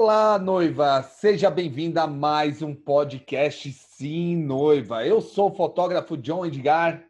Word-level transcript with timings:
Olá, 0.00 0.38
noiva! 0.38 1.02
Seja 1.02 1.50
bem-vinda 1.50 2.04
a 2.04 2.06
mais 2.06 2.62
um 2.62 2.72
podcast 2.72 3.72
Sim, 3.72 4.36
Noiva. 4.36 5.04
Eu 5.04 5.20
sou 5.20 5.50
o 5.50 5.54
fotógrafo 5.56 6.16
John 6.16 6.46
Edgar. 6.46 7.02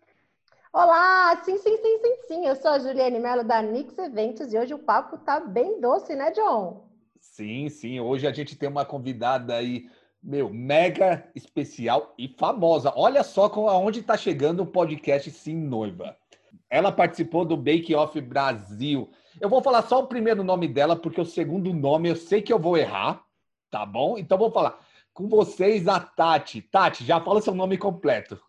Olá! 0.73 1.39
Sim, 1.45 1.59
sim, 1.59 1.77
sim, 1.77 1.99
sim, 1.99 2.17
sim. 2.27 2.47
Eu 2.47 2.57
sou 2.57 2.71
a 2.71 2.79
Juliane 2.79 3.21
Mello 3.21 3.45
da 3.45 3.61
Nix 3.61 3.97
Eventos 3.99 4.55
e 4.55 4.59
hoje 4.59 4.73
o 4.73 4.79
papo 4.79 5.19
tá 5.19 5.39
bem 5.39 5.79
doce, 5.83 6.15
né, 6.15 6.31
John? 6.31 6.89
Sim, 7.21 7.69
sim. 7.69 8.01
Hoje 8.01 8.27
a 8.27 8.33
gente 8.33 8.57
tem 8.57 8.71
uma 8.71 8.87
convidada 8.87 9.55
aí, 9.55 9.91
meu, 10.23 10.49
mega 10.49 11.29
especial 11.35 12.15
e 12.17 12.27
famosa. 12.39 12.91
Olha 12.97 13.23
só 13.23 13.53
aonde 13.69 14.01
está 14.01 14.17
chegando 14.17 14.63
o 14.63 14.67
podcast 14.67 15.31
Sim, 15.31 15.57
Noiva. 15.57 16.17
Ela 16.71 16.91
participou 16.91 17.45
do 17.45 17.55
Bake 17.55 17.95
Off 17.95 18.19
Brasil. 18.19 19.11
Eu 19.41 19.49
vou 19.49 19.63
falar 19.63 19.83
só 19.83 20.01
o 20.01 20.07
primeiro 20.07 20.43
nome 20.43 20.67
dela, 20.67 20.97
porque 20.97 21.21
o 21.21 21.25
segundo 21.25 21.73
nome 21.73 22.09
eu 22.09 22.17
sei 22.17 22.43
que 22.43 22.53
eu 22.53 22.59
vou 22.59 22.77
errar, 22.77 23.23
tá 23.71 23.87
bom? 23.87 24.19
Então 24.19 24.37
vou 24.37 24.51
falar. 24.51 24.79
Com 25.13 25.29
vocês, 25.29 25.89
a 25.89 26.01
Tati. 26.01 26.63
Tati, 26.63 27.05
já 27.05 27.21
fala 27.21 27.41
seu 27.41 27.55
nome 27.55 27.77
completo. 27.77 28.41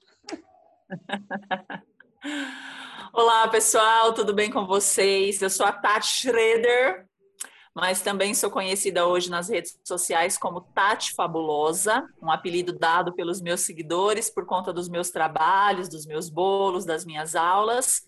Olá, 3.14 3.48
pessoal, 3.48 4.14
tudo 4.14 4.34
bem 4.34 4.52
com 4.52 4.66
vocês? 4.66 5.42
Eu 5.42 5.50
sou 5.50 5.66
a 5.66 5.72
Tati 5.72 6.08
Schroeder, 6.08 7.08
mas 7.74 8.02
também 8.02 8.34
sou 8.34 8.52
conhecida 8.52 9.08
hoje 9.08 9.30
nas 9.30 9.50
redes 9.50 9.80
sociais 9.84 10.38
como 10.38 10.62
Tati 10.62 11.14
Fabulosa, 11.16 12.08
um 12.22 12.32
apelido 12.32 12.72
dado 12.72 13.14
pelos 13.14 13.42
meus 13.42 13.62
seguidores 13.62 14.30
por 14.30 14.46
conta 14.46 14.72
dos 14.72 14.88
meus 14.88 15.10
trabalhos, 15.10 15.90
dos 15.90 16.06
meus 16.06 16.30
bolos, 16.30 16.86
das 16.86 17.06
minhas 17.06 17.36
aulas. 17.36 18.04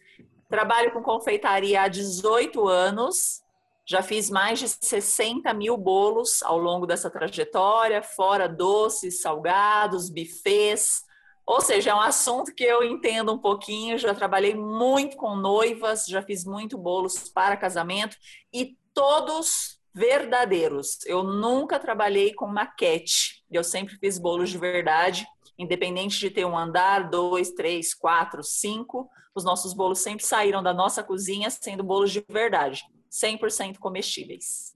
Trabalho 0.51 0.91
com 0.91 1.01
confeitaria 1.01 1.81
há 1.81 1.87
18 1.87 2.67
anos, 2.67 3.41
já 3.85 4.03
fiz 4.03 4.29
mais 4.29 4.59
de 4.59 4.67
60 4.67 5.53
mil 5.53 5.77
bolos 5.77 6.43
ao 6.43 6.57
longo 6.57 6.85
dessa 6.85 7.09
trajetória, 7.09 8.03
fora 8.03 8.49
doces, 8.49 9.21
salgados, 9.21 10.09
bufês. 10.09 11.03
Ou 11.45 11.61
seja, 11.61 11.91
é 11.91 11.95
um 11.95 12.01
assunto 12.01 12.53
que 12.53 12.65
eu 12.65 12.83
entendo 12.83 13.31
um 13.31 13.37
pouquinho. 13.37 13.97
Já 13.97 14.13
trabalhei 14.13 14.53
muito 14.53 15.15
com 15.15 15.37
noivas, 15.37 16.05
já 16.05 16.21
fiz 16.21 16.43
muito 16.43 16.77
bolos 16.77 17.29
para 17.29 17.55
casamento 17.55 18.17
e 18.53 18.77
todos 18.93 19.79
verdadeiros. 19.93 20.99
Eu 21.05 21.23
nunca 21.23 21.79
trabalhei 21.79 22.33
com 22.33 22.45
maquete. 22.45 23.41
Eu 23.49 23.63
sempre 23.63 23.95
fiz 23.95 24.19
bolos 24.19 24.49
de 24.49 24.57
verdade, 24.57 25.25
independente 25.57 26.19
de 26.19 26.29
ter 26.29 26.43
um 26.43 26.57
andar, 26.57 27.09
dois, 27.09 27.51
três, 27.51 27.93
quatro, 27.93 28.43
cinco. 28.43 29.09
Os 29.33 29.43
nossos 29.43 29.73
bolos 29.73 29.99
sempre 29.99 30.25
saíram 30.25 30.61
da 30.61 30.73
nossa 30.73 31.01
cozinha 31.03 31.49
sendo 31.49 31.83
bolos 31.83 32.11
de 32.11 32.23
verdade, 32.29 32.83
100% 33.09 33.77
comestíveis. 33.79 34.75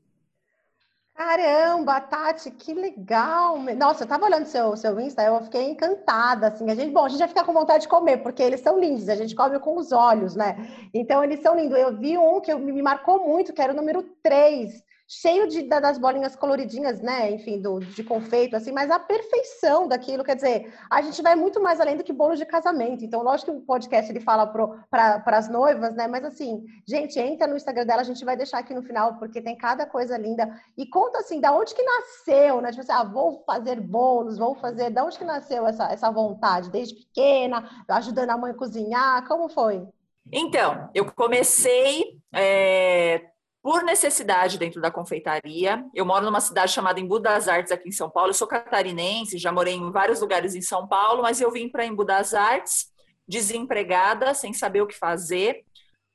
Caramba, 1.13 2.01
Tati, 2.01 2.51
que 2.51 2.73
legal! 2.73 3.57
Nossa, 3.77 4.03
eu 4.03 4.07
tava 4.07 4.25
olhando 4.25 4.45
seu 4.47 4.75
seu 4.75 4.99
Insta, 4.99 5.23
eu 5.23 5.41
fiquei 5.43 5.69
encantada, 5.69 6.47
assim. 6.47 6.69
A 6.69 6.75
gente, 6.75 6.91
bom, 6.91 7.05
a 7.05 7.09
gente 7.09 7.19
já 7.19 7.27
fica 7.27 7.43
com 7.43 7.53
vontade 7.53 7.83
de 7.83 7.87
comer, 7.87 8.17
porque 8.17 8.43
eles 8.43 8.59
são 8.59 8.77
lindos, 8.77 9.07
a 9.07 9.15
gente 9.15 9.33
come 9.33 9.57
com 9.59 9.77
os 9.77 9.93
olhos, 9.93 10.35
né? 10.35 10.89
Então, 10.93 11.23
eles 11.23 11.41
são 11.41 11.55
lindos. 11.55 11.77
Eu 11.77 11.97
vi 11.97 12.17
um 12.17 12.41
que 12.41 12.53
me 12.53 12.81
marcou 12.81 13.25
muito, 13.25 13.53
que 13.53 13.61
era 13.61 13.71
o 13.71 13.75
número 13.75 14.03
3 14.21 14.84
cheio 15.07 15.47
de, 15.47 15.63
das 15.63 15.97
bolinhas 15.97 16.35
coloridinhas, 16.35 16.99
né? 16.99 17.31
Enfim, 17.31 17.61
do, 17.61 17.79
de 17.79 18.03
confeito, 18.03 18.55
assim, 18.55 18.71
mas 18.71 18.89
a 18.89 18.99
perfeição 18.99 19.87
daquilo, 19.87 20.23
quer 20.23 20.35
dizer, 20.35 20.73
a 20.89 21.01
gente 21.01 21.21
vai 21.21 21.35
muito 21.35 21.61
mais 21.61 21.79
além 21.79 21.95
do 21.95 22.03
que 22.03 22.11
bolo 22.11 22.35
de 22.35 22.45
casamento. 22.45 23.05
Então, 23.05 23.21
lógico 23.21 23.51
que 23.51 23.57
o 23.57 23.61
podcast 23.61 24.11
ele 24.11 24.19
fala 24.19 24.47
para 24.47 25.37
as 25.37 25.47
noivas, 25.47 25.93
né? 25.95 26.07
Mas 26.07 26.25
assim, 26.25 26.65
gente, 26.87 27.19
entra 27.19 27.47
no 27.47 27.55
Instagram 27.55 27.85
dela, 27.85 28.01
a 28.01 28.05
gente 28.05 28.25
vai 28.25 28.35
deixar 28.35 28.59
aqui 28.59 28.73
no 28.73 28.81
final, 28.81 29.17
porque 29.19 29.41
tem 29.41 29.55
cada 29.55 29.85
coisa 29.85 30.17
linda. 30.17 30.59
E 30.75 30.87
conta 30.87 31.19
assim, 31.19 31.39
da 31.39 31.51
onde 31.55 31.75
que 31.75 31.83
nasceu, 31.83 32.61
né? 32.61 32.71
Tipo 32.71 32.81
assim, 32.81 32.91
ah, 32.91 33.03
vou 33.03 33.43
fazer 33.45 33.79
bolos, 33.79 34.39
vou 34.39 34.55
fazer. 34.55 34.89
Da 34.89 35.05
onde 35.05 35.17
que 35.17 35.23
nasceu 35.23 35.67
essa, 35.67 35.85
essa 35.91 36.09
vontade? 36.09 36.71
Desde 36.71 36.95
pequena, 36.95 37.69
ajudando 37.87 38.31
a 38.31 38.37
mãe 38.37 38.51
a 38.51 38.55
cozinhar? 38.55 39.27
Como 39.27 39.49
foi? 39.49 39.87
Então, 40.31 40.89
eu 40.95 41.05
comecei. 41.13 42.19
É 42.33 43.34
por 43.65 43.81
necessidade 43.81 44.59
dentro 44.59 44.79
da 44.79 44.91
confeitaria. 44.91 45.83
Eu 45.91 46.05
moro 46.05 46.23
numa 46.23 46.39
cidade 46.39 46.71
chamada 46.71 46.99
Embu 46.99 47.17
das 47.17 47.47
Artes, 47.47 47.71
aqui 47.71 47.89
em 47.89 47.91
São 47.91 48.11
Paulo. 48.11 48.29
Eu 48.29 48.35
sou 48.35 48.45
catarinense, 48.45 49.39
já 49.39 49.51
morei 49.51 49.73
em 49.73 49.91
vários 49.91 50.21
lugares 50.21 50.53
em 50.53 50.61
São 50.61 50.87
Paulo, 50.87 51.23
mas 51.23 51.41
eu 51.41 51.49
vim 51.49 51.67
para 51.67 51.83
Embu 51.83 52.05
das 52.05 52.35
Artes, 52.35 52.91
desempregada, 53.27 54.35
sem 54.35 54.53
saber 54.53 54.83
o 54.83 54.85
que 54.87 54.95
fazer. 54.95 55.65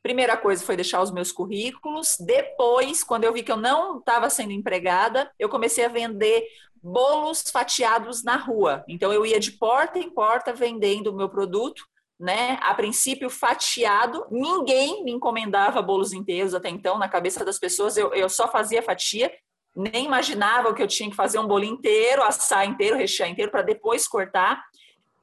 Primeira 0.01 0.37
coisa 0.37 0.65
foi 0.65 0.77
deixar 0.77 1.03
os 1.03 1.11
meus 1.11 1.33
currículos. 1.33 2.17
Depois, 2.21 3.03
quando 3.03 3.25
eu 3.25 3.33
vi 3.33 3.43
que 3.43 3.51
eu 3.51 3.57
não 3.57 3.99
estava 3.99 4.31
sendo 4.31 4.53
empregada, 4.53 5.29
eu 5.37 5.49
comecei 5.49 5.85
a 5.85 5.89
vender 5.89 6.47
bolos 6.81 7.43
fatiados 7.51 8.23
na 8.23 8.37
rua. 8.37 8.85
Então, 8.87 9.13
eu 9.13 9.27
ia 9.27 9.41
de 9.41 9.51
porta 9.51 9.99
em 9.99 10.09
porta 10.09 10.53
vendendo 10.53 11.09
o 11.09 11.17
meu 11.17 11.29
produto 11.29 11.85
né? 12.21 12.59
A 12.61 12.75
princípio 12.75 13.31
fatiado, 13.31 14.27
ninguém 14.31 15.03
me 15.03 15.11
encomendava 15.11 15.81
bolos 15.81 16.13
inteiros 16.13 16.55
até 16.55 16.69
então, 16.69 16.99
na 16.99 17.09
cabeça 17.09 17.43
das 17.43 17.59
pessoas 17.59 17.97
eu, 17.97 18.13
eu 18.13 18.29
só 18.29 18.47
fazia 18.47 18.83
fatia, 18.83 19.33
nem 19.75 20.05
imaginava 20.05 20.75
que 20.75 20.83
eu 20.83 20.87
tinha 20.87 21.09
que 21.09 21.17
fazer 21.17 21.39
um 21.39 21.47
bolo 21.47 21.65
inteiro, 21.65 22.23
assar 22.23 22.67
inteiro, 22.67 22.99
rechear 22.99 23.31
inteiro 23.31 23.51
para 23.51 23.63
depois 23.63 24.07
cortar. 24.07 24.63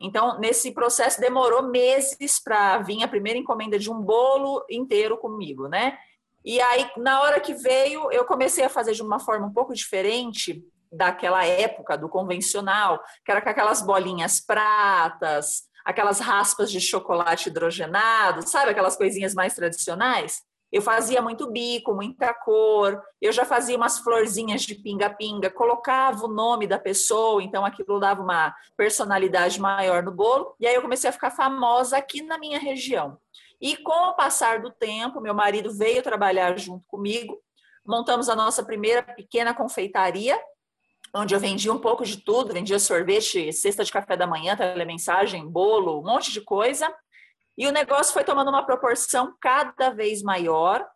Então, 0.02 0.40
nesse 0.40 0.72
processo 0.72 1.22
demorou 1.22 1.64
meses 1.64 2.42
para 2.44 2.80
vir 2.80 3.04
a 3.04 3.08
primeira 3.08 3.38
encomenda 3.38 3.78
de 3.78 3.92
um 3.92 4.02
bolo 4.02 4.66
inteiro 4.68 5.18
comigo, 5.18 5.68
né? 5.68 5.98
E 6.44 6.60
aí, 6.62 6.90
na 6.98 7.22
hora 7.22 7.40
que 7.40 7.54
veio, 7.54 8.12
eu 8.12 8.26
comecei 8.26 8.64
a 8.64 8.70
fazer 8.70 8.94
de 8.94 9.04
uma 9.04 9.20
forma 9.20 9.46
um 9.46 9.54
pouco 9.54 9.74
diferente 9.74 10.64
daquela 10.92 11.46
época 11.46 11.98
do 11.98 12.10
convencional, 12.10 13.04
que 13.24 13.32
era 13.32 13.42
com 13.42 13.50
aquelas 13.50 13.82
bolinhas 13.82 14.40
pratas, 14.40 15.64
aquelas 15.88 16.20
raspas 16.20 16.70
de 16.70 16.82
chocolate 16.82 17.48
hidrogenado, 17.48 18.46
sabe 18.46 18.72
aquelas 18.72 18.98
coisinhas 18.98 19.34
mais 19.34 19.56
tradicionais? 19.56 20.42
Eu 20.70 20.82
fazia 20.82 21.22
muito 21.22 21.50
bico, 21.50 21.96
muita 21.96 22.34
cor, 22.34 23.02
eu 23.22 23.32
já 23.32 23.46
fazia 23.46 23.78
umas 23.78 24.00
florzinhas 24.00 24.64
de 24.64 24.76
pinga-pinga, 24.76 25.50
colocava 25.50 26.26
o 26.26 26.28
nome 26.28 26.68
da 26.68 26.78
pessoa, 26.78 27.42
então 27.42 27.64
aquilo 27.64 28.02
dava 28.02 28.22
uma 28.22 28.54
personalidade 28.76 29.62
maior 29.62 30.04
no 30.04 30.12
bolo, 30.12 30.54
e 30.60 30.68
aí 30.68 30.76
eu 30.76 30.82
comecei 30.82 31.10
a 31.10 31.14
ficar 31.14 31.32
famosa 31.32 31.96
aqui 31.96 32.22
na 32.22 32.38
minha 32.38 32.60
região. 32.60 33.18
E 33.62 33.78
com 33.78 34.10
o 34.10 34.14
passar 34.14 34.60
do 34.60 34.70
tempo, 34.70 35.22
meu 35.22 35.34
marido 35.34 35.74
veio 35.74 36.04
trabalhar 36.04 36.60
junto 36.60 36.84
comigo, 36.86 37.40
montamos 37.86 38.28
a 38.28 38.36
nossa 38.36 38.62
primeira 38.62 39.02
pequena 39.02 39.54
confeitaria, 39.54 40.38
onde 41.14 41.34
eu 41.34 41.40
vendia 41.40 41.72
um 41.72 41.80
pouco 41.80 42.06
de 42.06 42.18
tudo, 42.18 42.54
vendia 42.54 42.80
sorvete, 42.80 43.52
cesta 43.52 43.84
de 43.84 43.92
café 43.92 44.16
da 44.16 44.28
manhã, 44.28 44.56
telemensagem, 44.56 45.48
bolo, 45.48 46.00
um 46.00 46.04
monte 46.04 46.32
de 46.32 46.42
coisa. 46.42 46.94
E 47.58 47.68
o 47.68 47.72
negócio 47.72 48.14
foi 48.14 48.24
tomando 48.24 48.50
uma 48.50 48.66
proporção 48.66 49.34
cada 49.42 49.90
vez 49.90 50.22
maior. 50.22 50.88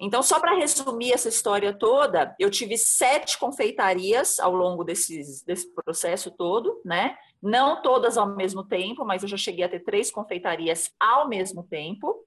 Então, 0.00 0.22
só 0.22 0.40
para 0.40 0.56
resumir 0.56 1.12
essa 1.12 1.28
história 1.28 1.72
toda, 1.72 2.34
eu 2.38 2.50
tive 2.50 2.78
sete 2.78 3.38
confeitarias 3.38 4.40
ao 4.40 4.54
longo 4.54 4.82
desses, 4.82 5.42
desse 5.42 5.72
processo 5.74 6.30
todo, 6.30 6.80
né? 6.84 7.16
Não 7.42 7.82
todas 7.82 8.16
ao 8.16 8.26
mesmo 8.26 8.64
tempo, 8.64 9.04
mas 9.04 9.22
eu 9.22 9.28
já 9.28 9.36
cheguei 9.36 9.64
a 9.64 9.68
ter 9.68 9.80
três 9.80 10.10
confeitarias 10.10 10.90
ao 10.98 11.28
mesmo 11.28 11.62
tempo. 11.62 12.25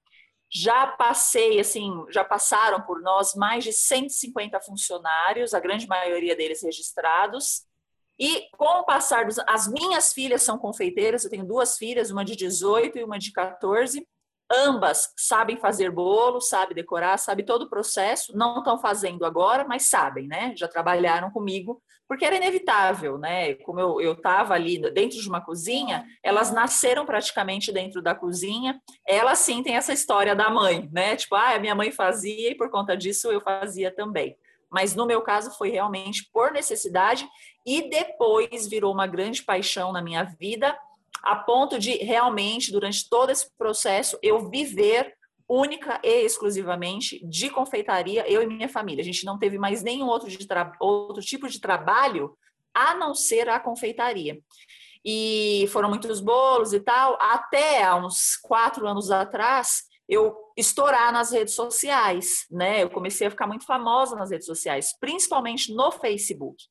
Já 0.51 0.87
passei, 0.87 1.59
assim, 1.59 1.91
já 2.09 2.23
passaram 2.23 2.81
por 2.81 3.01
nós 3.01 3.35
mais 3.35 3.63
de 3.63 3.71
150 3.71 4.59
funcionários, 4.61 5.53
a 5.53 5.59
grande 5.59 5.87
maioria 5.87 6.35
deles 6.35 6.63
registrados. 6.63 7.67
E 8.19 8.49
com 8.57 8.79
o 8.79 8.83
passar 8.83 9.25
dos. 9.25 9.39
As 9.47 9.67
minhas 9.67 10.11
filhas 10.11 10.41
são 10.43 10.57
confeiteiras, 10.57 11.23
eu 11.23 11.29
tenho 11.29 11.45
duas 11.45 11.77
filhas, 11.77 12.11
uma 12.11 12.25
de 12.25 12.35
18 12.35 12.97
e 12.97 13.03
uma 13.03 13.17
de 13.17 13.31
14. 13.31 14.05
Ambas 14.51 15.13
sabem 15.15 15.57
fazer 15.57 15.91
bolo, 15.91 16.41
sabem 16.41 16.75
decorar, 16.75 17.17
sabem 17.17 17.45
todo 17.45 17.63
o 17.63 17.69
processo. 17.69 18.35
Não 18.35 18.57
estão 18.57 18.79
fazendo 18.79 19.23
agora, 19.23 19.63
mas 19.63 19.87
sabem, 19.87 20.27
né? 20.27 20.53
Já 20.57 20.67
trabalharam 20.67 21.29
comigo, 21.31 21.81
porque 22.09 22.25
era 22.25 22.35
inevitável, 22.35 23.19
né? 23.19 23.53
Como 23.53 23.79
eu 24.01 24.13
estava 24.13 24.55
ali 24.55 24.79
dentro 24.91 25.21
de 25.21 25.29
uma 25.29 25.41
cozinha, 25.41 26.03
elas 26.23 26.51
nasceram 26.51 27.05
praticamente 27.05 27.71
dentro 27.71 28.01
da 28.01 28.15
cozinha. 28.15 28.81
Elas 29.05 29.37
sim 29.37 29.61
têm 29.61 29.75
essa 29.75 29.93
história 29.93 30.35
da 30.35 30.49
mãe, 30.49 30.89
né? 30.91 31.15
Tipo, 31.15 31.35
ah, 31.35 31.59
minha 31.59 31.75
mãe 31.75 31.91
fazia 31.91 32.49
e 32.49 32.55
por 32.55 32.71
conta 32.71 32.97
disso 32.97 33.31
eu 33.31 33.39
fazia 33.39 33.93
também. 33.93 34.35
Mas 34.71 34.95
no 34.95 35.05
meu 35.05 35.21
caso 35.21 35.55
foi 35.55 35.69
realmente 35.69 36.27
por 36.33 36.51
necessidade 36.51 37.29
e 37.63 37.87
depois 37.87 38.67
virou 38.67 38.91
uma 38.91 39.05
grande 39.05 39.43
paixão 39.43 39.91
na 39.91 40.01
minha 40.01 40.23
vida 40.23 40.75
a 41.21 41.35
ponto 41.35 41.77
de 41.77 41.91
realmente, 41.97 42.71
durante 42.71 43.07
todo 43.09 43.29
esse 43.29 43.51
processo, 43.57 44.17
eu 44.23 44.49
viver 44.49 45.13
única 45.49 45.99
e 46.03 46.23
exclusivamente 46.23 47.25
de 47.27 47.49
confeitaria, 47.49 48.29
eu 48.31 48.43
e 48.43 48.47
minha 48.47 48.69
família. 48.69 49.01
A 49.01 49.05
gente 49.05 49.25
não 49.25 49.39
teve 49.39 49.57
mais 49.57 49.81
nenhum 49.81 50.05
outro, 50.05 50.29
de 50.29 50.47
outro 50.79 51.23
tipo 51.23 51.49
de 51.49 51.59
trabalho 51.59 52.37
a 52.73 52.93
não 52.93 53.15
ser 53.15 53.49
a 53.49 53.59
confeitaria. 53.59 54.39
E 55.03 55.65
foram 55.71 55.89
muitos 55.89 56.19
bolos 56.21 56.71
e 56.71 56.79
tal. 56.79 57.17
Até 57.19 57.83
há 57.83 57.95
uns 57.95 58.35
quatro 58.35 58.87
anos 58.87 59.09
atrás, 59.09 59.83
eu 60.07 60.35
estourar 60.55 61.11
nas 61.11 61.31
redes 61.31 61.55
sociais, 61.55 62.45
né? 62.51 62.83
Eu 62.83 62.89
comecei 62.89 63.25
a 63.25 63.31
ficar 63.31 63.47
muito 63.47 63.65
famosa 63.65 64.15
nas 64.15 64.29
redes 64.29 64.45
sociais, 64.45 64.93
principalmente 64.99 65.73
no 65.73 65.91
Facebook. 65.91 66.63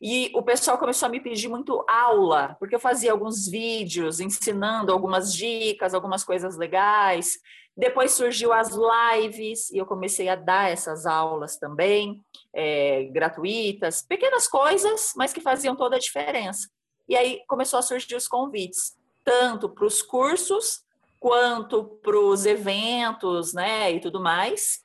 E 0.00 0.30
o 0.34 0.42
pessoal 0.42 0.78
começou 0.78 1.06
a 1.06 1.10
me 1.10 1.20
pedir 1.20 1.48
muito 1.48 1.84
aula, 1.86 2.56
porque 2.58 2.74
eu 2.74 2.80
fazia 2.80 3.12
alguns 3.12 3.46
vídeos 3.46 4.18
ensinando 4.18 4.90
algumas 4.90 5.34
dicas, 5.34 5.92
algumas 5.92 6.24
coisas 6.24 6.56
legais. 6.56 7.38
Depois 7.76 8.12
surgiu 8.12 8.50
as 8.52 8.70
lives 8.70 9.68
e 9.70 9.76
eu 9.76 9.84
comecei 9.84 10.28
a 10.28 10.36
dar 10.36 10.70
essas 10.70 11.04
aulas 11.04 11.58
também, 11.58 12.24
é, 12.54 13.04
gratuitas, 13.04 14.00
pequenas 14.00 14.48
coisas, 14.48 15.12
mas 15.16 15.34
que 15.34 15.40
faziam 15.40 15.76
toda 15.76 15.96
a 15.96 16.00
diferença. 16.00 16.70
E 17.06 17.14
aí 17.14 17.42
começou 17.46 17.78
a 17.78 17.82
surgir 17.82 18.14
os 18.14 18.26
convites, 18.26 18.96
tanto 19.22 19.68
para 19.68 19.84
os 19.84 20.00
cursos 20.00 20.82
quanto 21.18 21.84
para 22.02 22.18
os 22.18 22.46
eventos, 22.46 23.52
né, 23.52 23.92
e 23.92 24.00
tudo 24.00 24.18
mais 24.18 24.80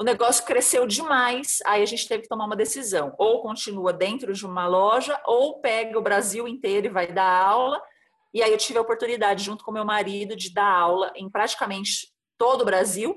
o 0.00 0.02
negócio 0.02 0.46
cresceu 0.46 0.86
demais, 0.86 1.58
aí 1.66 1.82
a 1.82 1.86
gente 1.86 2.08
teve 2.08 2.22
que 2.22 2.28
tomar 2.28 2.46
uma 2.46 2.56
decisão. 2.56 3.14
Ou 3.18 3.42
continua 3.42 3.92
dentro 3.92 4.32
de 4.32 4.46
uma 4.46 4.66
loja, 4.66 5.20
ou 5.26 5.60
pega 5.60 5.98
o 5.98 6.02
Brasil 6.02 6.48
inteiro 6.48 6.86
e 6.86 6.90
vai 6.90 7.12
dar 7.12 7.30
aula. 7.30 7.78
E 8.32 8.42
aí 8.42 8.50
eu 8.50 8.56
tive 8.56 8.78
a 8.78 8.80
oportunidade, 8.82 9.44
junto 9.44 9.62
com 9.62 9.70
meu 9.70 9.84
marido, 9.84 10.34
de 10.34 10.54
dar 10.54 10.72
aula 10.72 11.12
em 11.14 11.28
praticamente 11.28 12.10
todo 12.38 12.62
o 12.62 12.64
Brasil 12.64 13.14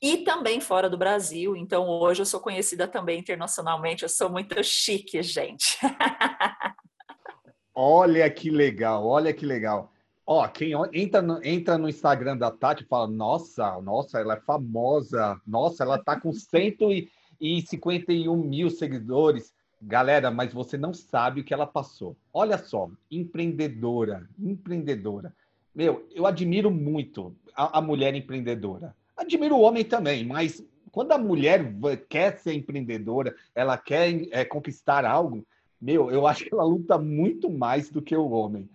e 0.00 0.24
também 0.24 0.58
fora 0.58 0.88
do 0.88 0.96
Brasil. 0.96 1.54
Então 1.54 1.86
hoje 1.86 2.22
eu 2.22 2.26
sou 2.26 2.40
conhecida 2.40 2.88
também 2.88 3.20
internacionalmente, 3.20 4.02
eu 4.02 4.08
sou 4.08 4.30
muito 4.30 4.64
chique, 4.64 5.22
gente. 5.22 5.78
olha 7.74 8.30
que 8.30 8.48
legal, 8.48 9.06
olha 9.06 9.34
que 9.34 9.44
legal. 9.44 9.92
Ó, 10.26 10.46
quem 10.48 10.72
entra 10.92 11.22
no, 11.22 11.40
entra 11.44 11.78
no 11.78 11.88
Instagram 11.88 12.36
da 12.36 12.50
Tati 12.50 12.84
fala, 12.84 13.06
nossa, 13.06 13.80
nossa, 13.80 14.18
ela 14.18 14.34
é 14.34 14.40
famosa, 14.40 15.40
nossa, 15.46 15.84
ela 15.84 16.02
tá 16.02 16.20
com 16.20 16.32
151 16.32 18.36
mil 18.36 18.68
seguidores. 18.68 19.54
Galera, 19.80 20.28
mas 20.30 20.52
você 20.52 20.76
não 20.76 20.92
sabe 20.92 21.42
o 21.42 21.44
que 21.44 21.54
ela 21.54 21.66
passou. 21.66 22.16
Olha 22.34 22.58
só, 22.58 22.90
empreendedora, 23.08 24.28
empreendedora. 24.36 25.32
Meu, 25.72 26.04
eu 26.12 26.26
admiro 26.26 26.72
muito 26.72 27.32
a, 27.54 27.78
a 27.78 27.80
mulher 27.80 28.16
empreendedora. 28.16 28.96
Admiro 29.16 29.54
o 29.54 29.60
homem 29.60 29.84
também, 29.84 30.26
mas 30.26 30.60
quando 30.90 31.12
a 31.12 31.18
mulher 31.18 31.72
quer 32.08 32.36
ser 32.38 32.54
empreendedora, 32.54 33.32
ela 33.54 33.78
quer 33.78 34.26
é, 34.32 34.44
conquistar 34.44 35.04
algo, 35.04 35.46
meu, 35.80 36.10
eu 36.10 36.26
acho 36.26 36.44
que 36.44 36.52
ela 36.52 36.64
luta 36.64 36.98
muito 36.98 37.48
mais 37.50 37.90
do 37.90 38.02
que 38.02 38.16
o 38.16 38.30
homem. 38.30 38.68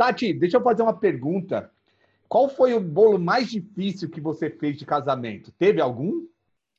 Tati, 0.00 0.32
deixa 0.32 0.56
eu 0.56 0.62
fazer 0.62 0.80
uma 0.82 0.98
pergunta. 0.98 1.70
Qual 2.26 2.48
foi 2.48 2.72
o 2.72 2.80
bolo 2.80 3.18
mais 3.18 3.50
difícil 3.50 4.08
que 4.08 4.18
você 4.18 4.48
fez 4.48 4.78
de 4.78 4.86
casamento? 4.86 5.52
Teve 5.58 5.78
algum? 5.78 6.26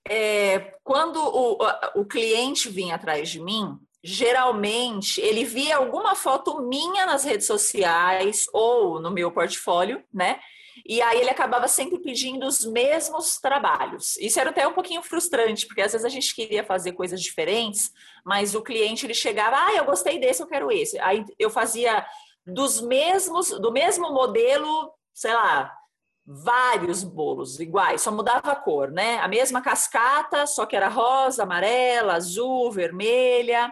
É, 0.10 0.74
quando 0.84 1.18
o, 1.18 1.60
o 2.02 2.04
cliente 2.04 2.68
vinha 2.68 2.96
atrás 2.96 3.30
de 3.30 3.40
mim, 3.40 3.78
geralmente 4.04 5.22
ele 5.22 5.46
via 5.46 5.78
alguma 5.78 6.16
foto 6.16 6.64
minha 6.64 7.06
nas 7.06 7.24
redes 7.24 7.46
sociais 7.46 8.48
ou 8.52 9.00
no 9.00 9.12
meu 9.12 9.32
portfólio, 9.32 10.04
né? 10.12 10.40
E 10.84 11.00
aí 11.00 11.20
ele 11.20 11.30
acabava 11.30 11.68
sempre 11.68 12.00
pedindo 12.00 12.48
os 12.48 12.66
mesmos 12.66 13.38
trabalhos. 13.38 14.18
Isso 14.18 14.40
era 14.40 14.50
até 14.50 14.68
um 14.68 14.74
pouquinho 14.74 15.04
frustrante, 15.04 15.68
porque 15.68 15.82
às 15.82 15.92
vezes 15.92 16.06
a 16.06 16.10
gente 16.10 16.34
queria 16.34 16.64
fazer 16.64 16.94
coisas 16.94 17.22
diferentes, 17.22 17.92
mas 18.26 18.56
o 18.56 18.64
cliente 18.64 19.06
ele 19.06 19.14
chegava, 19.14 19.58
ah, 19.58 19.76
eu 19.76 19.86
gostei 19.86 20.18
desse, 20.18 20.42
eu 20.42 20.48
quero 20.48 20.72
esse. 20.72 20.98
Aí 20.98 21.24
eu 21.38 21.52
fazia 21.52 22.04
dos 22.46 22.82
mesmos, 22.82 23.50
do 23.50 23.72
mesmo 23.72 24.12
modelo, 24.12 24.94
sei 25.14 25.34
lá, 25.34 25.72
vários 26.26 27.04
bolos 27.04 27.60
iguais, 27.60 28.02
só 28.02 28.12
mudava 28.12 28.52
a 28.52 28.56
cor, 28.56 28.92
né? 28.92 29.20
A 29.20 29.28
mesma 29.28 29.62
cascata, 29.62 30.46
só 30.48 30.66
que 30.66 30.76
era 30.76 30.88
rosa, 30.88 31.44
amarela, 31.44 32.14
azul, 32.14 32.72
vermelha. 32.72 33.72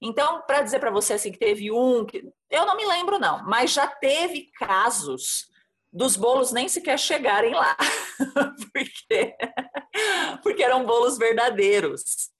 Então, 0.00 0.42
para 0.46 0.62
dizer 0.62 0.78
para 0.78 0.90
você 0.90 1.14
assim 1.14 1.32
que 1.32 1.38
teve 1.38 1.72
um, 1.72 2.04
que 2.04 2.24
eu 2.50 2.64
não 2.64 2.76
me 2.76 2.86
lembro 2.86 3.18
não, 3.18 3.44
mas 3.44 3.72
já 3.72 3.86
teve 3.86 4.50
casos 4.56 5.48
dos 5.92 6.16
bolos 6.16 6.52
nem 6.52 6.68
sequer 6.68 6.98
chegarem 6.98 7.52
lá, 7.52 7.76
porque 8.72 9.36
porque 10.42 10.62
eram 10.62 10.84
bolos 10.84 11.18
verdadeiros. 11.18 12.30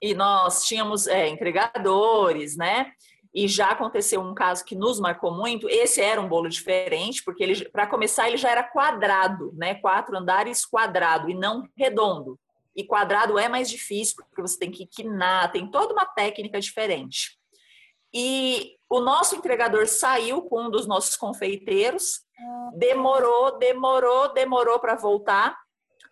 E 0.00 0.14
nós 0.14 0.64
tínhamos 0.64 1.06
é, 1.06 1.28
entregadores, 1.28 2.56
né? 2.56 2.92
E 3.34 3.48
já 3.48 3.70
aconteceu 3.70 4.20
um 4.20 4.34
caso 4.34 4.64
que 4.64 4.74
nos 4.74 5.00
marcou 5.00 5.32
muito. 5.32 5.68
Esse 5.68 6.02
era 6.02 6.20
um 6.20 6.28
bolo 6.28 6.48
diferente, 6.48 7.24
porque 7.24 7.42
ele, 7.42 7.68
para 7.70 7.86
começar, 7.86 8.28
ele 8.28 8.36
já 8.36 8.50
era 8.50 8.62
quadrado, 8.62 9.52
né? 9.54 9.74
Quatro 9.76 10.16
andares 10.16 10.66
quadrado 10.66 11.30
e 11.30 11.34
não 11.34 11.66
redondo. 11.76 12.38
E 12.76 12.84
quadrado 12.84 13.38
é 13.38 13.48
mais 13.48 13.70
difícil, 13.70 14.16
porque 14.16 14.42
você 14.42 14.58
tem 14.58 14.70
que 14.70 14.86
quinar, 14.86 15.50
tem 15.50 15.66
toda 15.66 15.94
uma 15.94 16.04
técnica 16.04 16.60
diferente. 16.60 17.38
E 18.12 18.76
o 18.88 19.00
nosso 19.00 19.34
entregador 19.34 19.86
saiu 19.86 20.42
com 20.42 20.64
um 20.64 20.70
dos 20.70 20.86
nossos 20.86 21.16
confeiteiros, 21.16 22.20
demorou, 22.74 23.58
demorou, 23.58 24.32
demorou 24.34 24.78
para 24.78 24.94
voltar. 24.94 25.58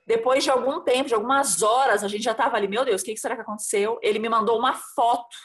Depois 0.06 0.42
de 0.42 0.50
algum 0.50 0.80
tempo, 0.80 1.08
de 1.08 1.14
algumas 1.14 1.62
horas, 1.62 2.02
a 2.02 2.08
gente 2.08 2.24
já 2.24 2.32
estava 2.32 2.56
ali, 2.56 2.66
meu 2.66 2.84
Deus, 2.84 3.02
o 3.02 3.04
que 3.04 3.16
será 3.16 3.34
que 3.34 3.42
aconteceu? 3.42 3.98
Ele 4.02 4.18
me 4.18 4.28
mandou 4.28 4.58
uma 4.58 4.74
foto 4.74 5.36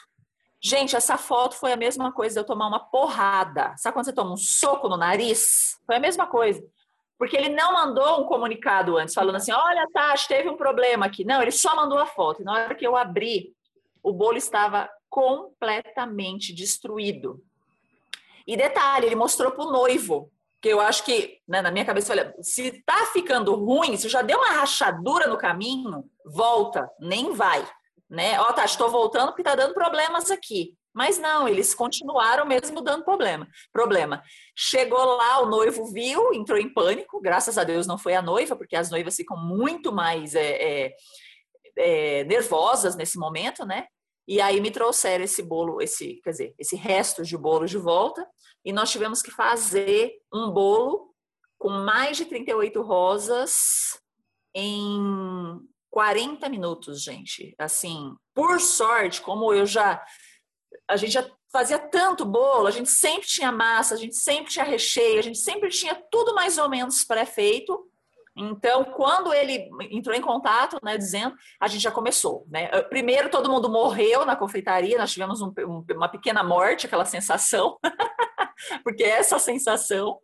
Gente, 0.62 0.96
essa 0.96 1.18
foto 1.18 1.54
foi 1.54 1.72
a 1.72 1.76
mesma 1.76 2.12
coisa 2.12 2.34
de 2.34 2.40
eu 2.40 2.44
tomar 2.44 2.66
uma 2.66 2.80
porrada. 2.80 3.74
Sabe 3.76 3.94
quando 3.94 4.06
você 4.06 4.12
toma 4.12 4.32
um 4.32 4.36
soco 4.36 4.88
no 4.88 4.96
nariz? 4.96 5.78
Foi 5.86 5.96
a 5.96 6.00
mesma 6.00 6.26
coisa. 6.26 6.62
Porque 7.18 7.36
ele 7.36 7.50
não 7.50 7.72
mandou 7.72 8.20
um 8.20 8.24
comunicado 8.24 8.96
antes, 8.96 9.14
falando 9.14 9.36
assim: 9.36 9.52
olha, 9.52 9.86
Tati, 9.92 10.28
teve 10.28 10.48
um 10.48 10.56
problema 10.56 11.06
aqui. 11.06 11.24
Não, 11.24 11.40
ele 11.40 11.50
só 11.50 11.74
mandou 11.74 11.98
a 11.98 12.06
foto. 12.06 12.42
E 12.42 12.44
na 12.44 12.52
hora 12.52 12.74
que 12.74 12.86
eu 12.86 12.96
abri, 12.96 13.54
o 14.02 14.12
bolo 14.12 14.36
estava 14.36 14.88
completamente 15.08 16.54
destruído. 16.54 17.42
E 18.46 18.56
detalhe, 18.56 19.06
ele 19.06 19.14
mostrou 19.14 19.52
para 19.52 19.64
o 19.64 19.70
noivo. 19.70 20.30
Que 20.60 20.68
eu 20.68 20.80
acho 20.80 21.04
que, 21.04 21.38
né, 21.46 21.60
na 21.60 21.70
minha 21.70 21.84
cabeça, 21.84 22.12
olha, 22.12 22.34
se 22.40 22.82
tá 22.84 23.06
ficando 23.12 23.54
ruim, 23.54 23.96
se 23.96 24.08
já 24.08 24.22
deu 24.22 24.38
uma 24.38 24.52
rachadura 24.52 25.26
no 25.26 25.36
caminho, 25.36 26.04
volta, 26.24 26.90
nem 26.98 27.32
vai 27.32 27.66
né? 28.08 28.40
Ó, 28.40 28.52
tá, 28.52 28.64
estou 28.64 28.90
voltando 28.90 29.28
porque 29.28 29.42
está 29.42 29.54
dando 29.54 29.74
problemas 29.74 30.30
aqui. 30.30 30.74
Mas 30.94 31.18
não, 31.18 31.46
eles 31.46 31.74
continuaram 31.74 32.46
mesmo 32.46 32.80
dando 32.80 33.04
problema. 33.04 33.46
Problema. 33.70 34.22
Chegou 34.56 35.04
lá, 35.16 35.42
o 35.42 35.46
noivo 35.46 35.84
viu, 35.92 36.32
entrou 36.32 36.58
em 36.58 36.72
pânico. 36.72 37.20
Graças 37.20 37.58
a 37.58 37.64
Deus 37.64 37.86
não 37.86 37.98
foi 37.98 38.14
a 38.14 38.22
noiva, 38.22 38.56
porque 38.56 38.74
as 38.74 38.90
noivas 38.90 39.14
ficam 39.14 39.36
muito 39.36 39.92
mais 39.92 40.34
é, 40.34 40.86
é, 40.86 40.96
é, 41.76 42.24
nervosas 42.24 42.96
nesse 42.96 43.18
momento, 43.18 43.66
né? 43.66 43.86
E 44.26 44.40
aí 44.40 44.58
me 44.60 44.70
trouxeram 44.70 45.24
esse 45.24 45.42
bolo, 45.42 45.82
esse, 45.82 46.14
quer 46.24 46.30
dizer, 46.30 46.54
esse 46.58 46.74
resto 46.74 47.22
de 47.22 47.36
bolo 47.36 47.66
de 47.66 47.76
volta. 47.76 48.26
E 48.64 48.72
nós 48.72 48.90
tivemos 48.90 49.20
que 49.20 49.30
fazer 49.30 50.12
um 50.32 50.50
bolo 50.50 51.14
com 51.58 51.68
mais 51.68 52.16
de 52.16 52.24
38 52.24 52.80
rosas 52.80 54.00
em 54.54 55.60
40 55.96 56.46
minutos, 56.50 57.02
gente. 57.02 57.54
Assim, 57.58 58.14
por 58.34 58.60
sorte, 58.60 59.22
como 59.22 59.50
eu 59.54 59.64
já. 59.64 60.04
A 60.86 60.94
gente 60.94 61.12
já 61.12 61.26
fazia 61.50 61.78
tanto 61.78 62.22
bolo, 62.22 62.66
a 62.66 62.70
gente 62.70 62.90
sempre 62.90 63.26
tinha 63.26 63.50
massa, 63.50 63.94
a 63.94 63.96
gente 63.96 64.14
sempre 64.14 64.52
tinha 64.52 64.64
recheio, 64.66 65.18
a 65.18 65.22
gente 65.22 65.38
sempre 65.38 65.70
tinha 65.70 65.94
tudo 66.10 66.34
mais 66.34 66.58
ou 66.58 66.68
menos 66.68 67.02
pré-feito. 67.02 67.90
Então, 68.36 68.84
quando 68.84 69.32
ele 69.32 69.70
entrou 69.90 70.14
em 70.14 70.20
contato, 70.20 70.78
né, 70.82 70.98
dizendo, 70.98 71.34
a 71.58 71.66
gente 71.66 71.80
já 71.80 71.90
começou, 71.90 72.44
né? 72.50 72.68
Primeiro, 72.90 73.30
todo 73.30 73.50
mundo 73.50 73.70
morreu 73.70 74.26
na 74.26 74.36
confeitaria, 74.36 74.98
nós 74.98 75.12
tivemos 75.12 75.40
um, 75.40 75.50
uma 75.94 76.10
pequena 76.10 76.44
morte, 76.44 76.84
aquela 76.84 77.06
sensação, 77.06 77.78
porque 78.84 79.02
é 79.02 79.12
essa 79.12 79.38
sensação, 79.38 80.18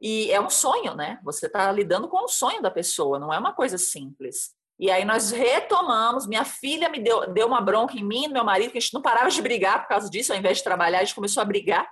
e 0.00 0.30
é 0.30 0.40
um 0.40 0.48
sonho, 0.48 0.94
né? 0.94 1.18
Você 1.24 1.46
está 1.46 1.72
lidando 1.72 2.06
com 2.06 2.22
o 2.22 2.28
sonho 2.28 2.62
da 2.62 2.70
pessoa, 2.70 3.18
não 3.18 3.34
é 3.34 3.38
uma 3.40 3.52
coisa 3.52 3.76
simples. 3.76 4.54
E 4.82 4.90
aí 4.90 5.04
nós 5.04 5.30
retomamos. 5.30 6.26
Minha 6.26 6.44
filha 6.44 6.88
me 6.88 6.98
deu, 6.98 7.32
deu 7.32 7.46
uma 7.46 7.60
bronca 7.60 7.96
em 7.96 8.02
mim, 8.02 8.26
no 8.26 8.32
meu 8.32 8.44
marido, 8.44 8.72
que 8.72 8.78
a 8.78 8.80
gente 8.80 8.92
não 8.92 9.00
parava 9.00 9.30
de 9.30 9.40
brigar 9.40 9.82
por 9.82 9.88
causa 9.88 10.10
disso, 10.10 10.32
ao 10.32 10.38
invés 10.40 10.58
de 10.58 10.64
trabalhar, 10.64 10.98
a 10.98 11.04
gente 11.04 11.14
começou 11.14 11.40
a 11.40 11.44
brigar. 11.44 11.88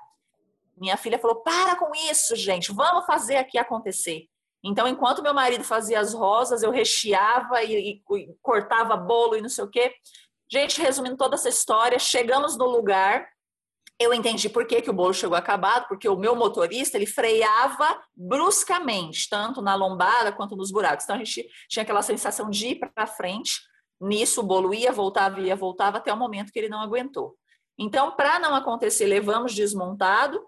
Minha 0.77 0.97
filha 0.97 1.17
falou: 1.17 1.37
para 1.37 1.77
com 1.77 1.95
isso, 2.11 2.35
gente, 2.35 2.73
vamos 2.73 3.07
fazer 3.07 3.37
aqui 3.37 3.59
acontecer. 3.59 4.27
Então, 4.65 4.89
enquanto 4.89 5.23
meu 5.23 5.33
marido 5.33 5.63
fazia 5.63 6.01
as 6.01 6.13
rosas, 6.13 6.65
eu 6.65 6.73
recheava 6.73 7.63
e, 7.63 8.03
e, 8.03 8.17
e 8.17 8.35
cortava 8.43 8.97
bolo 8.97 9.37
e 9.37 9.41
não 9.41 9.49
sei 9.49 9.63
o 9.63 9.71
quê. 9.71 9.95
Gente, 10.51 10.83
resumindo 10.83 11.17
toda 11.17 11.37
essa 11.37 11.49
história, 11.49 11.97
chegamos 11.97 12.59
no 12.59 12.67
lugar, 12.67 13.25
eu 14.01 14.15
entendi 14.15 14.49
por 14.49 14.67
que, 14.67 14.81
que 14.81 14.89
o 14.89 14.95
bolo 14.95 15.13
chegou 15.13 15.37
acabado, 15.37 15.87
porque 15.87 16.09
o 16.09 16.17
meu 16.17 16.35
motorista 16.35 16.97
ele 16.97 17.07
freava 17.07 18.03
bruscamente, 18.17 19.29
tanto 19.29 19.61
na 19.61 19.75
lombada 19.75 20.33
quanto 20.33 20.57
nos 20.57 20.73
buracos. 20.73 21.05
Então 21.05 21.17
a 21.17 21.19
gente 21.19 21.47
tinha 21.69 21.83
aquela 21.83 22.01
sensação 22.01 22.49
de 22.49 22.69
ir 22.69 22.77
para 22.77 23.07
frente. 23.07 23.61
Nisso 24.01 24.41
o 24.41 24.45
bolo 24.45 24.73
ia, 24.73 24.91
voltava, 24.91 25.39
ia, 25.41 25.55
voltava 25.55 25.99
até 25.99 26.11
o 26.11 26.17
momento 26.17 26.51
que 26.51 26.59
ele 26.59 26.71
não 26.71 26.81
aguentou. 26.81 27.37
Então, 27.79 28.17
para 28.17 28.39
não 28.39 28.55
acontecer, 28.55 29.05
levamos 29.07 29.55
desmontado, 29.55 30.43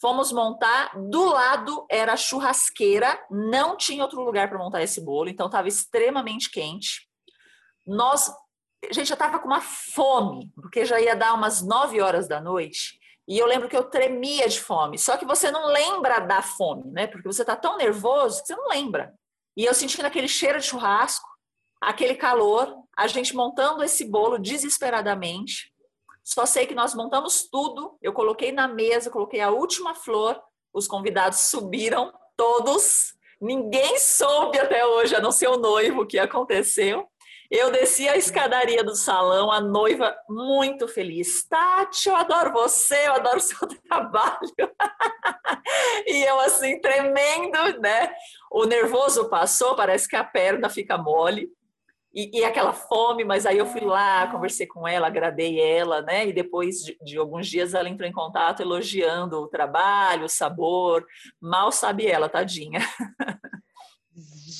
Fomos 0.00 0.32
montar, 0.32 0.92
do 1.10 1.26
lado 1.26 1.84
era 1.90 2.16
churrasqueira, 2.16 3.22
não 3.30 3.76
tinha 3.76 4.02
outro 4.02 4.22
lugar 4.24 4.48
para 4.48 4.56
montar 4.56 4.82
esse 4.82 4.98
bolo, 4.98 5.28
então 5.28 5.44
estava 5.44 5.68
extremamente 5.68 6.50
quente. 6.50 7.06
Nós, 7.86 8.32
gente 8.90 9.08
já 9.08 9.14
estava 9.14 9.38
com 9.38 9.46
uma 9.46 9.60
fome, 9.60 10.50
porque 10.54 10.84
já 10.84 11.00
ia 11.00 11.14
dar 11.14 11.34
umas 11.34 11.62
9 11.62 12.00
horas 12.00 12.26
da 12.26 12.40
noite. 12.40 12.98
E 13.28 13.38
eu 13.38 13.46
lembro 13.46 13.68
que 13.68 13.76
eu 13.76 13.84
tremia 13.84 14.48
de 14.48 14.60
fome. 14.60 14.98
Só 14.98 15.16
que 15.16 15.24
você 15.24 15.50
não 15.50 15.66
lembra 15.66 16.18
da 16.18 16.42
fome, 16.42 16.90
né? 16.90 17.06
Porque 17.06 17.28
você 17.28 17.42
está 17.42 17.54
tão 17.54 17.76
nervoso 17.76 18.40
que 18.40 18.48
você 18.48 18.56
não 18.56 18.68
lembra. 18.68 19.14
E 19.56 19.64
eu 19.64 19.74
sentindo 19.74 20.06
aquele 20.06 20.26
cheiro 20.26 20.58
de 20.58 20.66
churrasco, 20.66 21.28
aquele 21.80 22.14
calor, 22.14 22.74
a 22.96 23.06
gente 23.06 23.34
montando 23.34 23.84
esse 23.84 24.04
bolo 24.04 24.38
desesperadamente. 24.38 25.72
Só 26.24 26.44
sei 26.44 26.66
que 26.66 26.74
nós 26.74 26.94
montamos 26.94 27.48
tudo, 27.50 27.96
eu 28.02 28.12
coloquei 28.12 28.52
na 28.52 28.68
mesa, 28.68 29.10
coloquei 29.10 29.40
a 29.40 29.50
última 29.50 29.94
flor, 29.94 30.40
os 30.72 30.86
convidados 30.86 31.38
subiram, 31.50 32.12
todos. 32.36 33.14
Ninguém 33.40 33.98
soube 33.98 34.58
até 34.58 34.84
hoje, 34.84 35.14
a 35.14 35.20
não 35.20 35.32
ser 35.32 35.48
o 35.48 35.56
noivo, 35.56 36.02
o 36.02 36.06
que 36.06 36.18
aconteceu. 36.18 37.08
Eu 37.50 37.72
desci 37.72 38.08
a 38.08 38.16
escadaria 38.16 38.84
do 38.84 38.94
salão, 38.94 39.50
a 39.50 39.60
noiva 39.60 40.16
muito 40.28 40.86
feliz. 40.86 41.44
Tati, 41.48 42.08
eu 42.08 42.14
adoro 42.14 42.52
você, 42.52 43.08
eu 43.08 43.14
adoro 43.14 43.40
seu 43.40 43.66
trabalho. 43.88 44.54
e 46.06 46.22
eu 46.22 46.38
assim, 46.40 46.80
tremendo, 46.80 47.80
né? 47.80 48.14
O 48.52 48.64
nervoso 48.66 49.28
passou, 49.28 49.74
parece 49.74 50.08
que 50.08 50.14
a 50.14 50.22
perna 50.22 50.68
fica 50.68 50.96
mole. 50.96 51.50
E, 52.14 52.40
e, 52.40 52.44
aquela 52.44 52.72
fome, 52.72 53.24
mas 53.24 53.46
aí 53.46 53.58
eu 53.58 53.66
fui 53.66 53.82
lá, 53.82 54.26
conversei 54.28 54.66
com 54.66 54.86
ela, 54.86 55.06
agradei 55.06 55.60
ela, 55.60 56.02
né? 56.02 56.26
E 56.26 56.32
depois 56.32 56.84
de, 56.84 56.98
de, 57.02 57.16
alguns 57.16 57.48
dias 57.48 57.72
ela 57.72 57.88
entrou 57.88 58.08
em 58.08 58.12
contato 58.12 58.62
elogiando 58.62 59.40
o 59.40 59.48
trabalho, 59.48 60.24
o 60.24 60.28
sabor. 60.28 61.04
Mal 61.40 61.70
sabe 61.70 62.06
ela, 62.06 62.28
tadinha. 62.28 62.80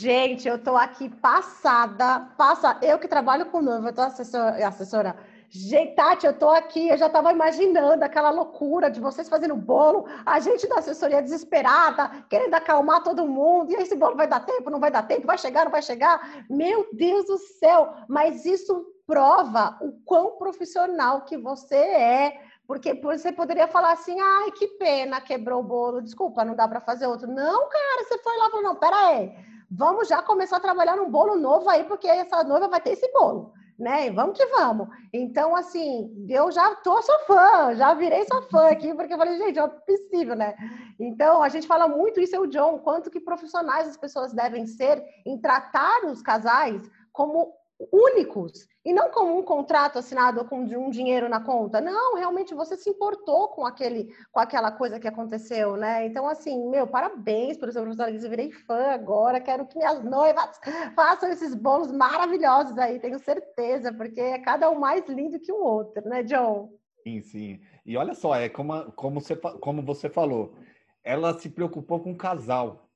Gente, 0.00 0.48
eu 0.48 0.56
tô 0.56 0.78
aqui 0.78 1.10
passada, 1.10 2.20
passa. 2.38 2.78
Eu 2.80 2.98
que 2.98 3.06
trabalho 3.06 3.44
com 3.44 3.60
noiva, 3.60 3.90
eu 3.90 3.92
tô 3.92 4.00
assessora, 4.00 4.66
assessora 4.66 5.14
Gente, 5.50 5.94
Tati, 5.94 6.24
eu 6.24 6.32
tô 6.32 6.48
aqui, 6.48 6.88
eu 6.88 6.96
já 6.96 7.08
estava 7.08 7.30
imaginando 7.32 8.02
aquela 8.02 8.30
loucura 8.30 8.88
de 8.88 8.98
vocês 8.98 9.28
fazendo 9.28 9.54
bolo, 9.56 10.06
a 10.24 10.40
gente 10.40 10.66
da 10.68 10.76
assessoria 10.76 11.20
desesperada, 11.20 12.24
querendo 12.30 12.54
acalmar 12.54 13.02
todo 13.02 13.26
mundo, 13.26 13.72
e 13.72 13.74
esse 13.74 13.94
bolo 13.94 14.16
vai 14.16 14.26
dar 14.26 14.40
tempo, 14.40 14.70
não 14.70 14.80
vai 14.80 14.90
dar 14.90 15.02
tempo, 15.02 15.26
vai 15.26 15.36
chegar, 15.36 15.64
não 15.64 15.72
vai 15.72 15.82
chegar. 15.82 16.46
Meu 16.48 16.88
Deus 16.94 17.26
do 17.26 17.36
céu, 17.36 17.92
mas 18.08 18.46
isso 18.46 18.86
prova 19.06 19.76
o 19.82 19.92
quão 20.04 20.38
profissional 20.38 21.22
que 21.22 21.36
você 21.36 21.76
é, 21.76 22.40
porque 22.66 22.94
você 22.94 23.32
poderia 23.32 23.66
falar 23.66 23.92
assim, 23.92 24.18
ai, 24.18 24.52
que 24.52 24.66
pena, 24.78 25.20
quebrou 25.20 25.60
o 25.60 25.64
bolo, 25.64 26.00
desculpa, 26.00 26.44
não 26.44 26.54
dá 26.54 26.66
para 26.68 26.80
fazer 26.80 27.06
outro. 27.06 27.26
Não, 27.26 27.68
cara, 27.68 28.04
você 28.04 28.16
foi 28.18 28.36
lá 28.38 28.46
e 28.46 28.50
falou, 28.50 28.64
não, 28.64 28.76
pera 28.76 28.96
aí, 29.08 29.50
vamos 29.70 30.08
já 30.08 30.22
começar 30.22 30.56
a 30.56 30.60
trabalhar 30.60 30.96
num 30.96 31.10
bolo 31.10 31.36
novo 31.36 31.68
aí, 31.68 31.84
porque 31.84 32.06
essa 32.08 32.42
noiva 32.44 32.68
vai 32.68 32.80
ter 32.80 32.90
esse 32.92 33.10
bolo 33.12 33.52
né? 33.80 34.10
Vamos 34.10 34.36
que 34.36 34.46
vamos. 34.46 34.88
Então, 35.12 35.56
assim, 35.56 36.26
eu 36.28 36.52
já 36.52 36.74
tô 36.76 37.00
sua 37.00 37.18
fã, 37.20 37.74
já 37.74 37.94
virei 37.94 38.24
sua 38.26 38.42
fã 38.42 38.68
aqui, 38.68 38.94
porque 38.94 39.14
eu 39.14 39.18
falei, 39.18 39.38
gente, 39.38 39.58
é 39.58 39.66
possível, 39.66 40.36
né? 40.36 40.54
Então, 40.98 41.42
a 41.42 41.48
gente 41.48 41.66
fala 41.66 41.88
muito 41.88 42.20
isso, 42.20 42.36
é 42.36 42.38
o 42.38 42.46
John, 42.46 42.78
quanto 42.78 43.10
que 43.10 43.18
profissionais 43.18 43.88
as 43.88 43.96
pessoas 43.96 44.34
devem 44.34 44.66
ser 44.66 45.02
em 45.24 45.40
tratar 45.40 46.04
os 46.04 46.20
casais 46.20 46.82
como 47.10 47.54
únicos 47.92 48.68
e 48.84 48.92
não 48.92 49.10
como 49.10 49.38
um 49.38 49.42
contrato 49.42 49.98
assinado 49.98 50.44
com 50.44 50.60
um 50.60 50.90
dinheiro 50.90 51.28
na 51.28 51.40
conta. 51.40 51.80
Não, 51.80 52.16
realmente 52.16 52.54
você 52.54 52.76
se 52.76 52.90
importou 52.90 53.48
com 53.48 53.64
aquele, 53.64 54.12
com 54.32 54.40
aquela 54.40 54.70
coisa 54.72 54.98
que 54.98 55.08
aconteceu, 55.08 55.76
né? 55.76 56.06
Então, 56.06 56.28
assim, 56.28 56.68
meu, 56.68 56.86
parabéns 56.86 57.56
pelo 57.56 57.72
seu 57.72 57.82
professor 57.82 58.08
eu 58.08 58.30
virei 58.30 58.50
fã 58.50 58.90
agora, 58.90 59.40
quero 59.40 59.66
que 59.66 59.78
minhas 59.78 60.02
noivas 60.04 60.60
façam 60.94 61.30
esses 61.30 61.54
bolos 61.54 61.90
maravilhosos 61.90 62.76
aí, 62.78 62.98
tenho 62.98 63.18
certeza, 63.18 63.92
porque 63.92 64.20
é 64.20 64.38
cada 64.38 64.70
um 64.70 64.78
mais 64.78 65.06
lindo 65.08 65.40
que 65.40 65.52
o 65.52 65.62
outro, 65.62 66.06
né, 66.08 66.22
John? 66.22 66.70
Sim, 67.02 67.22
sim. 67.22 67.60
E 67.84 67.96
olha 67.96 68.14
só, 68.14 68.34
é 68.34 68.48
como, 68.48 68.92
como, 68.92 69.20
você, 69.20 69.36
como 69.36 69.82
você 69.82 70.08
falou, 70.08 70.54
ela 71.02 71.38
se 71.38 71.48
preocupou 71.48 72.00
com 72.00 72.12
o 72.12 72.16
casal. 72.16 72.88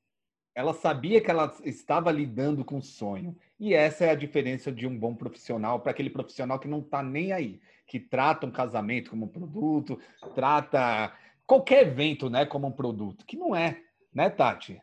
Ela 0.55 0.73
sabia 0.73 1.21
que 1.21 1.31
ela 1.31 1.53
estava 1.65 2.13
lidando 2.13 2.65
com 2.65 2.79
o 2.79 2.83
sonho. 2.83 3.37
E 3.65 3.73
essa 3.73 4.05
é 4.05 4.11
a 4.11 4.15
diferença 4.15 4.71
de 4.71 4.87
um 4.87 4.95
bom 4.95 5.15
profissional 5.15 5.81
para 5.81 5.91
aquele 5.91 6.11
profissional 6.11 6.59
que 6.59 6.69
não 6.69 6.81
está 6.81 7.03
nem 7.03 7.33
aí, 7.33 7.63
que 7.87 7.99
trata 7.99 8.47
um 8.47 8.51
casamento 8.51 9.09
como 9.09 9.25
um 9.25 9.29
produto, 9.29 9.99
trata 10.35 11.11
qualquer 11.47 11.87
evento, 11.87 12.29
né, 12.29 12.45
como 12.45 12.67
um 12.67 12.71
produto, 12.71 13.25
que 13.25 13.39
não 13.39 13.57
é, 13.57 13.81
né, 14.13 14.29
Tati? 14.29 14.83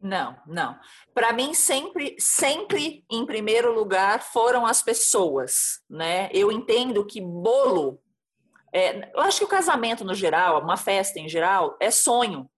Não, 0.00 0.34
não. 0.46 0.78
Para 1.12 1.34
mim 1.34 1.52
sempre, 1.52 2.16
sempre 2.18 3.04
em 3.10 3.26
primeiro 3.26 3.74
lugar 3.74 4.22
foram 4.22 4.64
as 4.64 4.82
pessoas, 4.82 5.82
né? 5.88 6.30
Eu 6.32 6.50
entendo 6.50 7.04
que 7.04 7.20
bolo, 7.20 8.00
é, 8.72 9.12
eu 9.14 9.20
acho 9.20 9.40
que 9.40 9.44
o 9.44 9.48
casamento 9.48 10.02
no 10.02 10.14
geral, 10.14 10.62
uma 10.62 10.78
festa 10.78 11.20
em 11.20 11.28
geral, 11.28 11.76
é 11.78 11.90
sonho. 11.90 12.50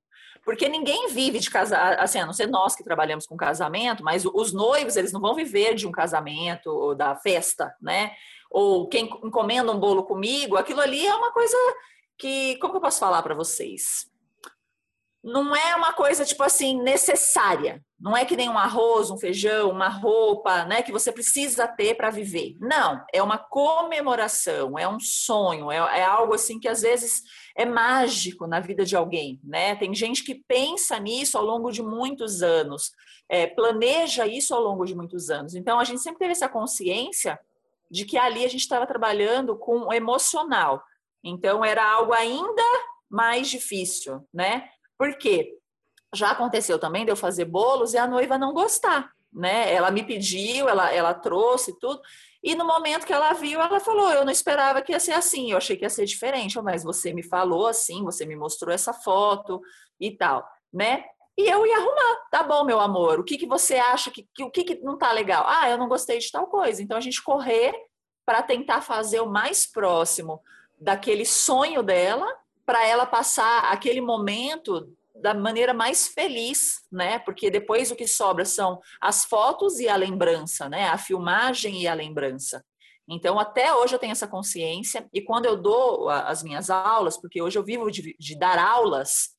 Porque 0.45 0.69
ninguém 0.69 1.09
vive 1.09 1.39
de 1.39 1.51
casar, 1.51 1.99
assim, 1.99 2.19
a 2.19 2.27
não 2.27 2.33
ser 2.33 2.47
nós 2.47 2.77
que 2.77 2.85
trabalhamos 2.85 3.27
com 3.27 3.37
casamento, 3.37 4.05
mas 4.05 4.25
os 4.25 4.53
noivos, 4.53 4.97
eles 4.97 5.13
não 5.13 5.21
vão 5.21 5.35
viver 5.35 5.75
de 5.75 5.87
um 5.87 5.93
casamento 5.93 6.69
ou 6.69 6.95
da 6.95 7.17
festa, 7.17 7.75
né? 7.81 8.13
Ou 8.51 8.89
quem 8.89 9.07
encomenda 9.25 9.73
um 9.73 9.81
bolo 9.81 10.05
comigo, 10.05 10.57
aquilo 10.57 10.81
ali 10.81 11.07
é 11.07 11.15
uma 11.15 11.33
coisa 11.33 11.57
que, 12.19 12.57
como 12.59 12.77
eu 12.77 12.81
posso 12.81 13.01
falar 13.01 13.23
para 13.23 13.35
vocês? 13.35 14.13
não 15.25 15.57
é 15.57 15.75
uma 15.75 15.95
coisa 15.95 16.23
tipo 16.23 16.43
assim 16.43 16.79
necessária. 16.83 17.83
Não 17.99 18.15
é 18.15 18.27
que 18.27 18.37
nem 18.37 18.51
um 18.51 18.59
arroz, 18.59 19.11
um 19.11 19.17
feijão, 19.17 19.71
uma 19.71 19.89
roupa, 19.89 20.67
né, 20.67 20.83
que 20.83 20.93
você 20.93 21.11
precisa 21.11 21.67
ter 21.67 21.95
para 21.95 22.11
viver. 22.11 22.55
Não, 22.61 23.03
é 23.11 23.23
uma 23.23 23.39
comemoração, 23.39 24.79
é 24.79 24.87
um 24.87 25.01
sonho, 25.01 25.73
é, 25.73 25.77
é, 25.77 26.05
algo 26.05 26.35
assim 26.35 26.61
que 26.61 26.69
às 26.69 26.83
vezes 26.83 27.23
é 27.57 27.65
mágico 27.65 28.47
na 28.47 28.59
vida 28.59 28.85
de 28.85 28.97
alguém, 28.97 29.41
né? 29.45 29.77
Tem 29.77 29.95
gente 29.95 30.25
que 30.25 30.35
pensa 30.35 30.99
nisso 30.99 31.39
ao 31.39 31.45
longo 31.45 31.71
de 31.71 31.83
muitos 31.83 32.43
anos, 32.43 32.93
é, 33.29 33.47
planeja 33.47 34.27
isso 34.27 34.55
ao 34.55 34.61
longo 34.61 34.85
de 34.85 34.95
muitos 34.95 35.31
anos. 35.31 35.55
Então 35.55 35.79
a 35.79 35.85
gente 35.85 36.03
sempre 36.03 36.19
teve 36.19 36.33
essa 36.33 36.49
consciência 36.49 37.39
de 37.91 38.05
que 38.05 38.19
ali 38.19 38.45
a 38.45 38.49
gente 38.49 38.63
estava 38.63 38.87
trabalhando 38.87 39.57
com 39.57 39.87
o 39.87 39.93
emocional. 39.93 40.83
Então 41.23 41.65
era 41.65 41.85
algo 41.89 42.13
ainda 42.13 42.63
mais 43.09 43.49
difícil, 43.49 44.27
né? 44.33 44.69
Porque 44.99 45.57
já 46.13 46.31
aconteceu 46.31 46.79
também 46.79 47.05
de 47.05 47.13
eu 47.13 47.17
fazer 47.17 47.45
bolos 47.45 47.95
e 47.95 47.99
a 47.99 48.07
noiva 48.07 48.37
não 48.37 48.53
gostar, 48.53 49.13
né? 49.33 49.73
Ela 49.73 49.91
me 49.93 50.03
pediu, 50.03 50.69
ela, 50.69 50.93
ela 50.93 51.15
trouxe 51.15 51.79
tudo, 51.79 52.01
e 52.45 52.55
no 52.55 52.67
momento 52.67 53.07
que 53.07 53.13
ela 53.13 53.33
viu, 53.33 53.59
ela 53.59 53.81
falou: 53.81 54.13
Eu 54.13 54.23
não 54.23 54.31
esperava 54.31 54.83
que 54.83 54.93
ia 54.93 55.01
ser 55.01 55.13
assim, 55.13 55.51
eu 55.51 55.57
achei 55.57 55.79
que 55.79 55.85
ia 55.85 55.89
ser 55.89 56.05
diferente, 56.05 56.61
mas 56.61 56.85
você 56.85 57.11
me 57.15 57.23
falou 57.23 57.67
assim, 57.67 58.05
você 58.05 58.27
me 58.27 58.37
mostrou 58.37 58.73
essa 58.73 58.93
foto 58.93 59.63
e 59.99 60.11
tal, 60.11 60.47
né? 60.71 61.05
E 61.39 61.49
eu 61.51 61.67
ia 61.67 61.79
arrumar, 61.79 62.17
tá 62.31 62.43
bom, 62.43 62.63
meu 62.63 62.79
amor, 62.79 63.19
o 63.19 63.25
que, 63.25 63.39
que 63.39 63.47
você 63.47 63.77
acha 63.77 64.11
que, 64.11 64.29
que 64.35 64.45
o 64.45 64.51
que, 64.51 64.63
que 64.63 64.75
não 64.83 64.99
tá 64.99 65.11
legal? 65.11 65.45
Ah, 65.49 65.71
eu 65.71 65.79
não 65.79 65.89
gostei 65.89 66.19
de 66.19 66.31
tal 66.31 66.47
coisa. 66.47 66.83
Então 66.83 66.99
a 66.99 67.01
gente 67.01 67.23
correr 67.23 67.75
para 68.27 68.43
tentar 68.43 68.83
fazer 68.83 69.21
o 69.21 69.31
mais 69.31 69.67
próximo 69.67 70.39
daquele 70.79 71.25
sonho 71.25 71.83
dela 71.83 72.27
para 72.67 72.87
ela 72.87 73.07
passar 73.07 73.73
aquele 73.73 74.03
momento 74.03 74.95
da 75.25 75.33
maneira 75.33 75.73
mais 75.73 76.07
feliz, 76.07 76.83
né? 76.93 77.19
Porque 77.19 77.51
depois 77.51 77.91
o 77.91 77.97
que 77.97 78.07
sobra 78.07 78.45
são 78.45 78.79
as 79.01 79.25
fotos 79.25 79.81
e 79.81 79.89
a 79.89 79.97
lembrança, 79.97 80.69
né? 80.69 80.89
A 80.89 80.99
filmagem 80.99 81.81
e 81.81 81.89
a 81.89 81.95
lembrança. 81.95 82.63
Então, 83.09 83.39
até 83.39 83.75
hoje 83.75 83.95
eu 83.95 83.99
tenho 83.99 84.13
essa 84.13 84.29
consciência, 84.29 85.09
e 85.15 85.23
quando 85.23 85.47
eu 85.47 85.57
dou 85.57 86.11
as 86.11 86.43
minhas 86.43 86.69
aulas, 86.69 87.19
porque 87.19 87.41
hoje 87.41 87.59
eu 87.59 87.65
vivo 87.65 87.91
de, 87.91 88.15
de 88.19 88.39
dar 88.39 88.59
aulas, 88.59 89.31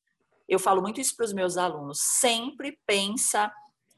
eu 0.48 0.58
falo 0.58 0.82
muito 0.82 1.00
isso 1.00 1.14
para 1.14 1.26
os 1.26 1.32
meus 1.32 1.56
alunos: 1.56 1.98
sempre 2.00 2.76
pensa 2.84 3.52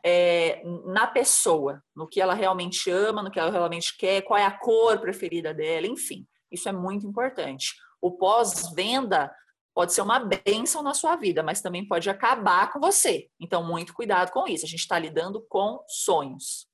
é, 0.05 0.63
na 0.85 1.07
pessoa, 1.07 1.83
no 1.97 2.07
que 2.07 2.21
ela 2.21 2.35
realmente 2.35 2.91
ama, 2.91 3.23
no 3.23 3.31
que 3.31 3.41
ela 3.41 3.51
realmente 3.51 3.97
quer, 3.97 4.21
qual 4.21 4.39
é 4.39 4.45
a 4.45 4.59
cor 4.59 5.01
preferida 5.01 5.55
dela, 5.55 5.87
enfim, 5.87 6.27
isso 6.53 6.69
é 6.69 6.73
muito 6.73 7.07
importante 7.07 7.75
o 8.01 8.13
pós-venda 8.13 9.33
pode 9.79 9.93
ser 9.93 10.03
uma 10.03 10.19
benção 10.19 10.83
na 10.83 10.93
sua 10.93 11.15
vida, 11.15 11.41
mas 11.41 11.61
também 11.61 11.87
pode 11.87 12.11
acabar 12.11 12.73
com 12.73 12.81
você. 12.81 13.29
Então, 13.39 13.63
muito 13.63 13.95
cuidado 13.95 14.33
com 14.33 14.45
isso. 14.45 14.65
A 14.65 14.69
gente 14.69 14.81
está 14.81 14.99
lidando 14.99 15.41
com 15.49 15.79
sonhos. 15.87 16.67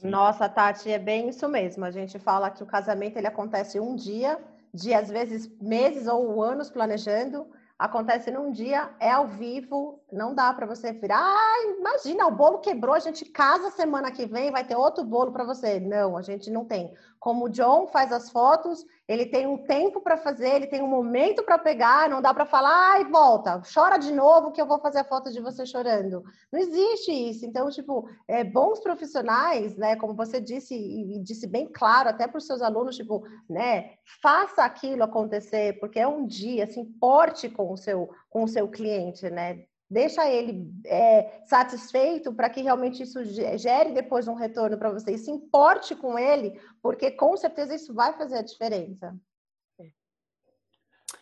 Nossa, 0.00 0.48
Tati, 0.48 0.92
é 0.92 0.98
bem 1.00 1.28
isso 1.28 1.48
mesmo. 1.48 1.84
A 1.84 1.90
gente 1.90 2.20
fala 2.20 2.52
que 2.52 2.62
o 2.62 2.66
casamento 2.66 3.16
ele 3.16 3.26
acontece 3.26 3.80
um 3.80 3.96
dia, 3.96 4.40
de 4.72 4.94
às 4.94 5.08
vezes 5.08 5.50
meses 5.60 6.06
ou 6.06 6.40
anos 6.40 6.70
planejando, 6.70 7.50
acontece 7.76 8.30
num 8.30 8.52
dia, 8.52 8.94
é 9.00 9.10
ao 9.10 9.26
vivo, 9.26 10.00
não 10.12 10.36
dá 10.36 10.52
para 10.52 10.66
você 10.66 10.92
virar, 10.92 11.18
ah, 11.18 11.76
imagina, 11.80 12.28
o 12.28 12.30
bolo 12.30 12.58
quebrou, 12.58 12.94
a 12.94 13.00
gente 13.00 13.24
casa 13.24 13.72
semana 13.72 14.12
que 14.12 14.24
vem, 14.24 14.52
vai 14.52 14.64
ter 14.64 14.76
outro 14.76 15.02
bolo 15.02 15.32
para 15.32 15.42
você. 15.42 15.80
Não, 15.80 16.16
a 16.16 16.22
gente 16.22 16.48
não 16.48 16.64
tem. 16.64 16.94
Como 17.24 17.46
o 17.46 17.48
John 17.48 17.86
faz 17.86 18.12
as 18.12 18.28
fotos, 18.28 18.84
ele 19.08 19.24
tem 19.24 19.46
um 19.46 19.56
tempo 19.56 19.98
para 20.02 20.18
fazer, 20.18 20.56
ele 20.56 20.66
tem 20.66 20.82
um 20.82 20.86
momento 20.86 21.42
para 21.42 21.56
pegar, 21.56 22.06
não 22.06 22.20
dá 22.20 22.34
para 22.34 22.44
falar, 22.44 22.92
ai, 22.92 23.04
volta, 23.06 23.62
chora 23.72 23.96
de 23.96 24.12
novo 24.12 24.52
que 24.52 24.60
eu 24.60 24.66
vou 24.66 24.78
fazer 24.78 24.98
a 24.98 25.04
foto 25.04 25.32
de 25.32 25.40
você 25.40 25.64
chorando. 25.64 26.22
Não 26.52 26.60
existe 26.60 27.10
isso. 27.10 27.46
Então, 27.46 27.70
tipo, 27.70 28.06
é, 28.28 28.44
bons 28.44 28.78
profissionais, 28.80 29.74
né, 29.74 29.96
como 29.96 30.12
você 30.12 30.38
disse 30.38 30.74
e 30.74 31.18
disse 31.20 31.46
bem 31.46 31.66
claro 31.66 32.10
até 32.10 32.28
para 32.28 32.36
os 32.36 32.46
seus 32.46 32.60
alunos, 32.60 32.94
tipo, 32.94 33.26
né, 33.48 33.92
faça 34.20 34.62
aquilo 34.62 35.02
acontecer, 35.02 35.80
porque 35.80 35.98
é 35.98 36.06
um 36.06 36.26
dia, 36.26 36.66
se 36.66 36.78
importe 36.78 37.48
com 37.48 37.72
o 37.72 37.76
seu 37.78 38.10
com 38.28 38.42
o 38.42 38.48
seu 38.48 38.68
cliente, 38.68 39.30
né? 39.30 39.64
Deixa 39.90 40.28
ele 40.28 40.70
é, 40.86 41.42
satisfeito 41.46 42.32
para 42.32 42.50
que 42.50 42.62
realmente 42.62 43.02
isso 43.02 43.22
gere 43.24 43.92
depois 43.92 44.26
um 44.26 44.34
retorno 44.34 44.78
para 44.78 44.90
você 44.90 45.12
e 45.12 45.18
se 45.18 45.30
importe 45.30 45.94
com 45.94 46.18
ele, 46.18 46.60
porque 46.82 47.10
com 47.10 47.36
certeza 47.36 47.74
isso 47.74 47.94
vai 47.94 48.16
fazer 48.16 48.38
a 48.38 48.42
diferença. 48.42 49.14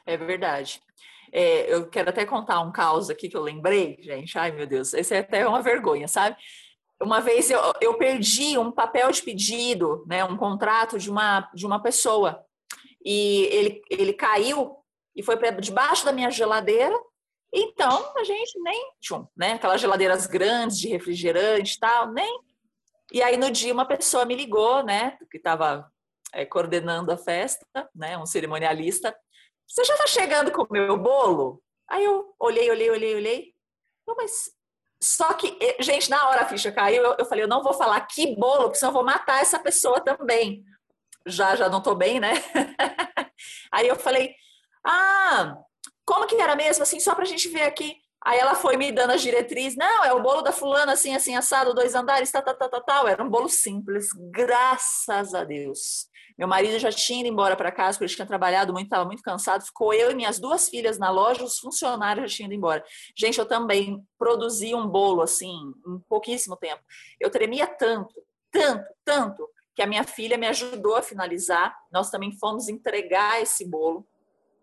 É 0.07 0.17
verdade. 0.17 0.83
É, 1.33 1.73
eu 1.73 1.89
quero 1.89 2.11
até 2.11 2.27
contar 2.27 2.61
um 2.61 2.73
caos 2.73 3.09
aqui 3.09 3.29
que 3.29 3.37
eu 3.37 3.43
lembrei, 3.43 3.99
gente. 4.01 4.39
Ai, 4.39 4.53
meu 4.53 4.67
Deus, 4.67 4.93
esse 4.93 5.15
é 5.15 5.21
até 5.21 5.47
uma 5.47 5.63
vergonha, 5.63 6.07
sabe? 6.07 6.37
Uma 7.01 7.21
vez 7.21 7.51
eu, 7.51 7.61
eu 7.81 7.95
perdi 7.95 8.59
um 8.59 8.71
papel 8.71 9.11
de 9.11 9.23
pedido, 9.23 10.05
né, 10.07 10.25
um 10.25 10.37
contrato 10.37 10.99
de 10.99 11.11
uma, 11.11 11.49
de 11.55 11.67
uma 11.67 11.83
pessoa. 11.83 12.45
E 13.05 13.49
ele, 13.51 13.83
ele 13.91 14.13
caiu 14.13 14.77
e 15.17 15.23
foi 15.23 15.37
para 15.37 15.51
debaixo 15.51 16.05
da 16.05 16.13
minha 16.13 16.31
geladeira 16.31 16.97
então, 17.53 18.13
a 18.17 18.25
gente 18.25 18.59
nem, 18.61 18.93
tchum, 19.01 19.27
né? 19.37 19.53
Aquelas 19.53 19.81
geladeiras 19.81 20.27
grandes 20.27 20.79
de 20.79 20.89
refrigerante 20.89 21.77
e 21.77 21.79
tal, 21.79 22.11
nem. 22.11 22.41
E 23.13 23.23
aí, 23.23 23.37
no 23.37 23.51
dia, 23.51 23.75
uma 23.75 23.85
pessoa 23.85 24.25
me 24.25 24.35
ligou, 24.35 24.83
né? 24.83 25.19
Que 25.31 25.37
estava 25.37 25.91
é, 26.33 26.47
coordenando 26.47 27.13
a 27.13 27.17
festa, 27.19 27.67
né? 27.95 28.17
Um 28.17 28.25
cerimonialista. 28.25 29.15
Você 29.69 29.85
já 29.85 29.95
está 29.95 30.07
chegando 30.07 30.51
com 30.51 30.63
o 30.63 30.73
meu 30.73 30.97
bolo? 30.97 31.63
Aí 31.91 32.05
eu 32.05 32.35
olhei, 32.41 32.71
olhei, 32.71 32.91
olhei, 32.91 33.15
olhei. 33.15 33.55
Não, 34.07 34.17
mas 34.17 34.51
só 35.03 35.35
que, 35.35 35.59
gente, 35.81 36.09
na 36.09 36.29
hora 36.29 36.43
a 36.43 36.49
ficha 36.49 36.73
caiu, 36.73 37.03
eu, 37.03 37.17
eu, 37.19 37.25
falei, 37.27 37.45
eu 37.45 37.49
não 37.49 37.63
vou 37.63 37.75
falar 37.75 38.01
que 38.03 38.35
bolo, 38.37 38.65
porque 38.65 38.77
senão 38.77 38.91
eu 38.91 38.95
vou 38.95 39.05
matar 39.05 39.43
essa 39.43 39.59
pessoa 39.59 40.01
também. 40.01 40.65
Já, 41.27 41.55
já 41.55 41.69
não 41.69 41.79
estou 41.79 41.95
bem, 41.95 42.19
né? 42.19 42.33
Aí 43.71 43.89
eu 43.89 43.97
falei, 43.97 44.35
ah, 44.87 45.57
como 46.05 46.27
que 46.27 46.37
era 46.37 46.57
mesmo, 46.57 46.83
assim, 46.83 47.01
só 47.01 47.15
para 47.15 47.25
a 47.25 47.29
gente 47.29 47.49
ver 47.49 47.63
aqui. 47.63 47.97
Aí 48.25 48.39
ela 48.39 48.55
foi 48.55 48.77
me 48.77 48.93
dando 48.93 49.13
as 49.13 49.23
diretrizes. 49.23 49.77
Não, 49.77 50.05
é 50.05 50.13
o 50.13 50.23
bolo 50.23 50.43
da 50.43 50.53
fulana, 50.53 50.93
assim, 50.93 51.15
assim, 51.15 51.35
assado, 51.35 51.75
dois 51.75 51.95
andares, 51.95 52.31
tal, 52.31 52.43
tal, 52.43 52.55
tal, 52.55 52.69
tal, 52.69 52.83
tal. 52.83 53.09
Era 53.09 53.23
um 53.23 53.29
bolo 53.29 53.49
simples, 53.49 54.09
graças 54.31 55.35
a 55.35 55.43
Deus. 55.43 56.09
Meu 56.39 56.47
marido 56.49 56.79
já 56.79 56.91
tinha 56.91 57.21
ido 57.21 57.29
embora 57.29 57.57
para 57.57 57.73
casa, 57.73 57.99
porque 57.99 58.05
ele 58.05 58.15
tinha 58.15 58.27
trabalhado 58.27 58.73
muito, 58.73 58.87
estava 58.87 59.05
muito 59.05 59.23
cansado. 59.23 59.65
Ficou 59.65 59.93
eu 59.93 60.11
e 60.11 60.15
minhas 60.15 60.39
duas 60.39 60.69
filhas 60.69 60.99
na 60.99 61.11
loja, 61.11 61.45
os 61.45 61.59
funcionários 61.59 62.31
já 62.31 62.37
tinham 62.37 62.47
ido 62.47 62.55
embora. 62.55 62.85
Gente, 63.17 63.39
eu 63.39 63.47
também 63.47 64.03
produzi 64.17 64.75
um 64.75 64.87
bolo, 64.87 65.21
assim, 65.21 65.53
em 65.87 65.99
pouquíssimo 66.09 66.57
tempo. 66.57 66.83
Eu 67.21 67.29
tremia 67.29 67.67
tanto, 67.67 68.15
tanto, 68.51 68.89
tanto, 69.05 69.49
que 69.75 69.83
a 69.83 69.87
minha 69.87 70.05
filha 70.05 70.39
me 70.39 70.47
ajudou 70.47 70.95
a 70.95 71.03
finalizar. 71.03 71.77
Nós 71.91 72.09
também 72.09 72.33
fomos 72.39 72.69
entregar 72.69 73.43
esse 73.43 73.69
bolo 73.69 74.07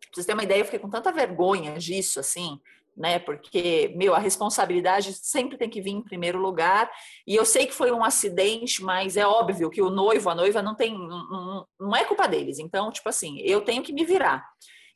Pra 0.02 0.16
vocês 0.16 0.26
terem 0.26 0.38
uma 0.38 0.44
ideia, 0.44 0.62
eu 0.62 0.66
fiquei 0.66 0.80
com 0.80 0.90
tanta 0.90 1.12
vergonha 1.12 1.78
disso, 1.78 2.20
assim, 2.20 2.60
né? 2.96 3.20
Porque, 3.20 3.94
meu, 3.96 4.16
a 4.16 4.20
responsabilidade 4.20 5.14
sempre 5.14 5.58
tem 5.58 5.70
que 5.70 5.82
vir 5.82 5.92
em 5.92 6.02
primeiro 6.02 6.40
lugar. 6.40 6.90
E 7.26 7.36
eu 7.36 7.46
sei 7.46 7.66
que 7.68 7.74
foi 7.74 7.92
um 7.92 8.04
acidente, 8.04 8.84
mas 8.84 9.16
é 9.16 9.26
óbvio 9.26 9.70
que 9.70 9.82
o 9.82 9.90
noivo, 9.90 10.30
a 10.30 10.36
noiva 10.36 10.62
não 10.62 10.76
tem, 10.76 10.98
não, 10.98 11.66
não 11.80 11.96
é 11.96 12.04
culpa 12.04 12.28
deles. 12.28 12.60
Então, 12.60 12.92
tipo 12.92 13.08
assim, 13.08 13.40
eu 13.40 13.62
tenho 13.62 13.84
que 13.84 13.94
me 13.94 14.04
virar. 14.04 14.46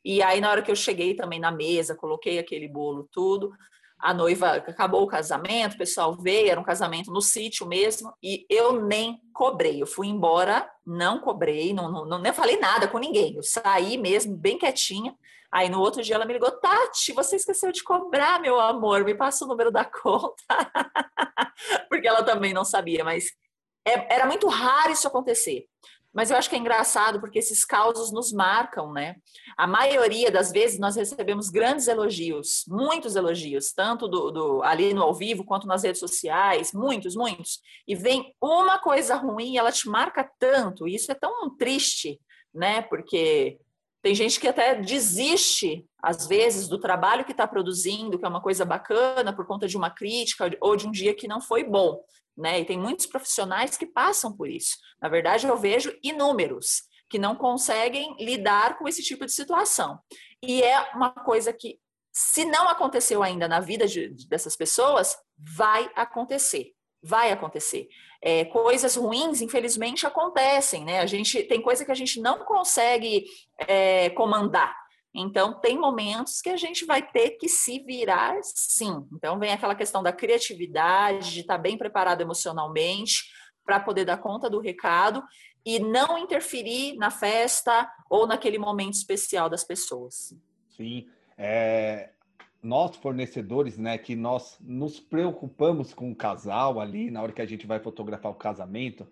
E 0.04 0.22
aí, 0.22 0.40
na 0.40 0.50
hora 0.50 0.62
que 0.62 0.70
eu 0.70 0.76
cheguei 0.76 1.14
também 1.14 1.40
na 1.40 1.50
mesa, 1.50 1.94
coloquei 1.94 2.38
aquele 2.38 2.68
bolo, 2.68 3.08
tudo, 3.10 3.52
a 4.04 4.12
noiva 4.12 4.56
acabou 4.56 5.02
o 5.02 5.06
casamento, 5.06 5.72
o 5.72 5.78
pessoal 5.78 6.14
veio, 6.14 6.50
era 6.50 6.60
um 6.60 6.64
casamento 6.64 7.10
no 7.10 7.22
sítio 7.22 7.66
mesmo, 7.66 8.12
e 8.22 8.44
eu 8.50 8.84
nem 8.84 9.18
cobrei. 9.32 9.80
Eu 9.80 9.86
fui 9.86 10.08
embora, 10.08 10.70
não 10.84 11.20
cobrei, 11.20 11.72
não, 11.72 11.90
não, 11.90 12.04
não 12.04 12.18
nem 12.18 12.30
falei 12.30 12.58
nada 12.58 12.86
com 12.86 12.98
ninguém. 12.98 13.34
Eu 13.34 13.42
saí 13.42 13.96
mesmo, 13.96 14.36
bem 14.36 14.58
quietinha. 14.58 15.16
Aí 15.50 15.70
no 15.70 15.80
outro 15.80 16.02
dia 16.02 16.16
ela 16.16 16.26
me 16.26 16.34
ligou, 16.34 16.50
Tati, 16.50 17.12
você 17.12 17.36
esqueceu 17.36 17.72
de 17.72 17.82
cobrar, 17.82 18.38
meu 18.42 18.60
amor, 18.60 19.04
me 19.04 19.14
passa 19.14 19.46
o 19.46 19.48
número 19.48 19.70
da 19.70 19.86
conta. 19.88 20.44
Porque 21.88 22.06
ela 22.06 22.22
também 22.22 22.52
não 22.52 22.64
sabia, 22.64 23.02
mas 23.02 23.30
é, 23.88 24.16
era 24.16 24.26
muito 24.26 24.46
raro 24.48 24.92
isso 24.92 25.08
acontecer. 25.08 25.64
Mas 26.14 26.30
eu 26.30 26.36
acho 26.36 26.48
que 26.48 26.54
é 26.54 26.58
engraçado 26.58 27.18
porque 27.18 27.40
esses 27.40 27.64
causos 27.64 28.12
nos 28.12 28.32
marcam, 28.32 28.92
né? 28.92 29.16
A 29.56 29.66
maioria 29.66 30.30
das 30.30 30.52
vezes 30.52 30.78
nós 30.78 30.94
recebemos 30.94 31.50
grandes 31.50 31.88
elogios, 31.88 32.64
muitos 32.68 33.16
elogios, 33.16 33.72
tanto 33.72 34.06
do, 34.06 34.30
do, 34.30 34.62
ali 34.62 34.94
no 34.94 35.02
ao 35.02 35.12
vivo 35.12 35.44
quanto 35.44 35.66
nas 35.66 35.82
redes 35.82 35.98
sociais, 35.98 36.72
muitos, 36.72 37.16
muitos. 37.16 37.60
E 37.86 37.96
vem 37.96 38.32
uma 38.40 38.78
coisa 38.78 39.16
ruim 39.16 39.56
ela 39.56 39.72
te 39.72 39.88
marca 39.88 40.30
tanto, 40.38 40.86
e 40.86 40.94
isso 40.94 41.10
é 41.10 41.14
tão 41.14 41.54
triste, 41.56 42.20
né? 42.54 42.82
Porque 42.82 43.58
tem 44.00 44.14
gente 44.14 44.38
que 44.38 44.46
até 44.46 44.74
desiste, 44.74 45.84
às 46.00 46.28
vezes, 46.28 46.68
do 46.68 46.78
trabalho 46.78 47.24
que 47.24 47.32
está 47.32 47.46
produzindo, 47.48 48.18
que 48.18 48.24
é 48.24 48.28
uma 48.28 48.40
coisa 48.40 48.64
bacana, 48.64 49.32
por 49.32 49.46
conta 49.46 49.66
de 49.66 49.76
uma 49.76 49.90
crítica 49.90 50.48
ou 50.60 50.76
de 50.76 50.86
um 50.86 50.92
dia 50.92 51.14
que 51.14 51.26
não 51.26 51.40
foi 51.40 51.64
bom 51.64 52.00
né? 52.36 52.60
E 52.60 52.64
tem 52.64 52.78
muitos 52.78 53.06
profissionais 53.06 53.76
que 53.76 53.86
passam 53.86 54.34
por 54.36 54.48
isso. 54.48 54.76
Na 55.00 55.08
verdade, 55.08 55.46
eu 55.46 55.56
vejo 55.56 55.96
inúmeros 56.02 56.82
que 57.08 57.18
não 57.18 57.34
conseguem 57.36 58.16
lidar 58.18 58.78
com 58.78 58.88
esse 58.88 59.02
tipo 59.02 59.24
de 59.24 59.32
situação. 59.32 59.98
E 60.42 60.62
é 60.62 60.90
uma 60.94 61.10
coisa 61.10 61.52
que, 61.52 61.78
se 62.12 62.44
não 62.44 62.68
aconteceu 62.68 63.22
ainda 63.22 63.46
na 63.46 63.60
vida 63.60 63.86
de, 63.86 64.08
dessas 64.28 64.56
pessoas, 64.56 65.16
vai 65.38 65.90
acontecer. 65.94 66.72
Vai 67.02 67.30
acontecer. 67.30 67.86
É, 68.22 68.46
coisas 68.46 68.96
ruins, 68.96 69.42
infelizmente, 69.42 70.06
acontecem, 70.06 70.84
né? 70.84 71.00
A 71.00 71.06
gente 71.06 71.42
tem 71.44 71.60
coisa 71.60 71.84
que 71.84 71.92
a 71.92 71.94
gente 71.94 72.20
não 72.20 72.44
consegue 72.44 73.26
é, 73.58 74.10
comandar. 74.10 74.74
Então, 75.14 75.60
tem 75.60 75.78
momentos 75.78 76.40
que 76.40 76.50
a 76.50 76.56
gente 76.56 76.84
vai 76.84 77.00
ter 77.00 77.32
que 77.32 77.48
se 77.48 77.78
virar 77.80 78.36
sim. 78.42 79.06
Então, 79.12 79.38
vem 79.38 79.52
aquela 79.52 79.74
questão 79.74 80.02
da 80.02 80.12
criatividade, 80.12 81.32
de 81.32 81.40
estar 81.40 81.56
bem 81.56 81.78
preparado 81.78 82.20
emocionalmente 82.20 83.22
para 83.64 83.78
poder 83.78 84.04
dar 84.04 84.18
conta 84.18 84.50
do 84.50 84.58
recado 84.58 85.22
e 85.64 85.78
não 85.78 86.18
interferir 86.18 86.96
na 86.96 87.10
festa 87.10 87.88
ou 88.10 88.26
naquele 88.26 88.58
momento 88.58 88.94
especial 88.94 89.48
das 89.48 89.62
pessoas. 89.62 90.34
Sim. 90.76 91.06
É, 91.38 92.10
nós, 92.62 92.96
fornecedores, 92.96 93.78
né, 93.78 93.96
que 93.96 94.16
nós 94.16 94.58
nos 94.60 94.98
preocupamos 94.98 95.94
com 95.94 96.10
o 96.10 96.16
casal 96.16 96.80
ali, 96.80 97.10
na 97.10 97.22
hora 97.22 97.32
que 97.32 97.42
a 97.42 97.46
gente 97.46 97.66
vai 97.66 97.78
fotografar 97.78 98.32
o 98.32 98.36
casamento, 98.36 99.06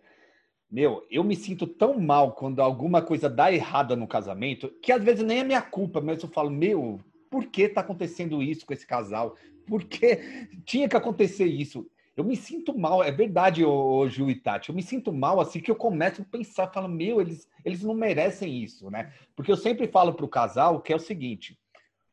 meu, 0.72 1.06
eu 1.10 1.22
me 1.22 1.36
sinto 1.36 1.66
tão 1.66 2.00
mal 2.00 2.32
quando 2.32 2.62
alguma 2.62 3.02
coisa 3.02 3.28
dá 3.28 3.52
errada 3.52 3.94
no 3.94 4.08
casamento, 4.08 4.70
que 4.80 4.90
às 4.90 5.04
vezes 5.04 5.22
nem 5.22 5.40
é 5.40 5.44
minha 5.44 5.60
culpa, 5.60 6.00
mas 6.00 6.22
eu 6.22 6.30
falo, 6.30 6.48
meu, 6.48 6.98
por 7.30 7.44
que 7.44 7.68
tá 7.68 7.82
acontecendo 7.82 8.42
isso 8.42 8.64
com 8.64 8.72
esse 8.72 8.86
casal? 8.86 9.36
Por 9.66 9.84
que 9.84 10.48
tinha 10.64 10.88
que 10.88 10.96
acontecer 10.96 11.44
isso? 11.44 11.86
Eu 12.16 12.24
me 12.24 12.34
sinto 12.36 12.76
mal, 12.76 13.04
é 13.04 13.12
verdade, 13.12 13.62
ô, 13.62 14.08
Ju 14.08 14.30
e 14.30 14.34
Tati, 14.34 14.70
eu 14.70 14.74
me 14.74 14.82
sinto 14.82 15.12
mal 15.12 15.42
assim 15.42 15.60
que 15.60 15.70
eu 15.70 15.76
começo 15.76 16.22
a 16.22 16.24
pensar, 16.24 16.72
falo, 16.72 16.88
meu, 16.88 17.20
eles, 17.20 17.46
eles 17.62 17.82
não 17.82 17.92
merecem 17.92 18.62
isso, 18.62 18.90
né? 18.90 19.12
Porque 19.36 19.52
eu 19.52 19.56
sempre 19.58 19.86
falo 19.86 20.14
pro 20.14 20.26
casal 20.26 20.80
que 20.80 20.90
é 20.90 20.96
o 20.96 20.98
seguinte, 20.98 21.58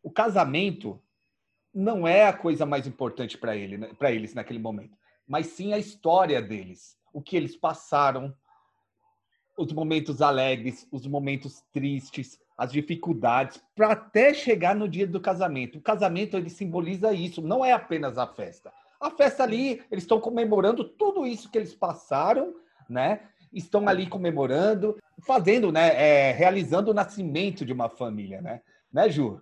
o 0.04 0.12
casamento 0.12 1.02
não 1.74 2.06
é 2.06 2.26
a 2.26 2.34
coisa 2.34 2.66
mais 2.66 2.86
importante 2.86 3.38
para 3.38 3.56
ele, 3.56 3.78
né, 3.78 3.92
para 3.98 4.12
eles 4.12 4.34
naquele 4.34 4.60
momento, 4.60 4.98
mas 5.26 5.48
sim 5.48 5.72
a 5.72 5.78
história 5.78 6.42
deles, 6.42 6.98
o 7.14 7.22
que 7.22 7.38
eles 7.38 7.56
passaram, 7.56 8.34
os 9.60 9.74
momentos 9.74 10.22
alegres, 10.22 10.88
os 10.90 11.06
momentos 11.06 11.62
tristes, 11.74 12.40
as 12.58 12.72
dificuldades, 12.72 13.62
para 13.76 13.92
até 13.92 14.34
chegar 14.34 14.74
no 14.74 14.88
dia 14.88 15.06
do 15.06 15.20
casamento. 15.20 15.78
O 15.78 15.82
casamento 15.82 16.38
ele 16.38 16.50
simboliza 16.50 17.12
isso, 17.12 17.42
não 17.42 17.64
é 17.64 17.74
apenas 17.74 18.18
a 18.18 18.26
festa. 18.26 18.72
A 19.00 19.12
festa 19.12 19.44
ali, 19.44 19.82
eles 19.92 20.06
estão 20.06 20.20
comemorando 20.20 20.84
tudo 20.84 21.26
isso 21.26 21.50
que 21.50 21.58
eeles 21.58 21.76
passaram, 21.76 22.56
né? 22.90 23.22
Estão 23.52 23.88
ali 23.88 24.08
comemorando, 24.08 24.98
fazendo, 25.26 25.72
né? 25.72 25.90
É, 25.96 26.32
realizando 26.32 26.92
o 26.92 26.94
nascimento 26.94 27.66
de 27.66 27.74
uma 27.74 27.90
família, 27.90 28.42
né? 28.42 28.62
Né, 28.92 29.10
Ju? 29.10 29.42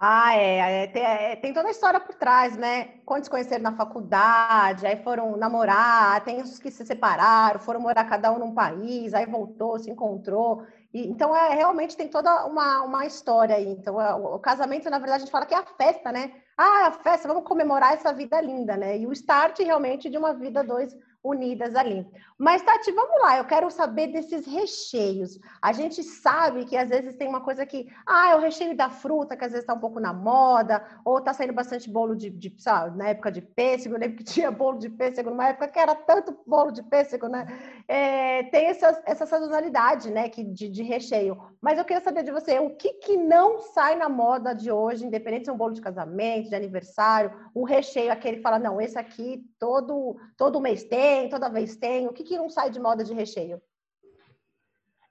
Ah, 0.00 0.36
é, 0.36 0.84
é, 0.84 0.86
tem, 0.86 1.02
é, 1.02 1.36
tem, 1.36 1.52
toda 1.52 1.66
a 1.66 1.70
história 1.72 1.98
por 1.98 2.14
trás, 2.14 2.56
né? 2.56 2.84
Quando 3.04 3.24
se 3.24 3.30
conheceram 3.30 3.64
na 3.64 3.76
faculdade, 3.76 4.86
aí 4.86 5.02
foram 5.02 5.36
namorar, 5.36 6.22
tem 6.22 6.40
os 6.40 6.56
que 6.60 6.70
se 6.70 6.86
separaram, 6.86 7.58
foram 7.58 7.80
morar 7.80 8.04
cada 8.04 8.30
um 8.30 8.38
num 8.38 8.54
país, 8.54 9.12
aí 9.12 9.26
voltou, 9.26 9.76
se 9.76 9.90
encontrou. 9.90 10.64
E, 10.94 11.08
então, 11.08 11.34
é, 11.34 11.52
realmente 11.52 11.96
tem 11.96 12.06
toda 12.06 12.46
uma, 12.46 12.82
uma 12.82 13.06
história 13.06 13.56
aí. 13.56 13.66
Então, 13.66 14.00
é, 14.00 14.14
o, 14.14 14.36
o, 14.36 14.38
casamento, 14.38 14.88
na 14.88 14.98
verdade, 14.98 15.22
a 15.22 15.26
gente 15.26 15.32
fala 15.32 15.46
que 15.46 15.54
é 15.54 15.58
a 15.58 15.64
festa, 15.64 16.12
né? 16.12 16.32
Ah, 16.56 16.86
a 16.86 16.92
festa, 16.92 17.26
vamos 17.26 17.42
comemorar 17.42 17.94
essa 17.94 18.12
vida 18.12 18.40
linda, 18.40 18.76
né? 18.76 18.96
E 18.98 19.06
o 19.06 19.12
start 19.12 19.58
realmente 19.58 20.08
de 20.08 20.16
uma 20.16 20.32
vida 20.32 20.62
dois, 20.62 20.96
unidas 21.22 21.74
ali. 21.74 22.06
Mas, 22.38 22.62
Tati, 22.62 22.92
vamos 22.92 23.20
lá, 23.20 23.38
eu 23.38 23.44
quero 23.44 23.68
saber 23.70 24.08
desses 24.08 24.46
recheios. 24.46 25.38
A 25.60 25.72
gente 25.72 26.04
sabe 26.04 26.64
que 26.64 26.76
às 26.76 26.88
vezes 26.88 27.16
tem 27.16 27.28
uma 27.28 27.40
coisa 27.40 27.66
que, 27.66 27.88
ah, 28.06 28.30
é 28.30 28.36
o 28.36 28.40
recheio 28.40 28.76
da 28.76 28.88
fruta, 28.88 29.36
que 29.36 29.44
às 29.44 29.50
vezes 29.50 29.64
está 29.64 29.74
um 29.74 29.80
pouco 29.80 29.98
na 29.98 30.12
moda, 30.12 30.84
ou 31.04 31.18
está 31.18 31.32
saindo 31.32 31.52
bastante 31.52 31.90
bolo 31.90 32.14
de, 32.14 32.30
de 32.30 32.54
sabe, 32.58 32.96
na 32.96 33.08
época 33.08 33.32
de 33.32 33.42
pêssego, 33.42 33.96
eu 33.96 33.98
lembro 33.98 34.18
que 34.18 34.22
tinha 34.38 34.50
bolo 34.52 34.78
de 34.78 34.88
pêssego 34.88 35.30
numa 35.30 35.48
época 35.48 35.66
que 35.68 35.78
era 35.78 35.96
tanto 35.96 36.38
bolo 36.46 36.70
de 36.70 36.82
pêssego, 36.84 37.26
né? 37.26 37.46
É, 37.88 38.44
tem 38.44 38.66
essa, 38.66 39.02
essa 39.04 39.26
sazonalidade, 39.26 40.10
né, 40.10 40.28
que, 40.28 40.44
de, 40.44 40.68
de, 40.68 40.82
recheio. 40.82 41.36
Mas 41.60 41.78
eu 41.78 41.84
queria 41.84 42.02
saber 42.02 42.22
de 42.22 42.30
você, 42.30 42.58
o 42.58 42.70
que, 42.76 42.94
que 42.94 43.16
não 43.16 43.58
sai 43.58 43.96
na 43.96 44.08
moda 44.08 44.54
de 44.54 44.70
hoje, 44.70 45.04
independente 45.04 45.44
se 45.44 45.50
é 45.50 45.52
um 45.52 45.56
bolo 45.56 45.74
de 45.74 45.80
casamento, 45.80 46.50
de 46.50 46.54
aniversário, 46.54 47.32
um 47.54 47.64
recheio, 47.64 48.12
aquele 48.12 48.40
fala, 48.40 48.58
não, 48.58 48.80
esse 48.80 48.98
aqui 48.98 49.44
todo, 49.58 50.16
todo 50.36 50.60
mês 50.60 50.84
tem, 50.84 51.07
toda 51.28 51.48
vez 51.48 51.76
tem, 51.76 52.06
o 52.06 52.12
que, 52.12 52.24
que 52.24 52.36
não 52.36 52.50
sai 52.50 52.70
de 52.70 52.80
moda 52.80 53.02
de 53.04 53.14
recheio? 53.14 53.60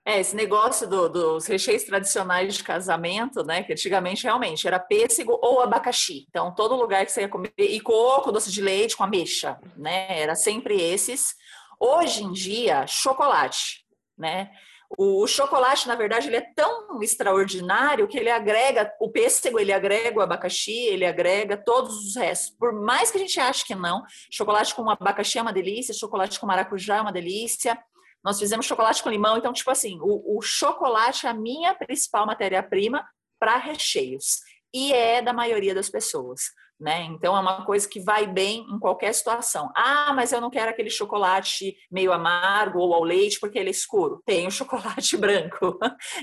É, 0.08 0.20
esse 0.20 0.34
negócio 0.34 0.88
do, 0.88 1.06
dos 1.06 1.46
recheios 1.46 1.82
tradicionais 1.84 2.54
de 2.54 2.64
casamento, 2.64 3.44
né? 3.44 3.62
Que 3.62 3.72
antigamente 3.72 4.24
realmente 4.24 4.66
era 4.66 4.78
pêssego 4.78 5.38
ou 5.42 5.60
abacaxi. 5.60 6.24
Então, 6.30 6.54
todo 6.54 6.74
lugar 6.74 7.04
que 7.04 7.12
você 7.12 7.20
ia 7.20 7.28
comer, 7.28 7.52
e 7.58 7.78
coco, 7.78 8.32
doce 8.32 8.50
de 8.50 8.62
leite 8.62 8.96
com 8.96 9.04
ameixa, 9.04 9.58
né? 9.76 10.18
Era 10.18 10.34
sempre 10.34 10.80
esses. 10.80 11.34
Hoje 11.78 12.24
em 12.24 12.32
dia, 12.32 12.86
chocolate, 12.86 13.84
né? 14.16 14.50
O, 14.96 15.26
chocolate, 15.26 15.86
na 15.86 15.94
verdade, 15.94 16.28
ele 16.28 16.36
é 16.36 16.52
tão 16.54 17.02
extraordinário 17.02 18.08
que 18.08 18.18
ele 18.18 18.30
agrega 18.30 18.90
o 18.98 19.10
pêssego, 19.10 19.60
ele 19.60 19.72
agrega 19.72 20.18
o 20.18 20.22
abacaxi, 20.22 20.72
ele 20.72 21.04
agrega 21.04 21.58
todos 21.58 21.94
os 22.06 22.16
restos. 22.16 22.56
Por 22.58 22.72
mais 22.72 23.10
que 23.10 23.18
a 23.18 23.20
gente 23.20 23.38
ache 23.38 23.66
que 23.66 23.74
não, 23.74 24.02
chocolate 24.30 24.74
com 24.74 24.88
abacaxi 24.88 25.38
é 25.38 25.42
uma 25.42 25.52
delícia, 25.52 25.92
chocolate 25.92 26.40
com 26.40 26.46
maracujá 26.46 26.96
é 26.96 27.00
uma 27.02 27.12
delícia. 27.12 27.78
Nós 28.24 28.38
fizemos 28.38 28.64
chocolate 28.64 29.02
com 29.02 29.10
limão, 29.10 29.36
então, 29.36 29.52
tipo 29.52 29.70
assim, 29.70 29.98
o, 30.00 30.38
o 30.38 30.40
chocolate 30.40 31.26
é 31.26 31.30
a 31.30 31.34
minha 31.34 31.74
principal 31.74 32.26
matéria-prima 32.26 33.06
para 33.38 33.56
recheios 33.56 34.40
e 34.72 34.92
é 34.92 35.20
da 35.20 35.32
maioria 35.32 35.74
das 35.74 35.90
pessoas 35.90 36.50
né? 36.80 37.02
Então 37.04 37.36
é 37.36 37.40
uma 37.40 37.64
coisa 37.64 37.88
que 37.88 38.00
vai 38.00 38.26
bem 38.26 38.66
em 38.70 38.78
qualquer 38.78 39.12
situação. 39.12 39.70
Ah, 39.74 40.12
mas 40.14 40.32
eu 40.32 40.40
não 40.40 40.50
quero 40.50 40.70
aquele 40.70 40.90
chocolate 40.90 41.76
meio 41.90 42.12
amargo 42.12 42.78
ou 42.78 42.94
ao 42.94 43.02
leite 43.02 43.40
porque 43.40 43.58
ele 43.58 43.68
é 43.68 43.72
escuro. 43.72 44.22
Tem 44.26 44.46
o 44.46 44.50
chocolate 44.50 45.16
branco, 45.16 45.78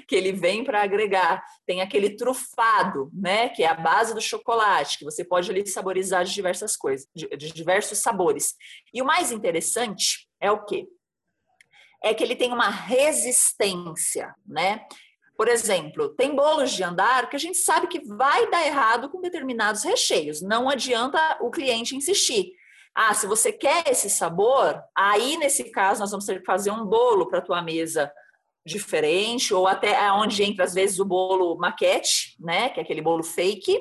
que 0.08 0.16
ele 0.16 0.32
vem 0.32 0.64
para 0.64 0.82
agregar. 0.82 1.44
Tem 1.66 1.82
aquele 1.82 2.12
trufado, 2.12 3.10
né? 3.14 3.50
Que 3.50 3.64
é 3.64 3.68
a 3.68 3.74
base 3.74 4.14
do 4.14 4.22
chocolate, 4.22 5.00
que 5.00 5.06
você 5.06 5.24
pode 5.24 5.50
ali 5.52 5.66
saborizar 5.68 6.24
de 6.24 6.34
diversas 6.34 6.78
coisas, 6.78 7.08
de, 7.14 7.28
de 7.36 7.52
diversos 7.52 8.00
sabores. 8.00 8.56
E 8.94 9.02
o 9.02 9.06
mais 9.06 9.32
interessante 9.32 10.28
é 10.40 10.52
o 10.52 10.64
quê? 10.64 10.88
É 12.04 12.14
que 12.14 12.24
ele 12.24 12.36
tem 12.36 12.54
uma 12.54 12.70
resistência, 12.70 14.34
né? 14.46 14.86
Por 15.38 15.48
exemplo, 15.48 16.10
tem 16.10 16.34
bolos 16.34 16.72
de 16.72 16.84
andar 16.84 17.30
que 17.30 17.36
a 17.36 17.40
gente 17.40 17.58
sabe 17.58 17.88
que 17.88 18.06
vai 18.06 18.50
dar 18.50 18.66
errado 18.66 19.10
com 19.10 19.22
determinados 19.22 19.84
recheios. 19.84 20.42
Não 20.42 20.70
adianta 20.70 21.38
o 21.42 21.52
cliente 21.52 21.96
insistir. 21.96 22.54
Ah, 22.94 23.14
se 23.14 23.28
você 23.28 23.52
quer 23.52 23.90
esse 23.90 24.10
sabor, 24.10 24.82
aí 24.96 25.36
nesse 25.38 25.66
caso 25.72 26.00
nós 26.00 26.12
vamos 26.12 26.26
ter 26.26 26.40
que 26.40 26.46
fazer 26.46 26.72
um 26.72 26.86
bolo 26.86 27.28
para 27.28 27.40
a 27.40 27.42
tua 27.42 27.62
mesa 27.62 28.10
diferente, 28.66 29.54
ou 29.54 29.68
até 29.68 30.12
onde 30.14 30.42
entra 30.42 30.64
às 30.64 30.74
vezes 30.74 31.00
o 31.00 31.06
bolo 31.06 31.58
maquete, 31.58 32.36
né? 32.40 32.70
Que 32.70 32.80
é 32.80 32.84
aquele 32.84 33.02
bolo 33.02 33.22
fake. 33.22 33.80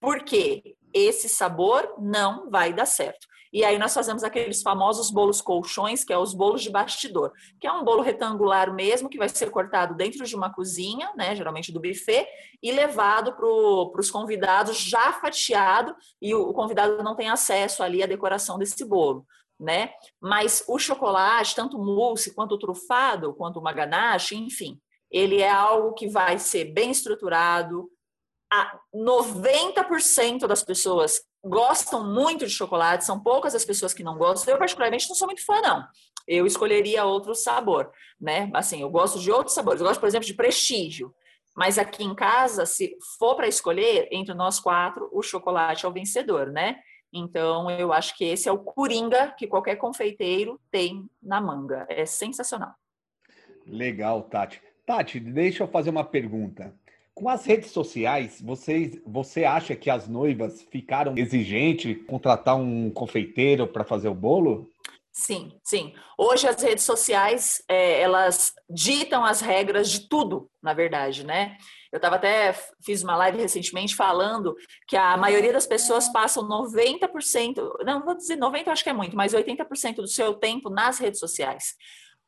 Porque 0.00 0.74
esse 0.92 1.28
sabor 1.28 1.94
não 1.98 2.50
vai 2.50 2.72
dar 2.72 2.86
certo. 2.86 3.26
E 3.52 3.64
aí 3.64 3.78
nós 3.78 3.94
fazemos 3.94 4.24
aqueles 4.24 4.62
famosos 4.62 5.10
bolos 5.10 5.40
colchões, 5.40 6.04
que 6.04 6.12
é 6.12 6.18
os 6.18 6.34
bolos 6.34 6.62
de 6.62 6.70
bastidor, 6.70 7.32
que 7.60 7.66
é 7.66 7.72
um 7.72 7.84
bolo 7.84 8.02
retangular 8.02 8.72
mesmo, 8.74 9.08
que 9.08 9.18
vai 9.18 9.28
ser 9.28 9.50
cortado 9.50 9.94
dentro 9.94 10.24
de 10.24 10.34
uma 10.34 10.52
cozinha, 10.52 11.12
né, 11.16 11.34
geralmente 11.34 11.72
do 11.72 11.80
buffet, 11.80 12.26
e 12.62 12.72
levado 12.72 13.32
para 13.34 14.00
os 14.00 14.10
convidados 14.10 14.78
já 14.78 15.12
fatiado, 15.12 15.94
e 16.20 16.34
o, 16.34 16.52
convidado 16.52 17.02
não 17.02 17.16
tem 17.16 17.28
acesso 17.28 17.82
ali 17.82 18.02
à 18.02 18.06
decoração 18.06 18.58
desse 18.58 18.84
bolo. 18.84 19.26
Né? 19.58 19.90
Mas 20.20 20.62
o 20.68 20.78
chocolate, 20.78 21.54
tanto 21.54 21.78
mousse 21.78 22.34
quanto 22.34 22.58
trufado, 22.58 23.32
quanto 23.32 23.58
o 23.58 23.62
maganache, 23.62 24.36
enfim, 24.36 24.78
ele 25.10 25.40
é 25.40 25.50
algo 25.50 25.94
que 25.94 26.08
vai 26.08 26.38
ser 26.38 26.66
bem 26.66 26.90
estruturado. 26.90 27.90
A 28.52 28.78
90% 28.94 30.46
das 30.46 30.62
pessoas 30.62 31.22
gostam 31.48 32.04
muito 32.12 32.46
de 32.46 32.52
chocolate, 32.52 33.04
são 33.04 33.20
poucas 33.20 33.54
as 33.54 33.64
pessoas 33.64 33.94
que 33.94 34.02
não 34.02 34.18
gostam. 34.18 34.52
Eu, 34.52 34.58
particularmente, 34.58 35.08
não 35.08 35.16
sou 35.16 35.28
muito 35.28 35.44
fã, 35.44 35.60
não. 35.60 35.86
Eu 36.26 36.46
escolheria 36.46 37.04
outro 37.04 37.34
sabor, 37.34 37.90
né? 38.20 38.50
Assim, 38.52 38.80
eu 38.80 38.90
gosto 38.90 39.18
de 39.20 39.30
outros 39.30 39.54
sabores. 39.54 39.80
Eu 39.80 39.86
gosto, 39.86 40.00
por 40.00 40.08
exemplo, 40.08 40.26
de 40.26 40.34
prestígio. 40.34 41.14
Mas 41.56 41.78
aqui 41.78 42.04
em 42.04 42.14
casa, 42.14 42.66
se 42.66 42.96
for 43.18 43.34
para 43.34 43.48
escolher, 43.48 44.08
entre 44.10 44.34
nós 44.34 44.60
quatro, 44.60 45.08
o 45.12 45.22
chocolate 45.22 45.86
é 45.86 45.88
o 45.88 45.92
vencedor, 45.92 46.48
né? 46.50 46.80
Então, 47.12 47.70
eu 47.70 47.92
acho 47.92 48.16
que 48.16 48.24
esse 48.24 48.48
é 48.48 48.52
o 48.52 48.58
coringa 48.58 49.32
que 49.38 49.46
qualquer 49.46 49.76
confeiteiro 49.76 50.60
tem 50.70 51.08
na 51.22 51.40
manga. 51.40 51.86
É 51.88 52.04
sensacional. 52.04 52.74
Legal, 53.66 54.22
Tati. 54.24 54.60
Tati, 54.84 55.18
deixa 55.18 55.64
eu 55.64 55.68
fazer 55.68 55.90
uma 55.90 56.04
pergunta. 56.04 56.74
Com 57.16 57.30
as 57.30 57.46
redes 57.46 57.70
sociais, 57.70 58.42
você, 58.42 59.00
você 59.06 59.46
acha 59.46 59.74
que 59.74 59.88
as 59.88 60.06
noivas 60.06 60.60
ficaram 60.70 61.16
exigentes 61.16 61.96
contratar 62.06 62.56
um 62.56 62.90
confeiteiro 62.90 63.66
para 63.66 63.84
fazer 63.84 64.08
o 64.08 64.14
bolo? 64.14 64.70
Sim, 65.10 65.58
sim. 65.64 65.94
Hoje 66.18 66.46
as 66.46 66.62
redes 66.62 66.84
sociais, 66.84 67.64
é, 67.66 68.02
elas 68.02 68.52
ditam 68.68 69.24
as 69.24 69.40
regras 69.40 69.90
de 69.90 70.06
tudo, 70.10 70.50
na 70.62 70.74
verdade, 70.74 71.24
né? 71.24 71.56
Eu 71.90 71.96
estava 71.96 72.16
até, 72.16 72.52
fiz 72.84 73.02
uma 73.02 73.16
live 73.16 73.38
recentemente 73.38 73.96
falando 73.96 74.54
que 74.86 74.94
a 74.94 75.16
maioria 75.16 75.54
das 75.54 75.66
pessoas 75.66 76.10
passam 76.10 76.46
90%, 76.46 77.82
não 77.86 78.04
vou 78.04 78.14
dizer 78.14 78.36
90%, 78.36 78.68
acho 78.68 78.84
que 78.84 78.90
é 78.90 78.92
muito, 78.92 79.16
mas 79.16 79.32
80% 79.32 79.94
do 79.96 80.06
seu 80.06 80.34
tempo 80.34 80.68
nas 80.68 80.98
redes 80.98 81.18
sociais. 81.18 81.76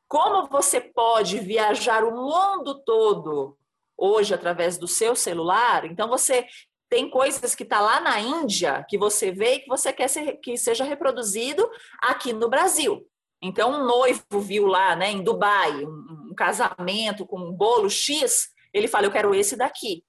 Como 0.08 0.48
você 0.48 0.80
pode 0.80 1.40
viajar 1.40 2.04
o 2.04 2.10
mundo 2.10 2.82
todo 2.86 3.57
hoje 3.98 4.32
através 4.32 4.78
do 4.78 4.86
seu 4.86 5.16
celular, 5.16 5.84
então 5.84 6.08
você 6.08 6.46
tem 6.88 7.10
coisas 7.10 7.54
que 7.54 7.64
está 7.64 7.80
lá 7.80 8.00
na 8.00 8.20
Índia 8.20 8.84
que 8.88 8.96
você 8.96 9.30
vê 9.30 9.54
e 9.54 9.60
que 9.60 9.68
você 9.68 9.92
quer 9.92 10.08
ser, 10.08 10.38
que 10.38 10.56
seja 10.56 10.84
reproduzido 10.84 11.68
aqui 12.00 12.32
no 12.32 12.48
Brasil. 12.48 13.06
Então, 13.42 13.72
um 13.72 13.86
noivo 13.86 14.40
viu 14.40 14.66
lá, 14.66 14.96
né, 14.96 15.10
em 15.10 15.22
Dubai, 15.22 15.84
um, 15.84 16.28
um 16.30 16.34
casamento 16.34 17.26
com 17.26 17.38
um 17.38 17.52
bolo 17.52 17.88
X, 17.88 18.48
ele 18.72 18.88
fala, 18.88 19.06
eu 19.06 19.12
quero 19.12 19.34
esse 19.34 19.56
daqui. 19.56 20.02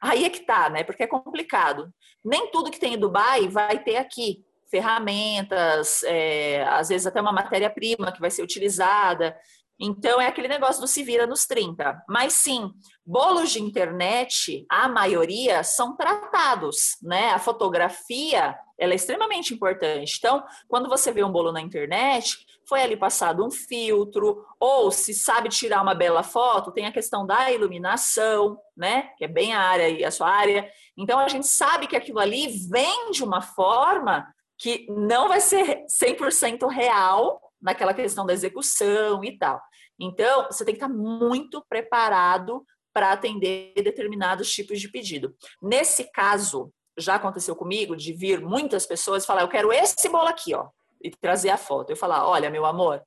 Aí 0.00 0.24
é 0.24 0.30
que 0.30 0.40
tá, 0.40 0.68
né? 0.68 0.84
Porque 0.84 1.02
é 1.02 1.06
complicado. 1.06 1.90
Nem 2.22 2.50
tudo 2.50 2.70
que 2.70 2.78
tem 2.78 2.94
em 2.94 2.98
Dubai 2.98 3.48
vai 3.48 3.82
ter 3.82 3.96
aqui. 3.96 4.44
Ferramentas, 4.70 6.02
é, 6.02 6.62
às 6.64 6.88
vezes 6.88 7.06
até 7.06 7.20
uma 7.20 7.32
matéria-prima 7.32 8.12
que 8.12 8.20
vai 8.20 8.30
ser 8.30 8.42
utilizada. 8.42 9.34
Então, 9.78 10.20
é 10.20 10.26
aquele 10.26 10.48
negócio 10.48 10.80
do 10.80 10.86
se 10.86 11.02
vira 11.02 11.26
nos 11.26 11.46
30. 11.46 12.04
Mas 12.08 12.34
sim, 12.34 12.72
bolos 13.04 13.50
de 13.50 13.60
internet, 13.60 14.64
a 14.68 14.88
maioria 14.88 15.64
são 15.64 15.96
tratados, 15.96 16.96
né? 17.02 17.30
A 17.30 17.38
fotografia, 17.38 18.56
ela 18.78 18.92
é 18.92 18.96
extremamente 18.96 19.52
importante. 19.52 20.16
Então, 20.18 20.44
quando 20.68 20.88
você 20.88 21.10
vê 21.10 21.24
um 21.24 21.32
bolo 21.32 21.50
na 21.50 21.60
internet, 21.60 22.46
foi 22.68 22.82
ali 22.82 22.96
passado 22.96 23.44
um 23.44 23.50
filtro, 23.50 24.44
ou 24.60 24.90
se 24.90 25.12
sabe 25.12 25.48
tirar 25.48 25.82
uma 25.82 25.94
bela 25.94 26.22
foto, 26.22 26.72
tem 26.72 26.86
a 26.86 26.92
questão 26.92 27.26
da 27.26 27.50
iluminação, 27.50 28.56
né? 28.76 29.10
Que 29.18 29.24
é 29.24 29.28
bem 29.28 29.52
a 29.52 29.60
área 29.60 30.06
a 30.06 30.10
sua 30.10 30.30
área. 30.30 30.70
Então, 30.96 31.18
a 31.18 31.28
gente 31.28 31.48
sabe 31.48 31.88
que 31.88 31.96
aquilo 31.96 32.20
ali 32.20 32.46
vem 32.70 33.10
de 33.10 33.24
uma 33.24 33.42
forma 33.42 34.26
que 34.56 34.86
não 34.88 35.28
vai 35.28 35.40
ser 35.40 35.84
100% 35.86 36.68
real, 36.70 37.40
naquela 37.64 37.94
questão 37.94 38.26
da 38.26 38.34
execução 38.34 39.24
e 39.24 39.38
tal. 39.38 39.58
Então, 39.98 40.44
você 40.44 40.64
tem 40.64 40.74
que 40.74 40.84
estar 40.84 40.92
muito 40.92 41.64
preparado 41.66 42.62
para 42.92 43.10
atender 43.10 43.72
determinados 43.76 44.52
tipos 44.52 44.80
de 44.80 44.88
pedido. 44.88 45.34
Nesse 45.62 46.12
caso, 46.12 46.70
já 46.96 47.14
aconteceu 47.14 47.56
comigo 47.56 47.96
de 47.96 48.12
vir 48.12 48.40
muitas 48.40 48.86
pessoas 48.86 49.24
falar: 49.24 49.40
Eu 49.40 49.48
quero 49.48 49.72
esse 49.72 50.08
bolo 50.08 50.28
aqui, 50.28 50.54
ó, 50.54 50.68
e 51.02 51.10
trazer 51.10 51.50
a 51.50 51.56
foto. 51.56 51.90
Eu 51.90 51.96
falar: 51.96 52.28
Olha, 52.28 52.50
meu 52.50 52.66
amor, 52.66 53.02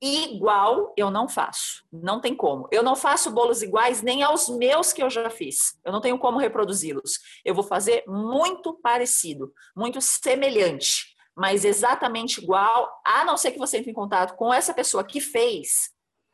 igual 0.00 0.92
eu 0.96 1.10
não 1.10 1.26
faço. 1.26 1.84
Não 1.90 2.20
tem 2.20 2.36
como. 2.36 2.68
Eu 2.70 2.82
não 2.82 2.94
faço 2.94 3.30
bolos 3.30 3.62
iguais 3.62 4.02
nem 4.02 4.22
aos 4.22 4.48
meus 4.48 4.92
que 4.92 5.02
eu 5.02 5.08
já 5.08 5.30
fiz. 5.30 5.78
Eu 5.84 5.90
não 5.90 6.00
tenho 6.00 6.18
como 6.18 6.38
reproduzi-los. 6.38 7.18
Eu 7.44 7.54
vou 7.54 7.64
fazer 7.64 8.04
muito 8.06 8.74
parecido, 8.74 9.52
muito 9.74 10.00
semelhante 10.00 11.11
mas 11.36 11.64
exatamente 11.64 12.42
igual, 12.42 12.90
a 13.04 13.24
não 13.24 13.36
ser 13.36 13.52
que 13.52 13.58
você 13.58 13.78
entre 13.78 13.90
em 13.90 13.94
contato 13.94 14.36
com 14.36 14.52
essa 14.52 14.74
pessoa 14.74 15.04
que 15.04 15.20
fez, 15.20 15.90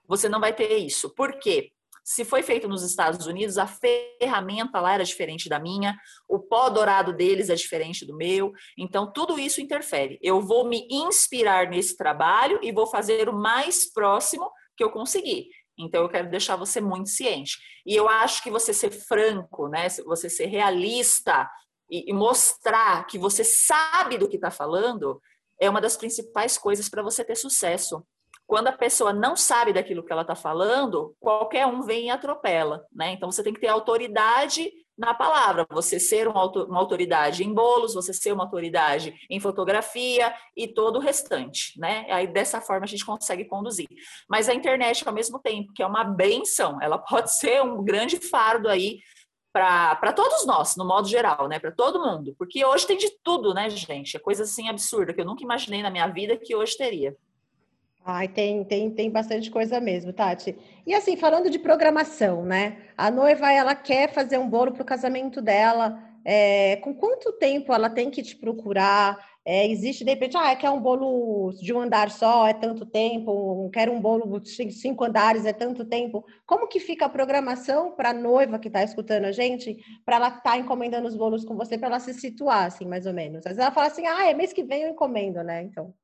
você 0.07 0.29
não 0.29 0.41
vai 0.41 0.53
ter 0.53 0.79
isso. 0.79 1.15
Por 1.15 1.39
quê? 1.39 1.71
Se 2.03 2.25
foi 2.25 2.43
feito 2.43 2.67
nos 2.67 2.83
Estados 2.83 3.27
Unidos, 3.27 3.59
a 3.59 3.67
ferramenta 3.67 4.81
lá 4.81 4.95
era 4.95 5.05
diferente 5.05 5.47
da 5.47 5.59
minha, 5.59 5.95
o 6.27 6.39
pó 6.39 6.71
dourado 6.71 7.13
deles 7.13 7.51
é 7.51 7.55
diferente 7.55 8.07
do 8.07 8.17
meu, 8.17 8.51
então 8.79 9.13
tudo 9.13 9.39
isso 9.39 9.61
interfere. 9.61 10.19
Eu 10.23 10.41
vou 10.41 10.67
me 10.67 10.89
inspirar 10.91 11.69
nesse 11.69 11.99
trabalho 11.99 12.59
e 12.63 12.73
vou 12.73 12.87
fazer 12.87 13.29
o 13.29 13.35
mais 13.35 13.93
próximo 13.93 14.51
que 14.75 14.83
eu 14.83 14.91
conseguir. 14.91 15.51
Então 15.79 16.03
eu 16.03 16.09
quero 16.09 16.31
deixar 16.31 16.57
você 16.57 16.81
muito 16.81 17.11
ciente. 17.11 17.59
E 17.85 17.95
eu 17.95 18.09
acho 18.09 18.43
que 18.43 18.51
você 18.51 18.73
ser 18.73 18.91
franco, 18.91 19.69
né, 19.69 19.89
você 20.07 20.31
ser 20.31 20.47
realista 20.47 21.49
e, 21.91 22.13
mostrar 22.13 23.07
que 23.07 23.19
você 23.19 23.43
sabe 23.45 24.19
do 24.19 24.29
que 24.29 24.37
está 24.37 24.51
falando 24.51 25.21
é 25.61 25.69
uma 25.69 25.81
das 25.81 25.97
principais 25.97 26.57
coisas 26.57 26.89
para 26.89 27.03
você 27.03 27.25
ter 27.25 27.37
sucesso. 27.37 28.05
Quando 28.47 28.69
a 28.69 28.73
pessoa 28.73 29.13
não 29.13 29.37
sabe 29.37 29.73
daquilo 29.73 30.05
que 30.05 30.13
ela 30.13 30.23
está 30.23 30.35
falando, 30.35 31.15
qualquer 31.21 31.67
um 31.67 31.83
vem 31.83 32.07
e 32.07 32.11
atropela, 32.11 32.85
né? 32.93 33.13
Então 33.13 33.31
você 33.31 33.43
tem 33.43 33.53
que 33.53 33.61
ter 33.61 33.69
autoridade 33.69 34.71
na 34.99 35.15
palavra, 35.15 35.65
você 35.71 36.01
ser 36.01 36.27
uma 36.27 36.41
autoridade 36.41 37.45
em 37.45 37.55
bolos, 37.55 37.95
você 37.95 38.13
ser 38.13 38.33
uma 38.33 38.43
autoridade 38.45 39.15
em 39.31 39.39
fotografia 39.39 40.35
e 40.57 40.67
todo 40.67 40.97
o 40.97 41.01
restante, 41.01 41.79
né? 41.79 42.05
Aí 42.11 42.27
dessa 42.27 42.61
forma 42.61 42.85
a 42.85 42.89
gente 42.89 43.07
consegue 43.07 43.45
conduzir. 43.45 43.87
Mas 44.29 44.49
a 44.49 44.55
internet, 44.55 45.07
ao 45.07 45.15
mesmo 45.15 45.39
tempo, 45.39 45.73
que 45.73 45.83
é 45.83 45.87
uma 45.87 46.03
benção, 46.03 46.83
ela 46.83 46.99
pode 47.07 47.33
ser 47.37 47.63
um 47.63 47.85
grande 47.85 48.17
fardo 48.17 48.69
aí 48.69 48.99
para 49.53 50.13
todos 50.13 50.47
nós, 50.47 50.77
no 50.77 50.85
modo 50.85 51.09
geral, 51.09 51.49
né? 51.49 51.59
Para 51.59 51.73
todo 51.73 52.03
mundo. 52.03 52.35
Porque 52.39 52.65
hoje 52.65 52.87
tem 52.87 52.97
de 52.97 53.11
tudo, 53.23 53.55
né, 53.55 53.69
gente? 53.71 54.17
É 54.17 54.21
coisa 54.21 54.43
assim 54.45 54.69
absurda 54.69 55.13
que 55.13 55.21
eu 55.21 55.25
nunca 55.25 55.43
imaginei 55.43 55.83
na 55.83 55.91
minha 55.91 56.07
vida 56.07 56.37
que 56.37 56.55
hoje 56.55 56.77
teria. 56.77 57.17
Ai, 58.05 58.27
tem, 58.27 58.65
tem, 58.65 58.91
tem 58.91 59.11
bastante 59.11 59.51
coisa 59.51 59.81
mesmo, 59.81 60.13
Tati. 60.13 60.57
E 60.87 60.95
assim, 60.95 61.17
falando 61.17 61.51
de 61.51 61.59
programação, 61.59 62.43
né? 62.43 62.87
A 62.97 63.11
noiva, 63.11 63.53
ela 63.53 63.75
quer 63.75 64.13
fazer 64.13 64.39
um 64.39 64.49
bolo 64.49 64.73
para 64.73 64.83
o 64.83 64.87
casamento 64.87 65.43
dela. 65.43 66.03
É, 66.25 66.77
com 66.77 66.95
quanto 66.95 67.33
tempo 67.33 67.73
ela 67.73 67.91
tem 67.91 68.11
que 68.11 68.23
te 68.23 68.35
procurar? 68.37 69.19
É, 69.51 69.67
existe, 69.67 70.05
de 70.05 70.11
repente, 70.11 70.37
ah, 70.37 70.55
quer 70.55 70.69
um 70.69 70.79
bolo 70.79 71.55
de 71.55 71.73
um 71.73 71.81
andar 71.81 72.11
só, 72.11 72.47
é 72.47 72.53
tanto 72.53 72.85
tempo. 72.85 73.71
Quero 73.73 73.91
um 73.91 73.99
bolo 73.99 74.39
de 74.39 74.71
cinco 74.73 75.05
andares, 75.05 75.47
é 75.47 75.55
tanto 75.55 75.87
tempo. 75.87 76.23
Como 76.45 76.69
que 76.69 76.79
fica 76.79 77.07
a 77.07 77.09
programação 77.09 77.93
para 77.93 78.11
a 78.11 78.13
noiva 78.13 78.59
que 78.59 78.69
está 78.69 78.83
escutando 78.83 79.25
a 79.25 79.33
gente, 79.33 79.83
para 80.05 80.17
ela 80.17 80.29
estar 80.29 80.43
tá 80.43 80.59
encomendando 80.59 81.09
os 81.09 81.17
bolos 81.17 81.47
com 81.47 81.57
você, 81.57 81.79
para 81.79 81.89
ela 81.89 81.99
se 81.99 82.13
situar, 82.13 82.67
assim, 82.67 82.85
mais 82.85 83.07
ou 83.07 83.15
menos? 83.15 83.39
Às 83.39 83.53
vezes 83.53 83.61
ela 83.61 83.71
fala 83.71 83.87
assim, 83.87 84.07
ah, 84.07 84.29
é 84.29 84.35
mês 84.35 84.53
que 84.53 84.63
vem 84.63 84.83
eu 84.83 84.91
encomendo, 84.91 85.43
né? 85.43 85.63
Então... 85.63 85.95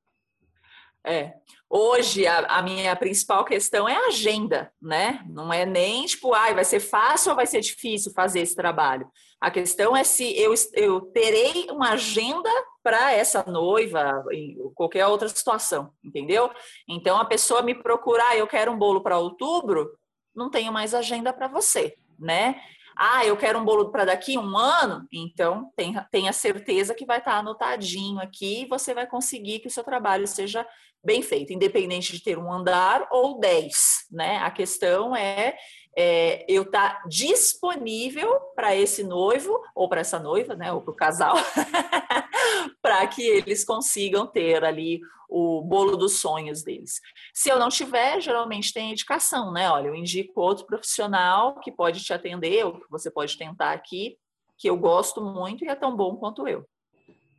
É. 1.07 1.35
Hoje 1.69 2.27
a, 2.27 2.47
a, 2.47 2.63
minha 2.63 2.97
principal 2.97 3.45
questão 3.45 3.87
é 3.87 3.95
a 3.95 4.07
agenda, 4.07 4.73
né? 4.81 5.23
Não 5.29 5.53
é 5.53 5.67
nem 5.67 6.07
tipo, 6.07 6.33
ah, 6.33 6.51
vai 6.55 6.65
ser 6.65 6.81
fácil 6.81 7.33
ou 7.33 7.37
vai 7.37 7.47
ser 7.47 7.61
difícil 7.61 8.11
fazer 8.15 8.41
esse 8.41 8.57
trabalho. 8.57 9.07
A 9.45 9.51
questão 9.51 9.95
é 9.95 10.03
se 10.03 10.35
eu, 10.41 10.55
eu 10.73 11.03
terei 11.03 11.67
uma 11.71 11.91
agenda 11.91 12.49
para 12.83 13.13
essa 13.13 13.45
noiva 13.47 14.25
em 14.33 14.57
qualquer 14.75 15.07
outra 15.07 15.29
situação, 15.29 15.93
entendeu? 16.03 16.51
Então 16.89 17.19
a 17.19 17.27
pessoa 17.27 17.61
me 17.61 17.75
procurar, 17.75 18.31
ah, 18.31 18.37
eu 18.39 18.47
quero 18.47 18.73
um 18.73 18.79
bolo 18.79 19.03
para 19.03 19.19
outubro, 19.19 19.91
não 20.35 20.51
tenho 20.51 20.73
mais 20.73 20.95
agenda 20.95 21.31
para 21.31 21.47
você, 21.47 21.95
né? 22.19 22.59
Ah, 22.97 23.25
eu 23.27 23.37
quero 23.37 23.59
um 23.59 23.65
bolo 23.65 23.91
para 23.91 24.05
daqui 24.05 24.39
um 24.39 24.57
ano, 24.57 25.07
então 25.13 25.71
tenha, 25.77 26.07
tenha 26.11 26.33
certeza 26.33 26.95
que 26.95 27.05
vai 27.05 27.19
estar 27.19 27.33
tá 27.33 27.39
anotadinho 27.39 28.21
aqui 28.21 28.63
e 28.63 28.69
você 28.69 28.95
vai 28.95 29.07
conseguir 29.07 29.59
que 29.59 29.69
o 29.69 29.71
seu 29.71 29.83
trabalho 29.83 30.27
seja 30.27 30.67
bem 31.05 31.21
feito, 31.21 31.53
independente 31.53 32.13
de 32.13 32.23
ter 32.23 32.39
um 32.39 32.51
andar 32.51 33.07
ou 33.11 33.39
dez, 33.39 34.07
né? 34.11 34.39
A 34.39 34.51
questão 34.51 35.15
é, 35.15 35.55
é 35.97 36.45
eu 36.49 36.63
estar 36.63 37.03
tá 37.03 37.09
disponível 37.09 38.41
para 38.57 38.75
esse 38.75 39.05
noivo 39.05 39.61
ou 39.75 39.89
para 39.89 40.01
essa 40.01 40.19
noiva, 40.19 40.55
né? 40.55 40.73
Ou 40.73 40.81
para 40.81 40.93
o 40.93 40.97
casal, 40.97 41.37
para 42.83 43.07
que 43.07 43.23
eles 43.23 43.65
consigam 43.65 44.27
ter 44.27 44.65
ali 44.65 45.01
o 45.29 45.63
bolo 45.63 45.97
dos 45.97 46.21
sonhos 46.21 46.63
deles. 46.63 47.01
Se 47.33 47.49
eu 47.49 47.59
não 47.59 47.69
tiver, 47.69 48.21
geralmente 48.21 48.73
tem 48.73 48.93
indicação, 48.93 49.53
né? 49.53 49.69
Olha, 49.71 49.89
eu 49.89 49.95
indico 49.95 50.41
outro 50.41 50.67
profissional 50.67 51.59
que 51.61 51.73
pode 51.73 52.03
te 52.05 52.13
atender, 52.13 52.65
ou 52.65 52.81
que 52.81 52.91
você 52.91 53.11
pode 53.11 53.37
tentar 53.37 53.73
aqui, 53.73 54.17
que 54.57 54.69
eu 54.69 54.77
gosto 54.77 55.21
muito 55.21 55.65
e 55.65 55.69
é 55.69 55.75
tão 55.75 55.97
bom 55.97 56.17
quanto 56.17 56.47
eu. 56.47 56.65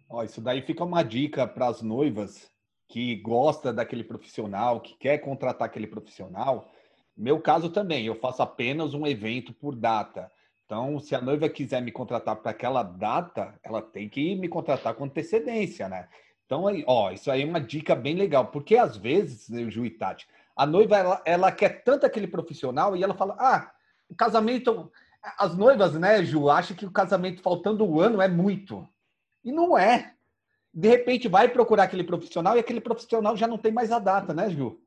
Ó, 0.10 0.24
isso 0.24 0.41
daí 0.41 0.62
fica 0.62 0.84
uma 0.84 1.04
dica 1.04 1.48
para 1.48 1.68
as 1.68 1.82
noivas 1.82 2.52
que 2.88 3.15
gosta 3.15 3.74
daquele 3.74 4.04
profissional, 4.04 4.80
que 4.80 4.96
quer 4.98 5.18
contratar 5.20 5.65
aquele 5.65 5.88
profissional. 5.88 6.70
Meu 7.18 7.41
caso 7.41 7.70
também, 7.70 8.06
eu 8.06 8.15
faço 8.15 8.41
apenas 8.41 8.94
um 8.94 9.08
evento 9.08 9.54
por 9.54 9.76
data. 9.76 10.32
Então, 10.65 10.99
se 10.99 11.13
a 11.15 11.21
noiva 11.21 11.47
quiser 11.47 11.82
me 11.82 11.91
contratar 11.91 12.36
para 12.38 12.51
aquela 12.51 12.82
data, 12.82 13.54
ela 13.63 13.82
tem 13.82 14.10
que 14.10 14.36
me 14.36 14.47
contratar 14.47 14.95
com 14.95 15.06
antecedência, 15.06 15.88
né? 15.88 16.08
Então, 16.45 16.67
aí, 16.67 16.84
ó, 16.88 17.12
isso 17.12 17.30
aí 17.30 17.43
é 17.43 17.45
uma 17.45 17.62
dica 17.62 17.95
bem 17.95 18.15
legal, 18.15 18.47
porque 18.47 18.75
às 18.75 18.97
vezes, 18.97 19.47
Ju 19.71 19.86
e 19.86 19.89
Tati, 19.89 20.28
a 20.56 20.65
noiva 20.65 20.97
ela, 20.97 21.21
ela 21.25 21.51
quer 21.51 21.84
tanto 21.84 22.06
aquele 22.06 22.28
profissional 22.28 22.95
e 22.95 23.04
ela 23.04 23.13
fala: 23.13 23.36
ah, 23.39 23.71
o 24.10 24.15
casamento. 24.15 24.91
As 25.39 25.58
noivas, 25.58 25.95
né, 25.95 26.23
Ju, 26.23 26.51
acham 26.51 26.78
que 26.78 26.86
o 26.86 26.91
casamento 26.91 27.41
faltando 27.41 27.84
um 27.84 27.99
ano 27.99 28.21
é 28.21 28.28
muito. 28.28 28.88
E 29.43 29.51
não 29.51 29.75
é 29.75 30.15
de 30.75 30.89
repente 30.89 31.30
vai 31.30 31.47
procurar 31.47 31.84
aquele 31.84 32.04
profissional 32.04 32.58
e 32.58 32.60
aquele 32.60 32.82
profissional 32.82 33.38
já 33.38 33.47
não 33.47 33.58
tem 33.58 33.71
mais 33.71 33.93
a 33.93 33.97
data, 33.97 34.34
né, 34.34 34.49
Ju? 34.49 34.78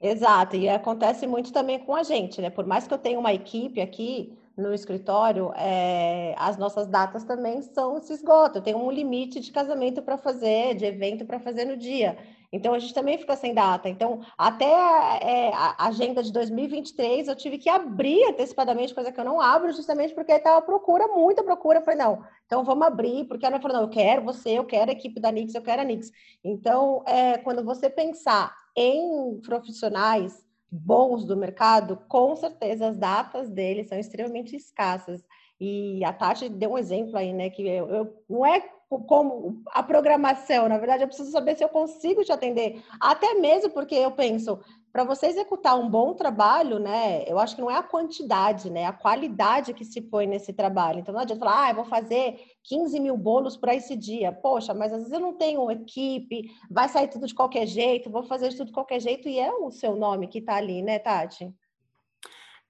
Exato, 0.00 0.56
e 0.56 0.68
acontece 0.68 1.26
muito 1.26 1.52
também 1.52 1.78
com 1.78 1.94
a 1.94 2.02
gente, 2.02 2.40
né? 2.40 2.50
Por 2.50 2.66
mais 2.66 2.86
que 2.86 2.94
eu 2.94 2.98
tenha 2.98 3.18
uma 3.18 3.32
equipe 3.32 3.80
aqui 3.80 4.36
no 4.58 4.74
escritório, 4.74 5.52
é, 5.56 6.34
as 6.36 6.56
nossas 6.56 6.88
datas 6.88 7.24
também 7.24 7.62
são 7.62 8.00
se 8.00 8.12
esgotam. 8.12 8.60
Tenho 8.60 8.78
um 8.78 8.90
limite 8.90 9.38
de 9.38 9.52
casamento 9.52 10.02
para 10.02 10.18
fazer, 10.18 10.74
de 10.74 10.84
evento 10.84 11.24
para 11.24 11.38
fazer 11.38 11.64
no 11.64 11.76
dia. 11.76 12.18
Então 12.52 12.74
a 12.74 12.78
gente 12.78 12.92
também 12.92 13.16
fica 13.16 13.36
sem 13.36 13.54
data. 13.54 13.88
Então, 13.88 14.20
até 14.36 14.66
é, 14.66 15.52
a 15.54 15.86
agenda 15.86 16.22
de 16.22 16.32
2023 16.32 17.28
eu 17.28 17.36
tive 17.36 17.58
que 17.58 17.68
abrir 17.68 18.24
antecipadamente, 18.24 18.94
coisa 18.94 19.12
que 19.12 19.20
eu 19.20 19.24
não 19.24 19.40
abro, 19.40 19.72
justamente 19.72 20.14
porque 20.14 20.32
estava 20.32 20.60
procura, 20.60 21.06
muita 21.08 21.44
procura. 21.44 21.78
Eu 21.78 21.84
falei, 21.84 22.00
não, 22.00 22.24
então 22.46 22.64
vamos 22.64 22.86
abrir, 22.86 23.26
porque 23.26 23.46
a 23.46 23.50
minha 23.50 23.60
falou, 23.60 23.76
não, 23.76 23.84
eu 23.84 23.90
quero 23.90 24.22
você, 24.22 24.50
eu 24.58 24.64
quero 24.64 24.90
a 24.90 24.94
equipe 24.94 25.20
da 25.20 25.30
Nix, 25.30 25.54
eu 25.54 25.62
quero 25.62 25.82
a 25.82 25.84
Nix. 25.84 26.10
Então, 26.42 27.04
é, 27.06 27.38
quando 27.38 27.62
você 27.62 27.88
pensar 27.88 28.52
em 28.74 29.40
profissionais 29.40 30.47
bons 30.70 31.24
do 31.24 31.36
mercado, 31.36 31.98
com 32.08 32.36
certeza 32.36 32.88
as 32.88 32.96
datas 32.96 33.48
deles 33.48 33.88
são 33.88 33.98
extremamente 33.98 34.54
escassas. 34.54 35.24
E 35.60 36.04
a 36.04 36.12
Tati 36.12 36.48
deu 36.48 36.72
um 36.72 36.78
exemplo 36.78 37.16
aí, 37.16 37.32
né? 37.32 37.50
Que 37.50 37.66
eu, 37.66 37.88
eu, 37.88 38.24
não 38.28 38.46
é 38.46 38.60
como 38.88 39.62
a 39.66 39.82
programação, 39.82 40.68
na 40.68 40.78
verdade, 40.78 41.02
eu 41.02 41.08
preciso 41.08 41.30
saber 41.30 41.56
se 41.56 41.62
eu 41.62 41.68
consigo 41.68 42.24
te 42.24 42.32
atender. 42.32 42.82
Até 42.98 43.34
mesmo 43.34 43.70
porque 43.70 43.94
eu 43.94 44.10
penso, 44.12 44.58
para 44.92 45.04
você 45.04 45.26
executar 45.26 45.78
um 45.78 45.88
bom 45.88 46.14
trabalho, 46.14 46.78
né? 46.78 47.24
Eu 47.26 47.38
acho 47.38 47.54
que 47.54 47.60
não 47.60 47.70
é 47.70 47.76
a 47.76 47.82
quantidade, 47.82 48.70
né? 48.70 48.86
A 48.86 48.92
qualidade 48.92 49.74
que 49.74 49.84
se 49.84 50.00
põe 50.00 50.26
nesse 50.26 50.52
trabalho. 50.52 51.00
Então 51.00 51.12
não 51.12 51.20
adianta 51.20 51.44
falar, 51.44 51.66
ah, 51.66 51.70
eu 51.70 51.76
vou 51.76 51.84
fazer 51.84 52.40
15 52.64 52.98
mil 52.98 53.16
bolos 53.16 53.56
para 53.56 53.74
esse 53.74 53.94
dia. 53.94 54.32
Poxa, 54.32 54.72
mas 54.72 54.92
às 54.92 55.00
vezes 55.00 55.12
eu 55.12 55.20
não 55.20 55.34
tenho 55.34 55.70
equipe, 55.70 56.50
vai 56.70 56.88
sair 56.88 57.08
tudo 57.08 57.26
de 57.26 57.34
qualquer 57.34 57.66
jeito, 57.66 58.10
vou 58.10 58.22
fazer 58.22 58.50
tudo 58.50 58.66
de 58.66 58.72
qualquer 58.72 59.00
jeito, 59.00 59.28
e 59.28 59.38
é 59.38 59.52
o 59.52 59.70
seu 59.70 59.94
nome 59.94 60.26
que 60.26 60.38
está 60.38 60.56
ali, 60.56 60.82
né, 60.82 60.98
Tati? 60.98 61.52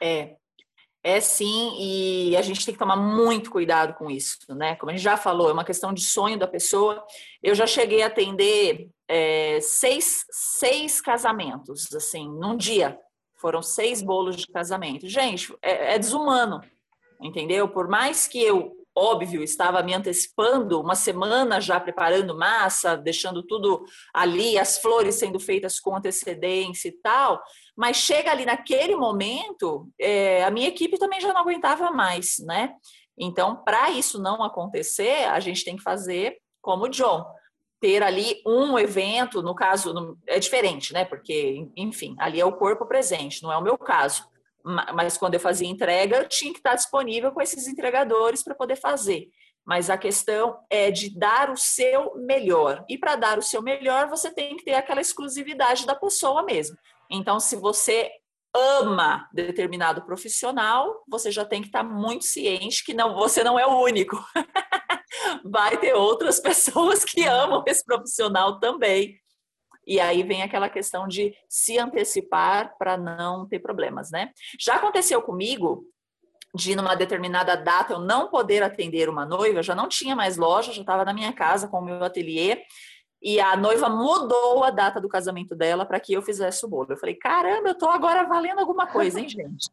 É, 0.00 0.36
é 1.02 1.20
sim, 1.20 1.76
e 1.78 2.36
a 2.36 2.42
gente 2.42 2.64
tem 2.64 2.74
que 2.74 2.78
tomar 2.78 2.96
muito 2.96 3.50
cuidado 3.50 3.94
com 3.94 4.10
isso, 4.10 4.38
né? 4.50 4.74
Como 4.76 4.90
a 4.90 4.94
gente 4.94 5.02
já 5.02 5.16
falou, 5.16 5.48
é 5.48 5.52
uma 5.52 5.64
questão 5.64 5.92
de 5.92 6.02
sonho 6.02 6.38
da 6.38 6.46
pessoa. 6.46 7.04
Eu 7.42 7.54
já 7.54 7.66
cheguei 7.66 8.02
a 8.02 8.06
atender 8.06 8.88
é, 9.06 9.60
seis, 9.60 10.24
seis 10.30 11.00
casamentos, 11.00 11.92
assim, 11.94 12.28
num 12.28 12.56
dia. 12.56 12.98
Foram 13.36 13.62
seis 13.62 14.02
bolos 14.02 14.36
de 14.36 14.46
casamento. 14.48 15.08
Gente, 15.08 15.54
é, 15.62 15.94
é 15.94 15.98
desumano, 15.98 16.60
entendeu? 17.20 17.68
Por 17.68 17.88
mais 17.88 18.26
que 18.26 18.42
eu 18.42 18.77
óbvio, 18.98 19.42
estava 19.42 19.82
me 19.82 19.94
antecipando 19.94 20.80
uma 20.80 20.96
semana 20.96 21.60
já 21.60 21.78
preparando 21.78 22.36
massa, 22.36 22.96
deixando 22.96 23.42
tudo 23.42 23.84
ali, 24.12 24.58
as 24.58 24.78
flores 24.78 25.14
sendo 25.14 25.38
feitas 25.38 25.78
com 25.78 25.94
antecedência 25.94 26.88
e 26.88 26.92
tal, 26.92 27.40
mas 27.76 27.96
chega 27.96 28.32
ali 28.32 28.44
naquele 28.44 28.96
momento, 28.96 29.88
é, 30.00 30.44
a 30.44 30.50
minha 30.50 30.68
equipe 30.68 30.98
também 30.98 31.20
já 31.20 31.32
não 31.32 31.40
aguentava 31.40 31.92
mais, 31.92 32.38
né? 32.40 32.74
Então, 33.16 33.62
para 33.64 33.90
isso 33.90 34.20
não 34.20 34.42
acontecer, 34.42 35.24
a 35.28 35.38
gente 35.38 35.64
tem 35.64 35.76
que 35.76 35.82
fazer 35.82 36.36
como 36.60 36.84
o 36.84 36.88
John, 36.88 37.24
ter 37.80 38.02
ali 38.02 38.42
um 38.44 38.76
evento, 38.76 39.40
no 39.42 39.54
caso, 39.54 40.18
é 40.26 40.40
diferente, 40.40 40.92
né? 40.92 41.04
Porque, 41.04 41.68
enfim, 41.76 42.16
ali 42.18 42.40
é 42.40 42.44
o 42.44 42.56
corpo 42.56 42.84
presente, 42.86 43.42
não 43.42 43.52
é 43.52 43.56
o 43.56 43.62
meu 43.62 43.78
caso 43.78 44.28
mas 44.94 45.16
quando 45.16 45.34
eu 45.34 45.40
fazia 45.40 45.68
entrega, 45.68 46.18
eu 46.18 46.28
tinha 46.28 46.52
que 46.52 46.58
estar 46.58 46.74
disponível 46.74 47.32
com 47.32 47.40
esses 47.40 47.66
entregadores 47.66 48.42
para 48.42 48.54
poder 48.54 48.76
fazer. 48.76 49.28
Mas 49.66 49.90
a 49.90 49.98
questão 49.98 50.58
é 50.70 50.90
de 50.90 51.16
dar 51.18 51.50
o 51.50 51.56
seu 51.56 52.14
melhor. 52.16 52.84
E 52.88 52.98
para 52.98 53.16
dar 53.16 53.38
o 53.38 53.42
seu 53.42 53.62
melhor, 53.62 54.08
você 54.08 54.30
tem 54.30 54.56
que 54.56 54.64
ter 54.64 54.74
aquela 54.74 55.00
exclusividade 55.00 55.86
da 55.86 55.94
pessoa 55.94 56.42
mesmo. 56.42 56.76
Então, 57.10 57.40
se 57.40 57.56
você 57.56 58.10
ama 58.54 59.28
determinado 59.32 60.02
profissional, 60.04 61.02
você 61.08 61.30
já 61.30 61.44
tem 61.44 61.60
que 61.60 61.68
estar 61.68 61.82
muito 61.82 62.24
ciente 62.24 62.84
que 62.84 62.94
não, 62.94 63.14
você 63.14 63.42
não 63.42 63.58
é 63.58 63.66
o 63.66 63.82
único. 63.82 64.16
Vai 65.44 65.76
ter 65.78 65.94
outras 65.94 66.40
pessoas 66.40 67.04
que 67.04 67.24
amam 67.24 67.62
esse 67.66 67.84
profissional 67.84 68.58
também. 68.58 69.18
E 69.88 69.98
aí 69.98 70.22
vem 70.22 70.42
aquela 70.42 70.68
questão 70.68 71.08
de 71.08 71.34
se 71.48 71.78
antecipar 71.78 72.76
para 72.78 72.98
não 72.98 73.48
ter 73.48 73.58
problemas, 73.58 74.10
né? 74.10 74.30
Já 74.60 74.74
aconteceu 74.74 75.22
comigo 75.22 75.86
de 76.54 76.76
numa 76.76 76.94
determinada 76.94 77.56
data 77.56 77.94
eu 77.94 77.98
não 77.98 78.28
poder 78.28 78.62
atender 78.62 79.08
uma 79.08 79.24
noiva, 79.24 79.62
já 79.62 79.74
não 79.74 79.88
tinha 79.88 80.14
mais 80.14 80.36
loja, 80.36 80.72
já 80.72 80.82
estava 80.82 81.06
na 81.06 81.14
minha 81.14 81.32
casa 81.32 81.68
com 81.68 81.78
o 81.78 81.84
meu 81.84 82.04
ateliê 82.04 82.62
e 83.22 83.40
a 83.40 83.56
noiva 83.56 83.88
mudou 83.88 84.62
a 84.62 84.70
data 84.70 85.00
do 85.00 85.08
casamento 85.08 85.56
dela 85.56 85.86
para 85.86 85.98
que 85.98 86.12
eu 86.12 86.20
fizesse 86.20 86.64
o 86.66 86.68
bolo. 86.68 86.88
Eu 86.90 86.96
falei, 86.98 87.14
caramba, 87.14 87.70
eu 87.70 87.74
tô 87.74 87.88
agora 87.88 88.24
valendo 88.24 88.60
alguma 88.60 88.86
coisa, 88.86 89.18
hein, 89.18 89.28
gente? 89.28 89.70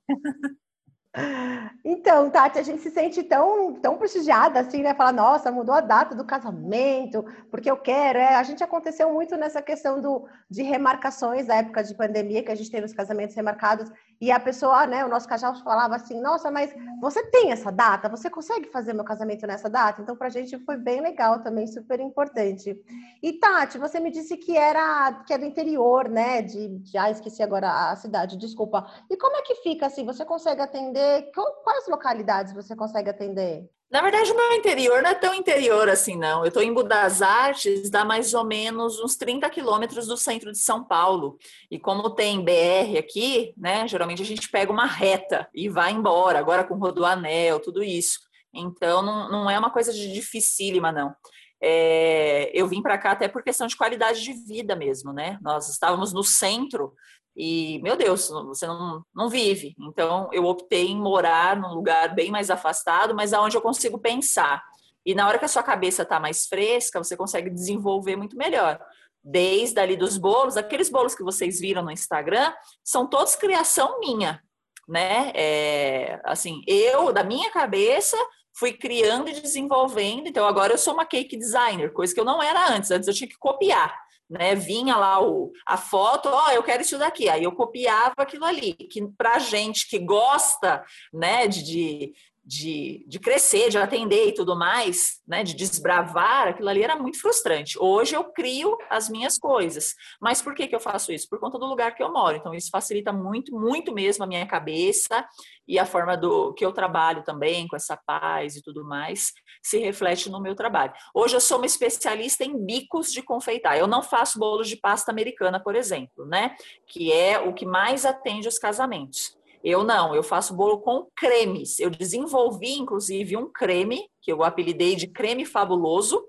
Então, 1.83 2.29
Tati, 2.29 2.57
a 2.59 2.63
gente 2.63 2.81
se 2.81 2.89
sente 2.89 3.23
tão, 3.23 3.73
tão 3.75 3.97
prestigiada 3.97 4.59
assim, 4.59 4.81
né? 4.81 4.93
Falar, 4.93 5.13
nossa, 5.13 5.51
mudou 5.51 5.73
a 5.73 5.81
data 5.81 6.15
do 6.15 6.25
casamento, 6.25 7.23
porque 7.49 7.69
eu 7.69 7.77
quero. 7.77 8.19
É, 8.19 8.35
a 8.35 8.43
gente 8.43 8.63
aconteceu 8.63 9.13
muito 9.13 9.37
nessa 9.37 9.61
questão 9.61 10.01
do, 10.01 10.27
de 10.49 10.63
remarcações 10.63 11.45
da 11.45 11.55
época 11.55 11.83
de 11.83 11.95
pandemia, 11.95 12.43
que 12.43 12.51
a 12.51 12.55
gente 12.55 12.71
teve 12.71 12.85
os 12.85 12.93
casamentos 12.93 13.35
remarcados, 13.35 13.91
e 14.19 14.31
a 14.31 14.39
pessoa, 14.39 14.87
né, 14.87 15.03
o 15.03 15.09
nosso 15.09 15.27
casal 15.27 15.55
falava 15.63 15.95
assim: 15.95 16.19
nossa, 16.19 16.49
mas 16.49 16.73
você 17.01 17.23
tem 17.27 17.51
essa 17.51 17.71
data? 17.71 18.09
Você 18.09 18.29
consegue 18.29 18.69
fazer 18.69 18.93
meu 18.93 19.03
casamento 19.03 19.45
nessa 19.45 19.69
data? 19.69 20.01
Então, 20.01 20.15
para 20.15 20.27
a 20.27 20.31
gente 20.31 20.57
foi 20.59 20.77
bem 20.77 21.01
legal 21.01 21.41
também, 21.41 21.67
super 21.67 21.99
importante. 21.99 22.79
E, 23.21 23.33
Tati, 23.33 23.77
você 23.77 23.99
me 23.99 24.11
disse 24.11 24.37
que 24.37 24.57
era, 24.57 25.23
que 25.25 25.33
é 25.33 25.37
do 25.37 25.45
interior, 25.45 26.07
né? 26.09 26.41
De, 26.41 26.81
já 26.85 27.09
esqueci 27.09 27.43
agora 27.43 27.91
a 27.91 27.95
cidade, 27.95 28.37
desculpa. 28.37 28.85
E 29.09 29.17
como 29.17 29.35
é 29.35 29.41
que 29.41 29.55
fica 29.55 29.87
assim? 29.87 30.05
Você 30.05 30.23
consegue 30.23 30.61
atender? 30.61 31.31
Quais 31.63 31.87
localidades 31.87 32.53
você 32.53 32.75
consegue 32.75 33.09
atender? 33.09 33.69
Na 33.89 34.01
verdade, 34.01 34.31
o 34.31 34.35
meu 34.35 34.51
interior 34.53 35.01
não 35.01 35.11
é 35.11 35.13
tão 35.13 35.33
interior 35.33 35.87
assim, 35.87 36.17
não. 36.17 36.41
Eu 36.41 36.47
estou 36.47 36.63
em 36.63 36.73
Budas 36.73 37.21
Artes, 37.21 37.89
dá 37.89 38.03
mais 38.03 38.33
ou 38.33 38.43
menos 38.43 38.99
uns 38.99 39.15
30 39.15 39.49
quilômetros 39.49 40.07
do 40.07 40.17
centro 40.17 40.51
de 40.51 40.57
São 40.57 40.83
Paulo. 40.83 41.37
E 41.69 41.79
como 41.79 42.09
tem 42.09 42.43
BR 42.43 42.97
aqui, 42.97 43.53
né? 43.55 43.87
Geralmente 43.87 44.21
a 44.21 44.25
gente 44.25 44.49
pega 44.49 44.71
uma 44.71 44.87
reta 44.87 45.47
e 45.53 45.69
vai 45.69 45.91
embora, 45.91 46.39
agora 46.39 46.63
com 46.63 46.75
rodoanel, 46.75 47.59
tudo 47.59 47.83
isso. 47.83 48.19
Então, 48.53 49.01
não, 49.03 49.29
não 49.29 49.49
é 49.49 49.59
uma 49.59 49.69
coisa 49.69 49.93
de 49.93 50.11
dificílima, 50.11 50.91
não. 50.91 51.15
É, 51.61 52.51
eu 52.53 52.67
vim 52.67 52.81
para 52.81 52.97
cá 52.97 53.11
até 53.11 53.27
por 53.27 53.43
questão 53.43 53.67
de 53.67 53.77
qualidade 53.77 54.21
de 54.21 54.33
vida 54.33 54.75
mesmo, 54.75 55.13
né? 55.13 55.37
Nós 55.41 55.69
estávamos 55.69 56.11
no 56.11 56.23
centro 56.23 56.93
e, 57.35 57.79
meu 57.83 57.97
Deus, 57.97 58.29
você 58.29 58.65
não, 58.65 59.03
não 59.13 59.29
vive. 59.29 59.75
Então, 59.79 60.29
eu 60.31 60.45
optei 60.45 60.87
em 60.87 60.95
morar 60.95 61.59
num 61.59 61.73
lugar 61.73 62.15
bem 62.15 62.31
mais 62.31 62.49
afastado, 62.49 63.13
mas 63.13 63.33
aonde 63.33 63.57
eu 63.57 63.61
consigo 63.61 63.99
pensar. 63.99 64.63
E 65.05 65.13
na 65.13 65.27
hora 65.27 65.37
que 65.37 65.45
a 65.45 65.49
sua 65.49 65.61
cabeça 65.61 66.03
está 66.03 66.19
mais 66.19 66.47
fresca, 66.47 67.03
você 67.03 67.17
consegue 67.17 67.49
desenvolver 67.49 68.15
muito 68.15 68.37
melhor. 68.37 68.79
Desde 69.21 69.79
ali 69.79 69.97
dos 69.97 70.17
bolos, 70.17 70.55
aqueles 70.55 70.89
bolos 70.89 71.13
que 71.13 71.23
vocês 71.23 71.59
viram 71.59 71.83
no 71.83 71.91
Instagram, 71.91 72.53
são 72.83 73.05
todos 73.05 73.35
criação 73.35 73.99
minha, 73.99 74.41
né? 74.87 75.31
É, 75.35 76.21
assim, 76.23 76.61
eu, 76.65 77.11
da 77.11 77.23
minha 77.23 77.51
cabeça, 77.51 78.17
fui 78.53 78.71
criando 78.71 79.29
e 79.29 79.41
desenvolvendo. 79.41 80.27
Então, 80.27 80.47
agora 80.47 80.73
eu 80.73 80.77
sou 80.77 80.93
uma 80.93 81.05
cake 81.05 81.35
designer, 81.35 81.91
coisa 81.91 82.13
que 82.13 82.19
eu 82.19 82.25
não 82.25 82.41
era 82.41 82.71
antes. 82.71 82.91
Antes 82.91 83.09
eu 83.09 83.13
tinha 83.13 83.27
que 83.27 83.37
copiar 83.37 84.04
né? 84.29 84.55
Vinha 84.55 84.95
lá 84.95 85.21
o, 85.21 85.51
a 85.65 85.77
foto, 85.77 86.29
ó, 86.29 86.47
oh, 86.47 86.51
eu 86.51 86.63
quero 86.63 86.81
isso 86.81 86.97
daqui. 86.97 87.29
Aí 87.29 87.43
eu 87.43 87.51
copiava 87.51 88.15
aquilo 88.17 88.45
ali, 88.45 88.73
que 88.73 89.05
para 89.17 89.39
gente 89.39 89.87
que 89.87 89.99
gosta, 89.99 90.83
né, 91.13 91.47
de, 91.47 92.13
de, 92.45 93.03
de, 93.07 93.19
crescer, 93.19 93.69
de 93.69 93.77
atender 93.77 94.27
e 94.27 94.33
tudo 94.33 94.55
mais, 94.55 95.19
né, 95.27 95.43
de 95.43 95.55
desbravar, 95.55 96.49
aquilo 96.49 96.69
ali 96.69 96.83
era 96.83 96.95
muito 96.95 97.19
frustrante. 97.19 97.75
Hoje 97.79 98.15
eu 98.15 98.23
crio 98.25 98.77
as 98.89 99.09
minhas 99.09 99.39
coisas. 99.39 99.95
Mas 100.21 100.43
por 100.43 100.53
que, 100.53 100.67
que 100.67 100.75
eu 100.75 100.79
faço 100.79 101.11
isso? 101.11 101.27
Por 101.27 101.39
conta 101.39 101.57
do 101.57 101.65
lugar 101.65 101.95
que 101.95 102.03
eu 102.03 102.13
moro. 102.13 102.37
Então, 102.37 102.53
isso 102.53 102.69
facilita 102.69 103.11
muito, 103.11 103.51
muito 103.51 103.91
mesmo 103.91 104.23
a 104.23 104.27
minha 104.27 104.45
cabeça 104.45 105.27
e 105.67 105.79
a 105.79 105.85
forma 105.85 106.15
do 106.15 106.53
que 106.53 106.63
eu 106.63 106.71
trabalho 106.71 107.23
também, 107.23 107.67
com 107.67 107.75
essa 107.75 107.97
paz 107.97 108.55
e 108.55 108.61
tudo 108.61 108.85
mais, 108.85 109.31
se 109.63 109.79
reflete 109.79 110.29
no 110.29 110.39
meu 110.39 110.53
trabalho. 110.53 110.93
Hoje 111.15 111.35
eu 111.35 111.41
sou 111.41 111.57
uma 111.57 111.65
especialista 111.65 112.43
em 112.43 112.63
bicos 112.63 113.11
de 113.11 113.23
confeitar. 113.23 113.75
Eu 113.75 113.87
não 113.87 114.03
faço 114.03 114.37
bolos 114.37 114.69
de 114.69 114.75
pasta 114.75 115.11
americana, 115.11 115.59
por 115.59 115.75
exemplo, 115.75 116.25
né? 116.27 116.55
Que 116.87 117.11
é 117.11 117.39
o 117.39 117.53
que 117.53 117.65
mais 117.65 118.05
atende 118.05 118.47
os 118.47 118.59
casamentos. 118.59 119.35
Eu 119.65 119.83
não, 119.83 120.13
eu 120.13 120.21
faço 120.21 120.53
bolo 120.53 120.77
com 120.77 121.07
cremes. 121.15 121.79
Eu 121.79 121.89
desenvolvi, 121.89 122.73
inclusive, 122.77 123.35
um 123.35 123.51
creme, 123.51 124.07
que 124.21 124.31
eu 124.31 124.43
apelidei 124.43 124.95
de 124.95 125.07
creme 125.07 125.43
fabuloso. 125.43 126.23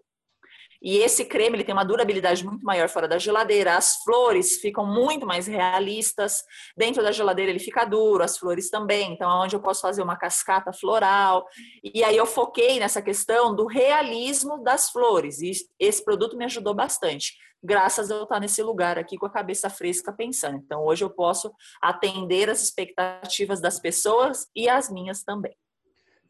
E 0.87 0.99
esse 0.99 1.25
creme 1.25 1.57
ele 1.57 1.65
tem 1.65 1.73
uma 1.73 1.85
durabilidade 1.85 2.45
muito 2.47 2.65
maior 2.65 2.89
fora 2.89 3.09
da 3.09 3.19
geladeira. 3.19 3.77
As 3.77 3.97
flores 4.05 4.61
ficam 4.61 4.87
muito 4.87 5.27
mais 5.27 5.49
realistas. 5.49 6.45
Dentro 6.77 7.03
da 7.03 7.11
geladeira 7.11 7.51
ele 7.51 7.59
fica 7.59 7.85
duro, 7.85 8.23
as 8.23 8.39
flores 8.39 8.71
também. 8.71 9.13
Então, 9.13 9.29
é 9.29 9.45
onde 9.45 9.57
eu 9.57 9.61
posso 9.61 9.81
fazer 9.81 10.01
uma 10.01 10.17
cascata 10.17 10.73
floral. 10.73 11.45
E 11.83 12.05
aí 12.05 12.17
eu 12.17 12.25
foquei 12.25 12.79
nessa 12.79 13.03
questão 13.03 13.53
do 13.53 13.67
realismo 13.67 14.63
das 14.63 14.89
flores. 14.89 15.41
E 15.41 15.51
esse 15.77 16.05
produto 16.05 16.37
me 16.37 16.45
ajudou 16.45 16.73
bastante 16.73 17.35
graças 17.61 18.13
a 18.13 18.15
eu 18.15 18.23
estar 18.23 18.39
nesse 18.39 18.63
lugar 18.63 18.97
aqui 18.97 19.19
com 19.19 19.27
a 19.27 19.31
cabeça 19.31 19.69
fresca 19.69 20.13
pensando. 20.13 20.59
Então, 20.59 20.85
hoje 20.85 21.03
eu 21.03 21.11
posso 21.11 21.53
atender 21.83 22.49
as 22.49 22.63
expectativas 22.63 23.61
das 23.61 23.81
pessoas 23.81 24.47
e 24.55 24.69
as 24.69 24.89
minhas 24.89 25.25
também. 25.25 25.57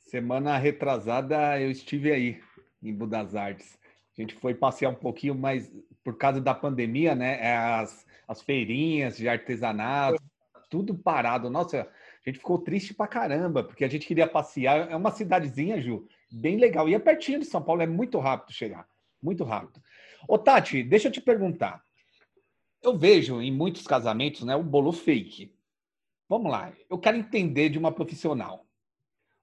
Semana 0.07 0.57
retrasada 0.57 1.61
eu 1.61 1.71
estive 1.71 2.11
aí 2.11 2.40
em 2.83 2.95
Budas 2.95 3.35
Artes. 3.35 3.77
A 4.16 4.20
gente 4.20 4.35
foi 4.35 4.55
passear 4.55 4.90
um 4.90 4.94
pouquinho, 4.94 5.35
mas 5.35 5.70
por 6.02 6.16
causa 6.16 6.40
da 6.40 6.55
pandemia, 6.55 7.14
né? 7.14 7.38
É 7.40 7.57
as, 7.57 8.07
as 8.26 8.40
feirinhas 8.40 9.16
de 9.16 9.29
artesanato, 9.29 10.22
tudo 10.70 10.94
parado. 10.94 11.50
Nossa, 11.50 11.83
a 11.83 12.29
gente 12.29 12.38
ficou 12.38 12.59
triste 12.59 12.94
pra 12.94 13.07
caramba, 13.07 13.62
porque 13.62 13.85
a 13.85 13.88
gente 13.88 14.07
queria 14.07 14.26
passear. 14.26 14.90
É 14.90 14.96
uma 14.96 15.11
cidadezinha, 15.11 15.81
Ju, 15.81 16.09
bem 16.31 16.57
legal. 16.57 16.88
E 16.88 16.94
é 16.94 16.98
pertinho 16.98 17.40
de 17.40 17.46
São 17.46 17.62
Paulo, 17.62 17.83
é 17.83 17.87
muito 17.87 18.18
rápido 18.18 18.52
chegar. 18.52 18.88
Muito 19.22 19.44
rápido. 19.44 19.83
Ô, 20.29 20.38
Tati, 20.38 20.83
deixa 20.83 21.09
eu 21.09 21.12
te 21.12 21.20
perguntar. 21.20 21.83
Eu 22.83 22.96
vejo 22.96 23.40
em 23.40 23.52
muitos 23.52 23.87
casamentos 23.87 24.42
né, 24.42 24.57
o 24.57 24.62
bolo 24.62 24.92
fake. 24.92 25.55
Vamos 26.29 26.50
lá, 26.50 26.72
eu 26.90 26.98
quero 26.98 27.16
entender 27.16 27.68
de 27.68 27.79
uma 27.79 27.92
profissional. 27.92 28.66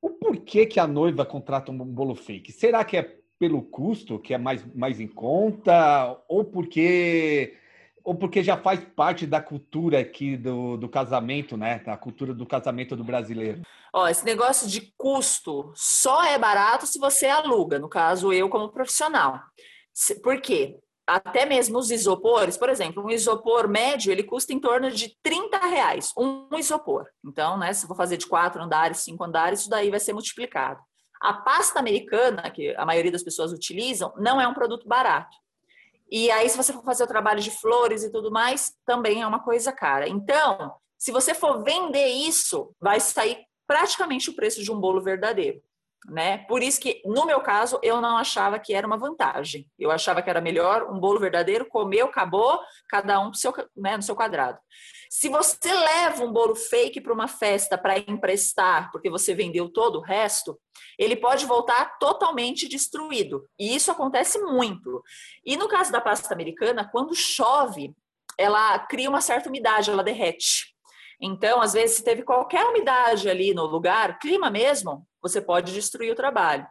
O 0.02 0.10
porquê 0.10 0.66
que 0.66 0.80
a 0.80 0.88
noiva 0.88 1.26
contrata 1.26 1.72
um 1.72 1.78
bolo 1.78 2.16
fake? 2.16 2.52
Será 2.52 2.84
que 2.84 2.98
é 2.98 3.23
pelo 3.44 3.62
custo, 3.62 4.18
que 4.18 4.34
é 4.34 4.38
mais, 4.38 4.66
mais 4.74 5.02
em 5.02 5.08
conta, 5.08 6.18
ou 6.30 6.46
porque 6.46 7.58
ou 8.02 8.16
porque 8.16 8.42
já 8.42 8.56
faz 8.56 8.80
parte 8.96 9.28
da 9.28 9.42
cultura 9.42 10.00
aqui 10.00 10.38
do, 10.38 10.78
do 10.78 10.88
casamento, 10.88 11.58
né? 11.58 11.80
Da 11.80 11.98
cultura 11.98 12.34
do 12.34 12.46
casamento 12.46 12.96
do 12.96 13.04
brasileiro. 13.04 13.62
Ó, 13.94 14.08
esse 14.08 14.24
negócio 14.24 14.66
de 14.66 14.94
custo 14.98 15.74
só 15.76 16.24
é 16.24 16.38
barato 16.40 16.88
se 16.88 16.98
você 16.98 17.26
aluga, 17.26 17.80
no 17.80 17.90
caso 17.90 18.32
eu 18.32 18.48
como 18.48 18.70
profissional. 18.70 19.42
Por 20.24 20.40
quê? 20.40 20.80
Até 21.06 21.46
mesmo 21.46 21.78
os 21.78 21.92
isopores, 21.92 22.56
por 22.56 22.70
exemplo, 22.70 23.04
um 23.04 23.10
isopor 23.10 23.68
médio, 23.68 24.10
ele 24.10 24.24
custa 24.24 24.54
em 24.54 24.60
torno 24.60 24.90
de 24.90 25.18
30 25.22 25.58
reais, 25.68 26.14
um 26.18 26.48
isopor. 26.58 27.08
Então, 27.26 27.58
né, 27.58 27.74
se 27.74 27.86
for 27.88 27.96
fazer 27.96 28.16
de 28.16 28.26
quatro 28.26 28.64
andares, 28.64 29.00
cinco 29.00 29.26
andares, 29.26 29.62
isso 29.62 29.70
daí 29.70 29.90
vai 29.90 30.00
ser 30.00 30.14
multiplicado. 30.14 30.82
A 31.24 31.34
pasta 31.34 31.80
americana, 31.80 32.52
que 32.52 32.76
a 32.76 32.86
maioria 32.86 33.12
das 33.12 33.24
pessoas 33.24 33.54
utilizam, 33.54 34.14
não 34.18 34.42
é 34.42 34.48
um 34.48 34.54
produto 34.54 34.88
barato. 34.88 35.38
E 36.12 36.30
aí, 36.30 36.50
se 36.50 36.58
você 36.58 36.74
for 36.74 36.84
fazer 36.84 37.06
o 37.06 37.08
trabalho 37.08 37.40
de 37.40 37.50
flores 37.50 38.04
e 38.04 38.12
tudo 38.12 38.30
mais, 38.30 38.76
também 38.86 39.22
é 39.22 39.28
uma 39.28 39.40
coisa 39.40 39.72
cara. 39.72 40.08
Então, 40.08 40.76
se 40.98 41.12
você 41.12 41.34
for 41.34 41.64
vender 41.64 42.08
isso, 42.08 42.76
vai 42.80 43.00
sair 43.00 43.38
praticamente 43.66 44.30
o 44.30 44.36
preço 44.36 44.62
de 44.62 44.72
um 44.72 44.80
bolo 44.80 45.02
verdadeiro 45.02 45.62
né? 46.10 46.40
Por 46.40 46.62
isso 46.62 46.80
que, 46.80 47.02
no 47.06 47.26
meu 47.26 47.42
caso, 47.42 47.80
eu 47.82 48.02
não 48.02 48.18
achava 48.18 48.60
que 48.60 48.74
era 48.74 48.86
uma 48.86 48.98
vantagem. 48.98 49.68
Eu 49.80 49.92
achava 49.92 50.22
que 50.22 50.30
era 50.30 50.42
melhor 50.42 50.92
um 50.92 51.00
bolo 51.00 51.20
verdadeiro, 51.20 51.66
comeu, 51.66 52.08
acabou, 52.08 52.60
cada 52.90 53.20
um 53.20 53.34
seu, 53.34 53.54
né, 53.76 53.96
no 53.96 54.04
seu 54.04 54.16
quadrado. 54.16 54.60
Se 55.10 55.30
você 55.30 55.72
leva 55.72 56.24
um 56.24 56.34
bolo 56.34 56.56
fake 56.56 57.00
para 57.00 57.14
uma 57.14 57.28
festa 57.28 57.78
para 57.78 58.00
emprestar, 58.00 58.92
porque 58.92 59.10
você 59.10 59.34
vendeu 59.36 59.70
todo 59.70 60.00
o 60.00 60.02
resto, 60.02 60.60
ele 60.98 61.16
pode 61.16 61.46
voltar 61.46 61.98
totalmente 62.00 62.68
destruído. 62.68 63.48
E 63.60 63.76
isso 63.76 63.92
acontece 63.92 64.40
muito. 64.40 65.04
E 65.46 65.56
no 65.56 65.68
caso 65.68 65.92
da 65.92 66.02
pasta 66.02 66.34
americana, 66.34 66.90
quando 66.92 67.16
chove, 67.16 67.94
ela 68.38 68.80
cria 68.80 69.10
uma 69.10 69.22
certa 69.22 69.50
umidade, 69.50 69.92
ela 69.92 70.04
derrete. 70.04 70.74
Então, 71.22 71.62
às 71.62 71.74
vezes, 71.74 71.98
se 71.98 72.04
teve 72.04 72.24
qualquer 72.24 72.66
umidade 72.66 73.30
ali 73.30 73.54
no 73.54 73.66
lugar, 73.66 74.20
clima 74.20 74.50
mesmo, 74.50 75.08
você 75.24 75.42
pode 75.42 75.74
destruir 75.74 76.12
o 76.12 76.16
trabalho. 76.16 76.68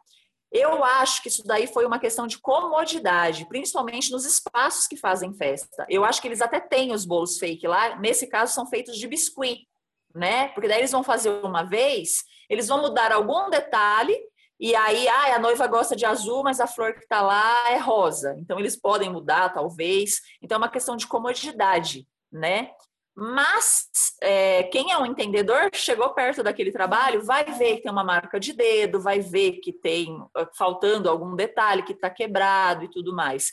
Eu 0.53 0.85
acho 0.85 1.23
que 1.23 1.29
isso 1.29 1.43
daí 1.45 1.67
foi 1.67 1.87
uma 1.87 1.99
questão 1.99 2.27
de 2.27 2.39
comodidade, 2.39 3.49
principalmente 3.49 4.13
nos 4.13 4.27
espaços 4.27 4.87
que 4.87 4.97
fazem 4.97 5.33
festa. 5.33 5.87
Eu 5.89 6.05
acho 6.05 6.21
que 6.21 6.29
eles 6.29 6.43
até 6.43 6.61
têm 6.61 6.93
os 6.93 7.07
bolos 7.07 7.39
fake 7.39 7.67
lá, 7.67 7.99
nesse 7.99 8.27
caso 8.27 8.53
são 8.53 8.67
feitos 8.67 8.99
de 8.99 9.09
biscuit. 9.09 9.67
né? 10.15 10.49
Porque 10.49 10.69
daí 10.69 10.79
eles 10.79 10.93
vão 10.93 11.03
fazer 11.03 11.31
uma 11.31 11.63
vez, 11.63 12.23
eles 12.51 12.69
vão 12.69 12.83
mudar 12.83 13.11
algum 13.13 13.49
detalhe 13.49 14.15
e 14.63 14.77
aí, 14.77 15.09
ah, 15.09 15.35
a 15.35 15.39
noiva 15.41 15.67
gosta 15.67 15.97
de 15.97 16.07
azul, 16.07 16.45
mas 16.45 16.61
a 16.61 16.69
flor 16.69 16.93
que 16.93 17.01
está 17.01 17.21
lá 17.21 17.73
é 17.73 17.79
rosa. 17.79 18.37
Então, 18.39 18.61
eles 18.61 18.77
podem 18.77 19.11
mudar, 19.11 19.53
talvez. 19.53 20.21
Então, 20.41 20.55
é 20.55 20.59
uma 20.59 20.69
questão 20.69 20.97
de 20.97 21.05
comodidade, 21.09 22.07
né? 22.31 22.71
Mas 23.15 23.89
é, 24.23 24.63
quem 24.65 24.91
é 24.91 24.99
um 24.99 25.05
entendedor 25.05 25.71
chegou 25.75 26.11
perto 26.15 26.43
daquele 26.43 26.73
trabalho, 26.73 27.23
vai 27.25 27.45
ver 27.45 27.77
que 27.77 27.83
tem 27.83 27.93
uma 27.93 28.05
marca 28.05 28.41
de 28.41 28.55
dedo, 28.55 29.01
vai 29.01 29.21
ver 29.21 29.61
que 29.61 29.73
tem 29.73 30.17
ah, 30.35 30.49
faltando 30.57 31.11
algum 31.11 31.37
detalhe 31.37 31.83
que 31.83 31.93
está 31.93 32.09
quebrado 32.09 32.85
e 32.85 32.91
tudo 32.91 33.15
mais. 33.15 33.53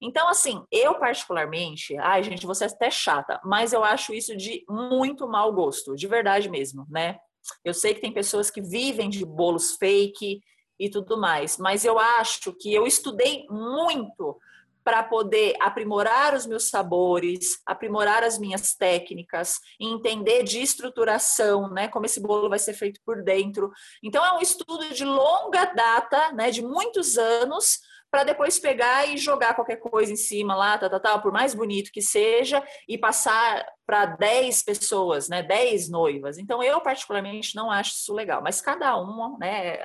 Então, 0.00 0.28
assim, 0.28 0.64
eu 0.70 0.94
particularmente, 0.98 1.96
ai, 1.98 2.22
gente, 2.22 2.46
você 2.46 2.64
é 2.64 2.68
até 2.68 2.90
chata, 2.90 3.40
mas 3.44 3.72
eu 3.72 3.84
acho 3.84 4.14
isso 4.14 4.36
de 4.36 4.64
muito 4.68 5.28
mau 5.28 5.52
gosto, 5.52 5.94
de 5.94 6.06
verdade 6.06 6.48
mesmo, 6.48 6.86
né? 6.88 7.18
Eu 7.64 7.74
sei 7.74 7.92
que 7.92 8.00
tem 8.00 8.12
pessoas 8.12 8.50
que 8.50 8.62
vivem 8.62 9.10
de 9.10 9.24
bolos 9.26 9.76
fake 9.76 10.40
e 10.78 10.88
tudo 10.88 11.18
mais, 11.20 11.58
mas 11.58 11.84
eu 11.84 11.98
acho 11.98 12.52
que 12.54 12.72
eu 12.72 12.86
estudei 12.86 13.44
muito 13.50 14.38
para 14.82 15.02
poder 15.02 15.54
aprimorar 15.60 16.34
os 16.34 16.46
meus 16.46 16.68
sabores, 16.68 17.60
aprimorar 17.66 18.22
as 18.22 18.38
minhas 18.38 18.74
técnicas, 18.74 19.58
entender 19.78 20.42
de 20.42 20.60
estruturação, 20.60 21.70
né, 21.70 21.88
como 21.88 22.06
esse 22.06 22.20
bolo 22.20 22.48
vai 22.48 22.58
ser 22.58 22.74
feito 22.74 23.00
por 23.04 23.22
dentro. 23.22 23.70
Então 24.02 24.24
é 24.24 24.32
um 24.32 24.40
estudo 24.40 24.92
de 24.94 25.04
longa 25.04 25.66
data, 25.66 26.32
né, 26.32 26.50
de 26.50 26.62
muitos 26.62 27.18
anos, 27.18 27.80
para 28.10 28.24
depois 28.24 28.58
pegar 28.58 29.08
e 29.08 29.16
jogar 29.16 29.54
qualquer 29.54 29.76
coisa 29.76 30.12
em 30.12 30.16
cima 30.16 30.54
lá, 30.54 30.76
tá, 30.76 30.98
tá, 30.98 31.18
por 31.18 31.32
mais 31.32 31.54
bonito 31.54 31.92
que 31.92 32.02
seja, 32.02 32.62
e 32.88 32.98
passar 32.98 33.64
para 33.86 34.06
10 34.06 34.62
pessoas, 34.62 35.28
né, 35.28 35.42
10 35.42 35.88
noivas. 35.88 36.38
Então, 36.38 36.62
eu 36.62 36.80
particularmente 36.80 37.54
não 37.54 37.70
acho 37.70 37.92
isso 37.92 38.12
legal, 38.12 38.42
mas 38.42 38.60
cada 38.60 38.96
uma 38.96 39.36
né, 39.38 39.78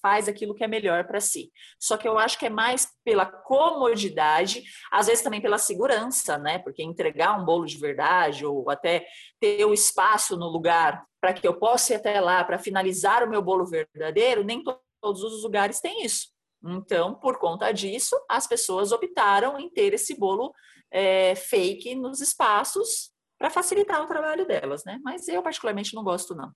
faz 0.00 0.28
aquilo 0.28 0.54
que 0.54 0.64
é 0.64 0.68
melhor 0.68 1.04
para 1.06 1.20
si. 1.20 1.52
Só 1.78 1.96
que 1.96 2.06
eu 2.06 2.18
acho 2.18 2.38
que 2.38 2.46
é 2.46 2.50
mais 2.50 2.88
pela 3.04 3.26
comodidade, 3.26 4.62
às 4.90 5.06
vezes 5.06 5.22
também 5.22 5.40
pela 5.40 5.58
segurança, 5.58 6.38
né, 6.38 6.58
porque 6.58 6.82
entregar 6.82 7.40
um 7.40 7.44
bolo 7.44 7.66
de 7.66 7.78
verdade 7.78 8.46
ou 8.46 8.68
até 8.70 9.06
ter 9.40 9.64
o 9.64 9.74
espaço 9.74 10.36
no 10.36 10.48
lugar 10.48 11.04
para 11.20 11.32
que 11.32 11.46
eu 11.46 11.54
possa 11.54 11.92
ir 11.92 11.96
até 11.96 12.20
lá 12.20 12.42
para 12.42 12.58
finalizar 12.58 13.22
o 13.22 13.30
meu 13.30 13.42
bolo 13.42 13.64
verdadeiro, 13.64 14.42
nem 14.42 14.62
todos 15.00 15.22
os 15.22 15.42
lugares 15.42 15.80
têm 15.80 16.04
isso. 16.04 16.32
Então, 16.64 17.14
por 17.14 17.38
conta 17.38 17.72
disso, 17.72 18.16
as 18.28 18.46
pessoas 18.46 18.92
optaram 18.92 19.58
em 19.58 19.68
ter 19.68 19.94
esse 19.94 20.18
bolo 20.18 20.52
é, 20.90 21.34
fake 21.34 21.94
nos 21.94 22.20
espaços 22.20 23.10
para 23.38 23.50
facilitar 23.50 24.02
o 24.02 24.06
trabalho 24.06 24.46
delas, 24.46 24.84
né? 24.84 25.00
Mas 25.02 25.26
eu 25.26 25.42
particularmente 25.42 25.94
não 25.94 26.04
gosto 26.04 26.34
não. 26.34 26.52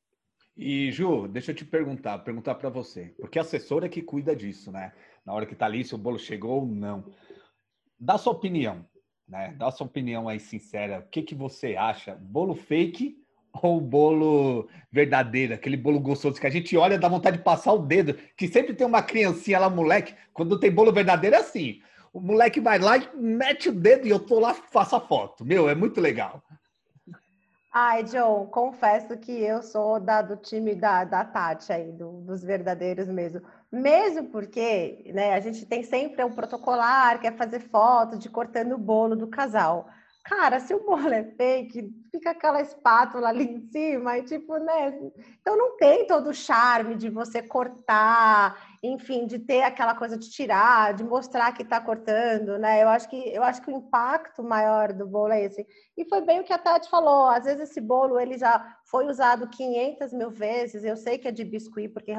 E 0.57 0.91
Ju, 0.93 1.27
deixa 1.29 1.51
eu 1.51 1.55
te 1.55 1.65
perguntar, 1.65 2.19
perguntar 2.21 2.55
para 2.55 2.71
você, 2.71 3.15
porque 3.19 3.39
a 3.39 3.43
assessora 3.43 3.87
é 3.87 3.89
que 3.89 4.01
cuida 4.01 4.35
disso, 4.35 4.71
né? 4.73 4.93
Na 5.25 5.35
hora 5.35 5.45
que 5.45 5.55
tá 5.55 5.67
ali, 5.67 5.85
se 5.85 5.95
o 5.95 5.99
bolo 5.99 6.19
chegou 6.19 6.61
ou 6.61 6.67
não. 6.67 7.13
Dá 7.99 8.17
sua 8.17 8.33
opinião, 8.33 8.87
né? 9.29 9.55
Dá 9.59 9.71
sua 9.71 9.87
opinião 9.87 10.29
aí 10.29 10.39
sincera. 10.39 11.01
O 11.01 11.11
que 11.11 11.23
que 11.23 11.35
você 11.35 11.77
acha? 11.77 12.15
Bolo 12.15 12.55
fake 12.55 13.19
ou 13.63 13.79
o 13.79 13.81
bolo 13.81 14.69
verdadeiro, 14.91 15.55
aquele 15.55 15.77
bolo 15.77 16.01
gostoso 16.01 16.41
que 16.41 16.47
a 16.47 16.51
gente 16.51 16.77
olha 16.77 16.99
dá 16.99 17.09
vontade 17.09 17.39
de 17.39 17.43
passar 17.43 17.73
o 17.73 17.79
dedo, 17.79 18.15
que 18.37 18.49
sempre 18.49 18.75
tem 18.75 18.87
uma 18.87 19.03
criancinha 19.03 19.59
lá, 19.59 19.71
moleque, 19.71 20.15
quando 20.33 20.59
tem 20.59 20.71
bolo 20.71 20.93
verdadeiro 20.93 21.37
é 21.37 21.41
assim. 21.41 21.81
O 22.13 22.21
moleque 22.21 22.61
vai 22.61 22.79
lá 22.79 22.97
e 22.97 23.09
mete 23.15 23.69
o 23.69 23.73
dedo 23.73 24.07
e 24.07 24.11
eu 24.11 24.19
tô 24.19 24.41
lá 24.41 24.55
faço 24.55 24.97
a 24.97 25.01
foto. 25.01 25.45
Meu, 25.45 25.69
é 25.69 25.75
muito 25.75 26.01
legal. 26.01 26.43
Ai, 27.79 28.05
John, 28.05 28.47
confesso 28.47 29.19
que 29.19 29.31
eu 29.33 29.63
sou 29.63 30.01
da, 30.01 30.23
do 30.23 30.35
time 30.35 30.75
da, 30.75 31.05
da 31.05 31.23
Tati 31.23 31.71
aí, 31.71 31.93
do, 31.93 32.23
dos 32.23 32.43
verdadeiros 32.43 33.07
mesmo. 33.07 33.43
Mesmo 33.71 34.31
porque 34.31 35.13
né, 35.15 35.35
a 35.35 35.41
gente 35.41 35.67
tem 35.67 35.83
sempre 35.83 36.25
um 36.25 36.33
protocolar, 36.33 37.21
quer 37.21 37.37
fazer 37.37 37.61
foto 37.61 38.17
de 38.17 38.31
cortando 38.31 38.73
o 38.73 38.79
bolo 38.79 39.15
do 39.15 39.27
casal. 39.27 39.87
Cara, 40.29 40.59
se 40.59 40.75
o 40.75 40.85
bolo 40.85 41.15
é 41.15 41.23
fake, 41.23 41.89
fica 42.11 42.33
aquela 42.33 42.61
espátula 42.61 43.29
ali 43.29 43.45
em 43.45 43.61
cima, 43.71 44.19
e 44.19 44.25
tipo, 44.25 44.57
né? 44.57 44.99
Então 45.41 45.57
não 45.57 45.77
tem 45.77 46.05
todo 46.05 46.31
o 46.31 46.35
charme 46.35 46.97
de 46.97 47.09
você 47.09 47.41
cortar, 47.41 48.77
enfim, 48.83 49.25
de 49.25 49.39
ter 49.39 49.63
aquela 49.63 49.95
coisa 49.95 50.19
de 50.19 50.29
tirar, 50.29 50.95
de 50.95 51.05
mostrar 51.05 51.53
que 51.53 51.63
está 51.63 51.81
cortando, 51.81 52.59
né? 52.59 52.83
Eu 52.83 52.89
acho 52.89 53.09
que 53.09 53.17
eu 53.17 53.45
acho 53.45 53.63
que 53.63 53.71
o 53.71 53.77
impacto 53.77 54.43
maior 54.43 54.93
do 54.93 55.07
bolo 55.07 55.33
é 55.33 55.45
esse. 55.45 55.65
E 55.97 56.05
foi 56.09 56.21
bem 56.23 56.41
o 56.41 56.45
que 56.45 56.53
a 56.53 56.59
Tati 56.59 56.91
falou. 56.91 57.29
Às 57.29 57.45
vezes 57.45 57.71
esse 57.71 57.81
bolo 57.81 58.19
ele 58.19 58.37
já 58.37 58.77
foi 58.85 59.07
usado 59.07 59.49
500 59.49 60.13
mil 60.13 60.31
vezes. 60.31 60.83
Eu 60.83 60.97
sei 60.97 61.19
que 61.19 61.29
é 61.29 61.31
de 61.31 61.45
biscuit, 61.45 61.89
porque 61.89 62.13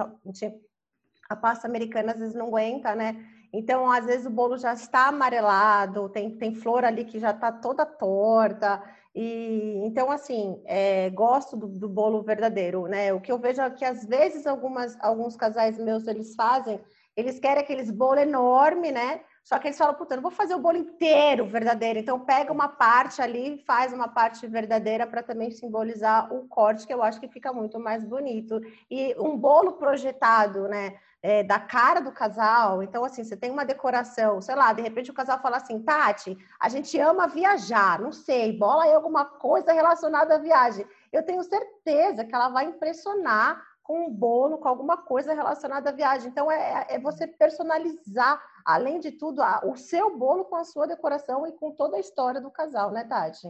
a 1.30 1.36
pasta 1.36 1.68
americana 1.68 2.14
às 2.14 2.20
vezes 2.20 2.36
não 2.36 2.48
aguenta, 2.48 2.96
né? 2.96 3.22
Então, 3.52 3.90
às 3.90 4.06
vezes, 4.06 4.26
o 4.26 4.30
bolo 4.30 4.58
já 4.58 4.74
está 4.74 5.08
amarelado, 5.08 6.10
tem, 6.10 6.32
tem 6.32 6.54
flor 6.54 6.84
ali 6.84 7.06
que 7.06 7.20
já 7.20 7.32
está 7.32 7.52
toda 7.52 7.86
torta. 7.86 8.84
E 9.16 9.82
então, 9.84 10.12
assim, 10.12 10.62
é, 10.66 11.10
gosto 11.10 11.58
do, 11.58 11.68
do, 11.68 11.90
bolo 11.90 12.22
verdadeiro, 12.22 12.86
né? 12.86 13.12
O 13.14 13.20
que 13.20 13.32
eu 13.32 13.40
vejo 13.40 13.62
é 13.62 13.70
que 13.72 13.84
às 13.84 14.06
vezes 14.06 14.46
algumas, 14.46 14.96
alguns 15.02 15.36
casais 15.36 15.80
meus 15.80 16.06
eles 16.06 16.36
fazem, 16.36 16.80
eles 17.16 17.40
querem 17.40 17.64
aqueles 17.64 17.90
bolo 17.90 18.20
enorme, 18.20 18.92
né? 18.92 19.22
Só 19.44 19.58
que 19.58 19.70
eles 19.70 19.78
falam, 19.78 19.96
puta, 19.96 20.14
eu 20.14 20.18
não 20.18 20.22
vou 20.22 20.32
fazer 20.32 20.54
o 20.54 20.60
bolo 20.60 20.78
inteiro 20.78 21.48
verdadeiro. 21.48 21.98
Então, 21.98 22.20
pega 22.20 22.54
uma 22.54 22.68
parte 22.68 23.22
ali 23.22 23.64
faz 23.66 23.92
uma 23.94 24.10
parte 24.10 24.46
verdadeira 24.46 25.08
para 25.08 25.24
também 25.24 25.50
simbolizar 25.50 26.32
o 26.32 26.48
corte, 26.48 26.86
que 26.86 26.94
eu 26.94 27.02
acho 27.02 27.20
que 27.20 27.28
fica 27.30 27.52
muito 27.52 27.80
mais 27.80 28.04
bonito. 28.04 28.62
E 28.92 29.16
um 29.18 29.36
bolo 29.36 29.74
projetado, 29.74 30.68
né? 30.68 30.96
É, 31.22 31.44
da 31.44 31.60
cara 31.60 32.00
do 32.00 32.12
casal. 32.12 32.84
Então, 32.84 33.04
assim, 33.04 33.24
você 33.24 33.36
tem 33.36 33.52
uma 33.52 33.66
decoração, 33.66 34.42
sei 34.42 34.56
lá, 34.56 34.72
de 34.74 34.82
repente 34.82 35.12
o 35.12 35.14
casal 35.14 35.40
fala 35.40 35.58
assim, 35.58 35.82
Tati, 35.82 36.38
a 36.60 36.70
gente 36.70 37.00
ama 37.00 37.28
viajar, 37.28 38.00
não 38.00 38.12
sei, 38.12 38.58
bola 38.58 38.84
aí 38.84 38.94
alguma 38.94 39.26
coisa 39.26 39.74
relacionada 39.74 40.36
à 40.36 40.38
viagem. 40.38 40.86
Eu 41.12 41.24
tenho 41.24 41.44
certeza 41.44 42.24
que 42.24 42.34
ela 42.34 42.50
vai 42.50 42.66
impressionar 42.66 43.62
com 43.82 44.06
um 44.06 44.12
bolo, 44.12 44.58
com 44.58 44.68
alguma 44.68 44.98
coisa 44.98 45.34
relacionada 45.34 45.90
à 45.90 45.94
viagem. 45.94 46.30
Então, 46.30 46.52
é, 46.52 46.86
é 46.90 47.00
você 47.00 47.26
personalizar, 47.26 48.42
além 48.66 49.00
de 49.00 49.12
tudo, 49.12 49.42
a, 49.42 49.62
o 49.66 49.78
seu 49.78 50.18
bolo 50.18 50.44
com 50.46 50.58
a 50.58 50.66
sua 50.66 50.86
decoração 50.86 51.48
e 51.48 51.54
com 51.54 51.72
toda 51.72 51.96
a 51.96 52.00
história 52.00 52.42
do 52.42 52.52
casal, 52.52 52.92
né, 52.92 53.06
Tati? 53.06 53.48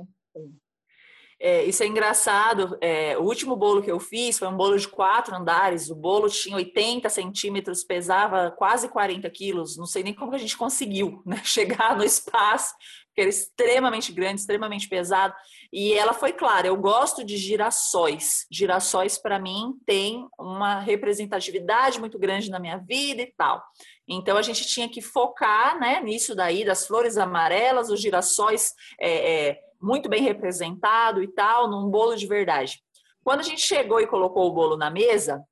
É, 1.40 1.64
isso 1.66 1.84
é 1.84 1.88
engraçado. 1.88 2.78
É, 2.82 3.18
o 3.18 3.22
último 3.22 3.56
bolo 3.56 3.84
que 3.84 3.92
eu 3.92 4.00
fiz 4.00 4.40
foi 4.40 4.48
um 4.48 4.58
bolo 4.58 4.78
de 4.78 4.88
quatro 4.88 5.36
andares. 5.36 5.90
O 5.90 5.96
bolo 5.96 6.30
tinha 6.30 6.56
80 6.56 7.08
centímetros, 7.10 7.84
pesava 7.84 8.52
quase 8.52 8.90
40 8.90 9.30
quilos. 9.30 9.78
Não 9.78 9.86
sei 9.86 10.02
nem 10.02 10.14
como 10.14 10.34
a 10.34 10.38
gente 10.38 10.58
conseguiu 10.58 11.22
né, 11.26 11.42
chegar 11.46 11.96
no 11.96 12.04
espaço, 12.04 12.74
porque 13.08 13.22
era 13.22 13.30
extremamente 13.30 14.12
grande, 14.12 14.42
extremamente 14.42 14.90
pesado. 14.90 15.34
E 15.72 15.94
ela 15.94 16.14
foi 16.14 16.34
clara: 16.34 16.68
eu 16.68 16.76
gosto 16.76 17.24
de 17.24 17.38
girassóis. 17.38 18.48
Girassóis, 18.52 19.20
para 19.20 19.38
mim, 19.38 19.74
tem 19.86 20.28
uma 20.40 20.80
representatividade 20.80 22.00
muito 22.00 22.18
grande 22.18 22.50
na 22.50 22.60
minha 22.60 22.78
vida 22.78 23.22
e 23.22 23.32
tal. 23.38 23.64
Então 24.08 24.38
a 24.38 24.42
gente 24.42 24.66
tinha 24.66 24.90
que 24.90 25.02
focar 25.02 25.80
né, 25.80 26.02
nisso 26.02 26.34
daí, 26.34 26.66
das 26.66 26.88
flores 26.88 27.16
amarelas, 27.16 27.92
os 27.92 28.02
girassóis. 28.02 28.74
É, 29.00 29.50
é, 29.50 29.67
muito 29.82 30.10
bem 30.10 30.22
representado 30.22 31.22
e 31.22 31.28
tal, 31.28 31.70
num 31.70 31.90
bolo 31.90 32.16
de 32.16 32.28
verdade. 32.28 32.82
Quando 33.24 33.42
a 33.42 33.44
gente 33.44 33.62
chegou 33.62 34.00
e 34.00 34.08
colocou 34.08 34.48
o 34.48 34.54
bolo 34.54 34.78
na 34.78 34.90
mesa, 34.90 35.44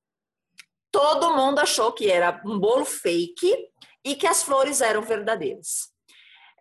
todo 0.92 1.36
mundo 1.36 1.60
achou 1.60 1.92
que 1.92 2.10
era 2.10 2.42
um 2.46 2.58
bolo 2.58 2.86
fake 2.86 3.70
e 4.04 4.16
que 4.16 4.28
as 4.28 4.44
flores 4.44 4.82
eram 4.82 5.02
verdadeiras. 5.02 5.90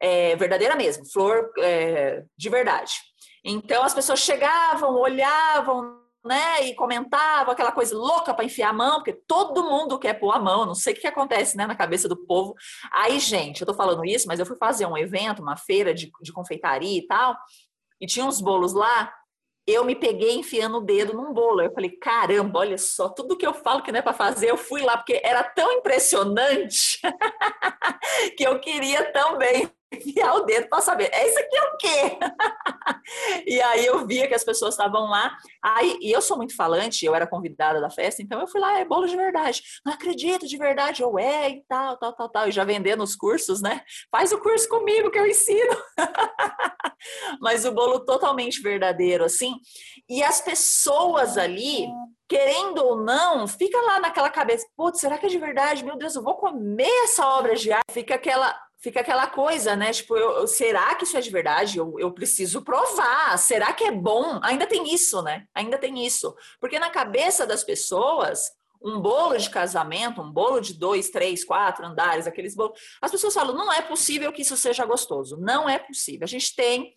É, 0.01 0.35
verdadeira 0.37 0.75
mesmo, 0.75 1.07
flor 1.11 1.53
é, 1.59 2.25
de 2.37 2.49
verdade. 2.49 2.93
Então 3.45 3.83
as 3.83 3.95
pessoas 3.95 4.21
chegavam, 4.21 4.95
olhavam, 4.95 6.04
né, 6.25 6.67
e 6.67 6.75
comentava 6.75 7.53
aquela 7.53 7.71
coisa 7.71 7.97
louca 7.97 8.33
para 8.33 8.45
enfiar 8.45 8.71
a 8.71 8.73
mão, 8.73 8.97
porque 8.97 9.13
todo 9.27 9.65
mundo 9.65 9.99
quer 9.99 10.15
pôr 10.15 10.33
a 10.33 10.39
mão, 10.39 10.65
não 10.65 10.75
sei 10.75 10.95
o 10.95 10.97
que 10.97 11.07
acontece, 11.07 11.57
né, 11.57 11.67
na 11.67 11.77
cabeça 11.77 12.09
do 12.09 12.17
povo. 12.17 12.55
Aí, 12.91 13.19
gente, 13.21 13.61
eu 13.61 13.67
tô 13.67 13.75
falando 13.75 14.05
isso, 14.05 14.27
mas 14.27 14.41
eu 14.41 14.47
fui 14.47 14.57
fazer 14.57 14.87
um 14.87 14.97
evento, 14.97 15.43
uma 15.43 15.57
feira 15.57 15.93
de, 15.93 16.11
de 16.23 16.33
confeitaria 16.33 16.99
e 16.99 17.07
tal, 17.07 17.37
e 18.01 18.07
tinha 18.07 18.25
uns 18.25 18.41
bolos 18.41 18.73
lá, 18.73 19.13
eu 19.67 19.85
me 19.85 19.95
peguei 19.95 20.37
enfiando 20.37 20.79
o 20.79 20.81
dedo 20.81 21.15
num 21.15 21.33
bolo. 21.33 21.63
Eu 21.63 21.73
falei, 21.73 21.91
caramba, 21.91 22.61
olha 22.61 22.77
só, 22.77 23.09
tudo 23.09 23.37
que 23.37 23.47
eu 23.47 23.55
falo 23.55 23.83
que 23.83 23.91
não 23.91 23.99
é 23.99 24.03
para 24.03 24.13
fazer, 24.13 24.51
eu 24.51 24.57
fui 24.57 24.83
lá, 24.83 24.97
porque 24.97 25.21
era 25.25 25.43
tão 25.43 25.73
impressionante 25.73 27.01
que 28.37 28.45
eu 28.45 28.61
queria 28.61 29.11
também 29.13 29.71
enfiar 29.93 30.35
o 30.35 30.45
dedo 30.45 30.69
para 30.69 30.81
saber, 30.81 31.11
é 31.13 31.29
isso 31.29 31.39
aqui 31.39 31.57
é 31.57 31.63
o 31.63 31.77
quê? 31.77 32.19
e 33.47 33.61
aí 33.61 33.87
eu 33.87 34.07
via 34.07 34.27
que 34.27 34.35
as 34.35 34.45
pessoas 34.45 34.75
estavam 34.75 35.09
lá, 35.09 35.37
aí, 35.63 35.99
e 36.01 36.11
eu 36.11 36.21
sou 36.21 36.37
muito 36.37 36.55
falante, 36.57 37.05
eu 37.05 37.15
era 37.15 37.27
convidada 37.27 37.81
da 37.81 37.91
festa, 37.91 38.23
então 38.23 38.41
eu 38.41 38.47
fui 38.47 38.61
lá, 38.61 38.79
é 38.79 38.85
bolo 38.85 39.07
de 39.07 39.17
verdade, 39.17 39.63
não 39.85 39.93
acredito 39.93 40.47
de 40.47 40.57
verdade, 40.57 41.03
eu 41.03 41.19
é 41.19 41.51
e 41.51 41.65
tal, 41.69 41.97
tal, 41.97 42.13
tal, 42.13 42.29
tal, 42.29 42.49
e 42.49 42.53
já 42.53 42.65
vendendo 42.65 43.03
os 43.03 43.15
cursos, 43.15 43.61
né? 43.61 43.83
Faz 44.11 44.33
o 44.33 44.41
curso 44.41 44.69
comigo 44.69 45.11
que 45.11 45.19
eu 45.19 45.27
ensino. 45.27 45.77
mas 47.41 47.65
o 47.65 47.73
bolo 47.73 48.01
totalmente 48.01 48.61
verdadeiro, 48.61 49.25
assim. 49.25 49.55
E 50.09 50.23
as 50.23 50.41
pessoas 50.41 51.37
ali, 51.37 51.87
querendo 52.29 52.79
ou 52.79 52.97
não, 52.97 53.47
fica 53.47 53.81
lá 53.81 54.01
naquela 54.01 54.31
cabeça, 54.31 54.67
putz, 54.77 55.01
será 55.01 55.19
que 55.19 55.27
é 55.27 55.29
de 55.29 55.39
verdade? 55.39 55.85
Meu 55.85 55.97
Deus, 55.97 56.15
eu 56.15 56.23
vou 56.23 56.35
comer 56.37 57.05
essa 57.05 57.27
obra 57.27 57.55
de 57.55 57.73
arte. 57.73 57.93
Fica 57.93 58.15
aquela, 58.15 58.59
fica 58.85 59.01
aquela 59.01 59.27
coisa, 59.27 59.75
né? 59.75 59.93
Tipo, 59.93 60.15
eu, 60.15 60.47
será 60.47 60.95
que 60.95 61.05
isso 61.05 61.17
é 61.17 61.21
de 61.23 61.31
verdade? 61.31 61.79
Eu, 61.79 61.99
eu 61.99 62.13
preciso 62.13 62.61
provar. 62.61 63.39
Será 63.39 63.73
que 63.73 63.83
é 63.83 63.91
bom? 63.91 64.39
Ainda 64.43 64.67
tem 64.67 64.93
isso, 64.93 65.23
né? 65.23 65.47
Ainda 65.55 65.79
tem 65.79 66.05
isso. 66.05 66.37
Porque 66.61 66.79
na 66.79 66.91
cabeça 66.91 67.47
das 67.47 67.65
pessoas, 67.65 68.53
um 68.83 69.01
bolo 69.01 69.39
de 69.39 69.49
casamento, 69.49 70.21
um 70.21 70.31
bolo 70.31 70.61
de 70.61 70.75
dois, 70.75 71.09
três, 71.09 71.43
quatro 71.47 71.87
andares, 71.87 72.27
aqueles 72.27 72.55
bolos. 72.55 72.79
As 73.01 73.11
pessoas 73.11 73.33
falam, 73.33 73.55
não 73.55 73.73
é 73.73 73.81
possível 73.81 74.31
que 74.31 74.43
isso 74.43 74.57
seja 74.57 74.85
gostoso. 74.85 75.39
Não 75.41 75.67
é 75.67 75.79
possível. 75.79 76.25
A 76.25 76.29
gente 76.29 76.55
tem 76.55 76.93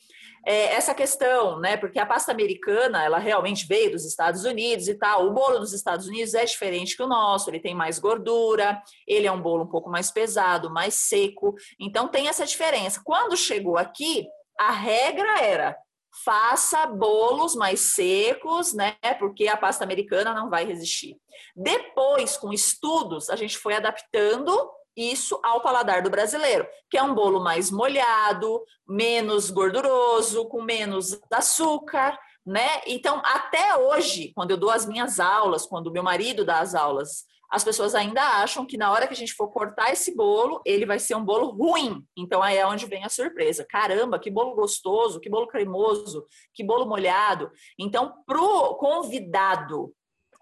é, 0.47 0.75
essa 0.75 0.95
questão, 0.95 1.59
né? 1.59 1.75
Porque 1.75 1.99
a 1.99 2.05
pasta 2.05 2.31
americana, 2.31 3.03
ela 3.03 3.17
realmente 3.17 3.67
veio 3.67 3.91
dos 3.91 4.05
Estados 4.05 4.45
Unidos 4.45 4.87
e 4.87 4.95
tal. 4.95 5.27
O 5.27 5.33
bolo 5.33 5.59
dos 5.59 5.73
Estados 5.73 6.07
Unidos 6.07 6.33
é 6.33 6.45
diferente 6.45 6.95
que 6.95 7.03
o 7.03 7.07
nosso, 7.07 7.49
ele 7.49 7.59
tem 7.59 7.75
mais 7.75 7.99
gordura, 7.99 8.81
ele 9.05 9.27
é 9.27 9.31
um 9.31 9.41
bolo 9.41 9.65
um 9.65 9.69
pouco 9.69 9.89
mais 9.89 10.09
pesado, 10.09 10.69
mais 10.69 10.93
seco. 10.93 11.53
Então 11.77 12.07
tem 12.07 12.29
essa 12.29 12.45
diferença. 12.45 13.01
Quando 13.03 13.35
chegou 13.35 13.77
aqui, 13.77 14.25
a 14.57 14.71
regra 14.71 15.41
era 15.41 15.77
faça 16.23 16.87
bolos 16.87 17.53
mais 17.53 17.81
secos, 17.93 18.73
né? 18.73 18.95
Porque 19.19 19.49
a 19.49 19.57
pasta 19.57 19.83
americana 19.83 20.33
não 20.33 20.49
vai 20.49 20.65
resistir. 20.65 21.17
Depois, 21.53 22.37
com 22.37 22.53
estudos, 22.53 23.29
a 23.29 23.35
gente 23.35 23.57
foi 23.57 23.75
adaptando 23.75 24.71
isso 24.97 25.39
ao 25.43 25.61
paladar 25.61 26.01
do 26.01 26.09
brasileiro, 26.09 26.67
que 26.89 26.97
é 26.97 27.03
um 27.03 27.13
bolo 27.13 27.39
mais 27.39 27.69
molhado, 27.69 28.63
menos 28.87 29.51
gorduroso, 29.51 30.45
com 30.47 30.61
menos 30.61 31.17
açúcar, 31.31 32.19
né? 32.45 32.81
Então, 32.87 33.21
até 33.23 33.77
hoje, 33.77 34.31
quando 34.33 34.51
eu 34.51 34.57
dou 34.57 34.71
as 34.71 34.85
minhas 34.85 35.19
aulas, 35.19 35.67
quando 35.67 35.91
meu 35.91 36.03
marido 36.03 36.43
dá 36.43 36.59
as 36.59 36.73
aulas 36.73 37.25
as 37.49 37.63
pessoas 37.63 37.95
ainda 37.95 38.21
acham 38.21 38.65
que 38.65 38.77
na 38.77 38.91
hora 38.91 39.07
que 39.07 39.13
a 39.13 39.17
gente 39.17 39.33
for 39.33 39.47
cortar 39.49 39.91
esse 39.91 40.15
bolo, 40.15 40.61
ele 40.65 40.85
vai 40.85 40.99
ser 40.99 41.15
um 41.15 41.23
bolo 41.23 41.49
ruim. 41.51 42.05
Então 42.15 42.43
aí 42.43 42.57
é 42.57 42.67
onde 42.67 42.85
vem 42.85 43.05
a 43.05 43.09
surpresa. 43.09 43.65
Caramba, 43.67 44.19
que 44.19 44.29
bolo 44.29 44.53
gostoso, 44.53 45.19
que 45.19 45.29
bolo 45.29 45.47
cremoso, 45.47 46.25
que 46.53 46.63
bolo 46.63 46.85
molhado. 46.85 47.49
Então, 47.79 48.13
pro 48.25 48.75
convidado, 48.75 49.93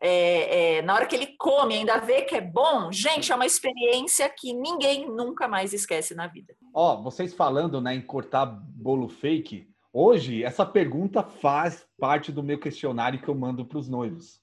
é, 0.02 0.78
é, 0.78 0.82
na 0.82 0.94
hora 0.94 1.06
que 1.06 1.16
ele 1.16 1.36
come, 1.38 1.76
ainda 1.76 1.98
vê 1.98 2.24
que 2.24 2.36
é 2.36 2.42
bom, 2.42 2.92
gente, 2.92 3.32
é 3.32 3.36
uma 3.36 3.46
experiência 3.46 4.30
que 4.30 4.54
ninguém 4.54 5.10
nunca 5.10 5.48
mais 5.48 5.74
esquece 5.74 6.14
na 6.14 6.28
vida. 6.28 6.56
Ó, 6.74 7.02
vocês 7.02 7.34
falando 7.34 7.82
né, 7.82 7.96
em 7.96 8.02
cortar 8.02 8.46
bolo 8.46 9.08
fake, 9.08 9.68
hoje 9.94 10.44
essa 10.44 10.66
pergunta 10.66 11.24
faz 11.24 11.86
parte 11.98 12.32
do 12.32 12.44
meu 12.44 12.60
questionário 12.60 13.22
que 13.22 13.30
eu 13.30 13.36
mando 13.36 13.66
para 13.66 13.80
os 13.80 13.88
noivos. 13.88 14.42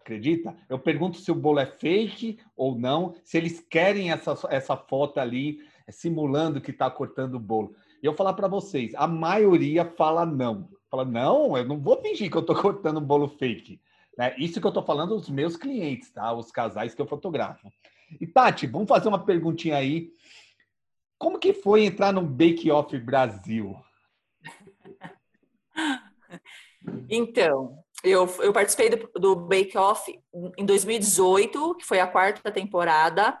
Acredita? 0.00 0.56
Eu 0.68 0.78
pergunto 0.78 1.18
se 1.18 1.30
o 1.30 1.34
bolo 1.34 1.60
é 1.60 1.66
fake 1.66 2.38
ou 2.56 2.76
não, 2.76 3.14
se 3.24 3.38
eles 3.38 3.60
querem 3.60 4.10
essa, 4.10 4.36
essa 4.50 4.76
foto 4.76 5.18
ali 5.18 5.60
simulando 5.88 6.60
que 6.60 6.70
está 6.70 6.90
cortando 6.90 7.34
o 7.34 7.40
bolo. 7.40 7.74
E 8.02 8.06
eu 8.06 8.14
falar 8.14 8.32
para 8.32 8.48
vocês, 8.48 8.92
a 8.96 9.06
maioria 9.06 9.84
fala 9.84 10.26
não. 10.26 10.68
Fala, 10.90 11.04
não, 11.04 11.56
eu 11.56 11.64
não 11.64 11.80
vou 11.80 12.00
fingir 12.02 12.30
que 12.30 12.36
eu 12.36 12.40
estou 12.40 12.56
cortando 12.60 12.98
um 12.98 13.04
bolo 13.04 13.28
fake. 13.28 13.80
Né? 14.16 14.34
Isso 14.38 14.60
que 14.60 14.66
eu 14.66 14.70
estou 14.70 14.84
falando 14.84 15.16
dos 15.16 15.30
meus 15.30 15.56
clientes, 15.56 16.10
tá? 16.10 16.32
Os 16.32 16.50
casais 16.50 16.94
que 16.94 17.00
eu 17.00 17.06
fotografo. 17.06 17.70
E 18.20 18.26
Tati, 18.26 18.66
vamos 18.66 18.88
fazer 18.88 19.08
uma 19.08 19.24
perguntinha 19.24 19.76
aí. 19.76 20.10
Como 21.18 21.38
que 21.38 21.54
foi 21.54 21.84
entrar 21.84 22.12
no 22.12 22.22
Bake 22.22 22.70
Off 22.70 22.96
Brasil? 22.98 23.76
Então, 27.08 27.78
eu, 28.02 28.26
eu 28.40 28.52
participei 28.52 28.90
do, 28.90 29.08
do 29.14 29.36
Bake 29.36 29.78
Off 29.78 30.20
em 30.58 30.66
2018, 30.66 31.76
que 31.76 31.84
foi 31.84 32.00
a 32.00 32.08
quarta 32.08 32.50
temporada. 32.50 33.38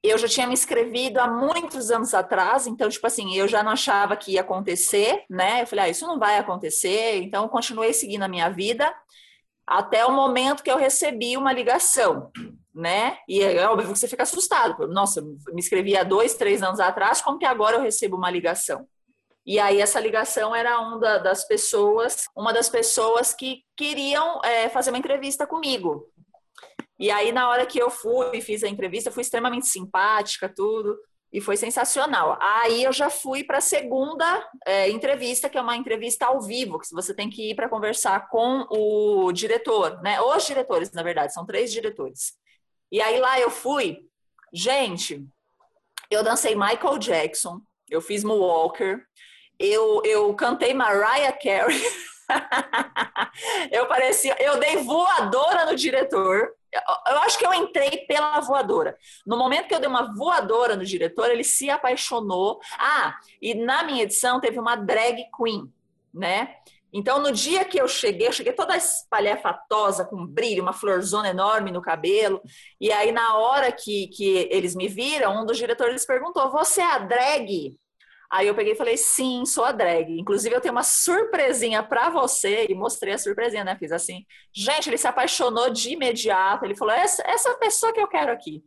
Eu 0.00 0.16
já 0.16 0.28
tinha 0.28 0.46
me 0.46 0.52
inscrevido 0.52 1.18
há 1.18 1.26
muitos 1.26 1.90
anos 1.90 2.14
atrás, 2.14 2.68
então, 2.68 2.88
tipo 2.88 3.04
assim, 3.04 3.34
eu 3.34 3.48
já 3.48 3.64
não 3.64 3.72
achava 3.72 4.16
que 4.16 4.32
ia 4.32 4.42
acontecer, 4.42 5.24
né? 5.28 5.62
Eu 5.62 5.66
falei, 5.66 5.86
ah, 5.86 5.88
isso 5.88 6.06
não 6.06 6.18
vai 6.18 6.38
acontecer, 6.38 7.16
então 7.16 7.48
continuei 7.48 7.92
seguindo 7.92 8.22
a 8.22 8.28
minha 8.28 8.48
vida 8.48 8.94
até 9.66 10.04
o 10.04 10.12
momento 10.12 10.62
que 10.62 10.70
eu 10.70 10.76
recebi 10.76 11.36
uma 11.36 11.52
ligação, 11.52 12.30
né? 12.74 13.18
E 13.28 13.42
é 13.42 13.66
óbvio 13.68 13.92
que 13.92 13.98
você 13.98 14.08
fica 14.08 14.24
assustado. 14.24 14.86
Nossa, 14.88 15.22
me 15.22 15.58
inscrevi 15.58 15.96
há 15.96 16.02
dois, 16.02 16.34
três 16.34 16.62
anos 16.62 16.80
atrás, 16.80 17.22
como 17.22 17.38
que 17.38 17.46
agora 17.46 17.76
eu 17.76 17.82
recebo 17.82 18.16
uma 18.16 18.30
ligação? 18.30 18.86
E 19.46 19.58
aí 19.58 19.80
essa 19.80 20.00
ligação 20.00 20.54
era 20.54 20.80
uma 20.80 21.18
das 21.18 21.46
pessoas, 21.46 22.26
uma 22.34 22.52
das 22.52 22.68
pessoas 22.68 23.34
que 23.34 23.62
queriam 23.76 24.40
é, 24.42 24.68
fazer 24.68 24.90
uma 24.90 24.98
entrevista 24.98 25.46
comigo. 25.46 26.10
E 26.98 27.10
aí 27.10 27.30
na 27.30 27.48
hora 27.48 27.66
que 27.66 27.78
eu 27.78 27.90
fui, 27.90 28.40
fiz 28.40 28.64
a 28.64 28.68
entrevista, 28.68 29.10
fui 29.10 29.22
extremamente 29.22 29.66
simpática, 29.66 30.48
tudo, 30.48 30.96
e 31.34 31.40
foi 31.40 31.56
sensacional. 31.56 32.38
Aí 32.40 32.84
eu 32.84 32.92
já 32.92 33.10
fui 33.10 33.42
para 33.42 33.58
a 33.58 33.60
segunda 33.60 34.24
é, 34.64 34.88
entrevista, 34.88 35.48
que 35.48 35.58
é 35.58 35.60
uma 35.60 35.76
entrevista 35.76 36.26
ao 36.26 36.40
vivo, 36.40 36.78
que 36.78 36.86
você 36.92 37.12
tem 37.12 37.28
que 37.28 37.50
ir 37.50 37.56
para 37.56 37.68
conversar 37.68 38.28
com 38.28 38.64
o 38.70 39.32
diretor, 39.32 40.00
né? 40.00 40.20
Os 40.20 40.46
diretores, 40.46 40.92
na 40.92 41.02
verdade, 41.02 41.34
são 41.34 41.44
três 41.44 41.72
diretores. 41.72 42.34
E 42.92 43.02
aí 43.02 43.18
lá 43.18 43.40
eu 43.40 43.50
fui, 43.50 43.98
gente, 44.52 45.26
eu 46.08 46.22
dancei 46.22 46.54
Michael 46.54 46.98
Jackson, 46.98 47.60
eu 47.90 48.00
fiz 48.00 48.22
Moonwalker, 48.22 49.04
eu, 49.58 50.02
eu 50.04 50.32
cantei 50.36 50.72
Mariah 50.72 51.32
Carey. 51.32 51.82
eu 53.72 53.88
parecia, 53.88 54.40
eu 54.40 54.60
dei 54.60 54.76
voadora 54.76 55.66
no 55.66 55.74
diretor. 55.74 56.54
Eu 57.06 57.18
acho 57.18 57.38
que 57.38 57.46
eu 57.46 57.54
entrei 57.54 58.04
pela 58.06 58.40
voadora. 58.40 58.96
No 59.26 59.36
momento 59.36 59.68
que 59.68 59.74
eu 59.74 59.80
dei 59.80 59.88
uma 59.88 60.14
voadora 60.14 60.76
no 60.76 60.84
diretor, 60.84 61.30
ele 61.30 61.44
se 61.44 61.70
apaixonou. 61.70 62.60
Ah, 62.78 63.16
e 63.40 63.54
na 63.54 63.82
minha 63.84 64.02
edição 64.02 64.40
teve 64.40 64.58
uma 64.58 64.76
drag 64.76 65.24
queen, 65.36 65.72
né? 66.12 66.56
Então, 66.96 67.18
no 67.18 67.32
dia 67.32 67.64
que 67.64 67.76
eu 67.76 67.88
cheguei, 67.88 68.28
eu 68.28 68.32
cheguei 68.32 68.52
toda 68.52 68.76
espalhafatosa, 68.76 70.04
com 70.04 70.24
brilho, 70.24 70.62
uma 70.62 70.72
florzona 70.72 71.28
enorme 71.28 71.72
no 71.72 71.82
cabelo. 71.82 72.40
E 72.80 72.92
aí, 72.92 73.10
na 73.10 73.36
hora 73.36 73.72
que, 73.72 74.06
que 74.08 74.48
eles 74.48 74.76
me 74.76 74.86
viram, 74.86 75.42
um 75.42 75.44
dos 75.44 75.56
diretores 75.56 76.06
perguntou: 76.06 76.52
Você 76.52 76.80
é 76.80 76.84
a 76.84 76.98
drag? 76.98 77.76
Aí 78.34 78.48
eu 78.48 78.54
peguei 78.54 78.72
e 78.72 78.76
falei, 78.76 78.96
sim, 78.96 79.46
sou 79.46 79.64
a 79.64 79.70
drag. 79.70 80.18
Inclusive, 80.18 80.52
eu 80.52 80.60
tenho 80.60 80.74
uma 80.74 80.82
surpresinha 80.82 81.84
para 81.84 82.10
você. 82.10 82.66
E 82.68 82.74
mostrei 82.74 83.14
a 83.14 83.18
surpresinha, 83.18 83.62
né? 83.62 83.76
Fiz 83.78 83.92
assim. 83.92 84.26
Gente, 84.52 84.90
ele 84.90 84.98
se 84.98 85.06
apaixonou 85.06 85.70
de 85.70 85.92
imediato. 85.92 86.64
Ele 86.64 86.74
falou, 86.74 86.92
essa, 86.92 87.22
essa 87.24 87.54
pessoa 87.58 87.92
que 87.92 88.00
eu 88.00 88.08
quero 88.08 88.32
aqui. 88.32 88.60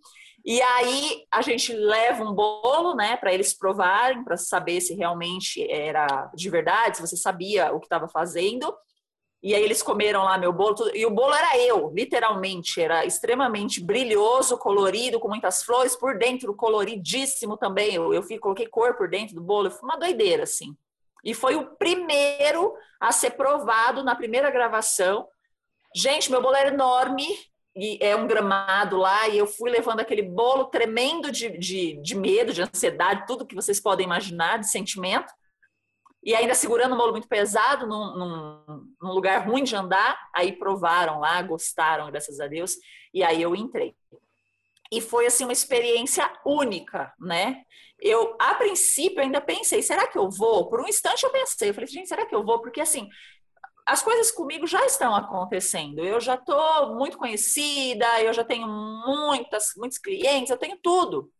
E 0.45 0.61
aí 0.61 1.25
a 1.29 1.41
gente 1.41 1.73
leva 1.73 2.23
um 2.23 2.33
bolo, 2.33 2.95
né, 2.95 3.17
para 3.17 3.33
eles 3.33 3.53
provarem, 3.53 4.23
para 4.23 4.37
saber 4.37 4.79
se 4.79 4.93
realmente 4.95 5.69
era 5.69 6.31
de 6.33 6.49
verdade, 6.49 6.95
se 6.95 7.01
você 7.05 7.17
sabia 7.17 7.73
o 7.73 7.81
que 7.81 7.87
estava 7.87 8.07
fazendo. 8.07 8.73
E 9.41 9.53
aí 9.53 9.63
eles 9.63 9.83
comeram 9.83 10.23
lá 10.23 10.37
meu 10.37 10.51
bolo, 10.51 10.75
e 10.95 11.05
o 11.05 11.11
bolo 11.11 11.33
era 11.33 11.57
eu, 11.59 11.91
literalmente, 11.95 12.81
era 12.81 13.05
extremamente 13.05 13.79
brilhoso, 13.83 14.57
colorido, 14.57 15.19
com 15.19 15.27
muitas 15.27 15.63
flores 15.63 15.95
por 15.95 16.17
dentro, 16.17 16.55
coloridíssimo 16.55 17.55
também. 17.55 17.93
Eu, 17.93 18.13
eu 18.13 18.23
fui, 18.23 18.39
coloquei 18.39 18.67
cor 18.67 18.95
por 18.95 19.07
dentro 19.07 19.35
do 19.35 19.41
bolo, 19.41 19.69
foi 19.69 19.87
uma 19.87 19.97
doideira, 19.97 20.43
assim. 20.43 20.75
E 21.23 21.33
foi 21.33 21.55
o 21.55 21.75
primeiro 21.75 22.73
a 22.99 23.11
ser 23.11 23.31
provado 23.31 24.03
na 24.03 24.15
primeira 24.15 24.49
gravação. 24.49 25.27
Gente, 25.95 26.31
meu 26.31 26.41
bolo 26.41 26.55
era 26.55 26.69
enorme, 26.69 27.27
e 27.75 27.99
é 28.01 28.15
um 28.15 28.25
gramado 28.25 28.97
lá, 28.97 29.27
e 29.27 29.37
eu 29.37 29.45
fui 29.45 29.69
levando 29.69 29.99
aquele 29.99 30.23
bolo 30.23 30.65
tremendo 30.65 31.31
de, 31.31 31.55
de, 31.59 32.01
de 32.01 32.15
medo, 32.15 32.51
de 32.51 32.63
ansiedade, 32.63 33.27
tudo 33.27 33.45
que 33.45 33.53
vocês 33.53 33.79
podem 33.79 34.05
imaginar, 34.05 34.57
de 34.57 34.67
sentimento 34.67 35.31
e 36.27 36.35
ainda 36.35 36.53
segurando 36.53 36.93
um 36.93 36.97
bolo 36.97 37.13
muito 37.13 37.29
pesado 37.29 37.87
num, 37.87 38.17
num, 38.17 38.93
num, 39.01 39.13
lugar 39.13 39.47
ruim 39.47 39.63
de 39.63 39.73
andar, 39.73 40.19
aí 40.35 40.51
provaram 40.51 41.21
lá, 41.21 41.41
gostaram, 41.41 42.11
graças 42.11 42.41
a 42.41 42.47
Deus, 42.47 42.75
e 43.13 43.23
aí 43.23 43.41
eu 43.41 43.55
entrei. 43.55 43.95
E 44.91 44.99
foi 44.99 45.25
assim 45.25 45.45
uma 45.45 45.53
experiência 45.53 46.29
única, 46.45 47.13
né? 47.17 47.63
Eu, 47.97 48.35
a 48.41 48.55
princípio, 48.55 49.21
ainda 49.21 49.39
pensei, 49.39 49.81
será 49.81 50.05
que 50.05 50.17
eu 50.17 50.29
vou? 50.29 50.67
Por 50.67 50.81
um 50.81 50.87
instante 50.89 51.23
eu 51.23 51.31
pensei, 51.31 51.69
eu 51.69 51.73
falei, 51.73 51.87
gente, 51.87 52.09
será 52.09 52.25
que 52.25 52.35
eu 52.35 52.43
vou? 52.43 52.59
Porque 52.59 52.81
assim, 52.81 53.07
as 53.85 54.01
coisas 54.01 54.29
comigo 54.29 54.67
já 54.67 54.85
estão 54.85 55.15
acontecendo. 55.15 56.03
Eu 56.03 56.19
já 56.19 56.35
estou 56.35 56.93
muito 56.93 57.17
conhecida, 57.17 58.21
eu 58.21 58.33
já 58.33 58.43
tenho 58.43 58.67
muitas, 58.67 59.71
muitos 59.77 59.97
clientes, 59.97 60.49
eu 60.49 60.57
tenho 60.57 60.77
tudo. 60.83 61.31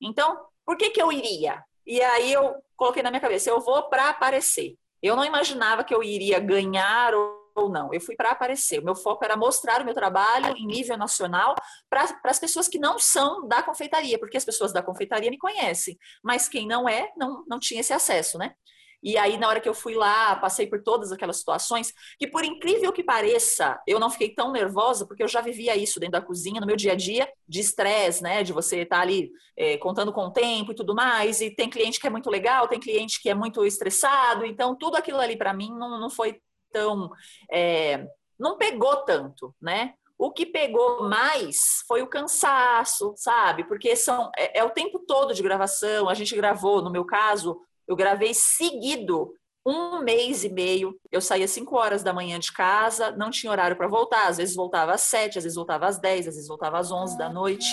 Então, 0.00 0.36
por 0.66 0.76
que, 0.76 0.90
que 0.90 1.00
eu 1.00 1.12
iria? 1.12 1.62
E 1.86 2.00
aí 2.00 2.32
eu 2.32 2.54
coloquei 2.76 3.02
na 3.02 3.10
minha 3.10 3.20
cabeça, 3.20 3.50
eu 3.50 3.60
vou 3.60 3.88
para 3.88 4.08
aparecer. 4.08 4.76
Eu 5.02 5.16
não 5.16 5.24
imaginava 5.24 5.82
que 5.82 5.94
eu 5.94 6.02
iria 6.02 6.38
ganhar 6.38 7.12
ou 7.14 7.68
não. 7.68 7.92
Eu 7.92 8.00
fui 8.00 8.14
para 8.14 8.30
aparecer. 8.30 8.78
O 8.78 8.84
meu 8.84 8.94
foco 8.94 9.24
era 9.24 9.36
mostrar 9.36 9.82
o 9.82 9.84
meu 9.84 9.94
trabalho 9.94 10.56
em 10.56 10.66
nível 10.66 10.96
nacional 10.96 11.54
para 11.90 12.08
as 12.24 12.38
pessoas 12.38 12.68
que 12.68 12.78
não 12.78 12.98
são 12.98 13.46
da 13.46 13.62
confeitaria, 13.62 14.18
porque 14.18 14.36
as 14.36 14.44
pessoas 14.44 14.72
da 14.72 14.82
confeitaria 14.82 15.30
me 15.30 15.38
conhecem, 15.38 15.98
mas 16.22 16.48
quem 16.48 16.66
não 16.66 16.88
é, 16.88 17.10
não, 17.16 17.44
não 17.46 17.58
tinha 17.58 17.80
esse 17.80 17.92
acesso, 17.92 18.38
né? 18.38 18.54
E 19.02 19.18
aí, 19.18 19.36
na 19.36 19.48
hora 19.48 19.60
que 19.60 19.68
eu 19.68 19.74
fui 19.74 19.94
lá, 19.94 20.36
passei 20.36 20.66
por 20.66 20.82
todas 20.82 21.10
aquelas 21.10 21.38
situações, 21.38 21.92
que 22.18 22.26
por 22.26 22.44
incrível 22.44 22.92
que 22.92 23.02
pareça, 23.02 23.80
eu 23.86 23.98
não 23.98 24.08
fiquei 24.08 24.32
tão 24.34 24.52
nervosa, 24.52 25.06
porque 25.06 25.22
eu 25.22 25.28
já 25.28 25.40
vivia 25.40 25.76
isso 25.76 25.98
dentro 25.98 26.12
da 26.12 26.22
cozinha, 26.22 26.60
no 26.60 26.66
meu 26.66 26.76
dia 26.76 26.92
a 26.92 26.94
dia, 26.94 27.28
de 27.48 27.60
estresse, 27.60 28.22
né? 28.22 28.42
De 28.42 28.52
você 28.52 28.82
estar 28.82 28.96
tá 28.96 29.02
ali 29.02 29.30
é, 29.56 29.76
contando 29.78 30.12
com 30.12 30.26
o 30.26 30.32
tempo 30.32 30.72
e 30.72 30.74
tudo 30.74 30.94
mais. 30.94 31.40
E 31.40 31.50
tem 31.50 31.68
cliente 31.68 31.98
que 31.98 32.06
é 32.06 32.10
muito 32.10 32.30
legal, 32.30 32.68
tem 32.68 32.78
cliente 32.78 33.20
que 33.20 33.28
é 33.28 33.34
muito 33.34 33.64
estressado. 33.64 34.44
Então, 34.44 34.76
tudo 34.76 34.96
aquilo 34.96 35.18
ali 35.18 35.36
para 35.36 35.52
mim 35.52 35.70
não, 35.70 35.98
não 36.00 36.10
foi 36.10 36.40
tão. 36.72 37.10
É, 37.50 38.06
não 38.38 38.56
pegou 38.56 38.96
tanto, 38.98 39.54
né? 39.60 39.94
O 40.18 40.30
que 40.30 40.46
pegou 40.46 41.08
mais 41.08 41.82
foi 41.88 42.00
o 42.00 42.06
cansaço, 42.06 43.12
sabe? 43.16 43.64
Porque 43.64 43.96
são 43.96 44.30
é, 44.36 44.60
é, 44.60 44.64
o 44.64 44.70
tempo 44.70 45.00
todo 45.00 45.34
de 45.34 45.42
gravação. 45.42 46.08
A 46.08 46.14
gente 46.14 46.36
gravou, 46.36 46.80
no 46.80 46.92
meu 46.92 47.04
caso, 47.04 47.60
eu 47.86 47.96
gravei 47.96 48.34
seguido 48.34 49.32
um 49.64 50.02
mês 50.02 50.44
e 50.44 50.48
meio. 50.48 50.98
Eu 51.10 51.20
saía 51.20 51.46
5 51.46 51.76
horas 51.76 52.02
da 52.02 52.12
manhã 52.12 52.38
de 52.38 52.52
casa, 52.52 53.12
não 53.12 53.30
tinha 53.30 53.50
horário 53.50 53.76
para 53.76 53.88
voltar. 53.88 54.26
Às 54.26 54.38
vezes 54.38 54.54
voltava 54.54 54.92
às 54.92 55.02
7, 55.02 55.38
às 55.38 55.44
vezes 55.44 55.56
voltava 55.56 55.86
às 55.86 55.98
10, 55.98 56.28
às 56.28 56.34
vezes 56.34 56.48
voltava 56.48 56.78
às 56.78 56.90
11 56.90 57.16
da 57.16 57.28
noite. 57.28 57.66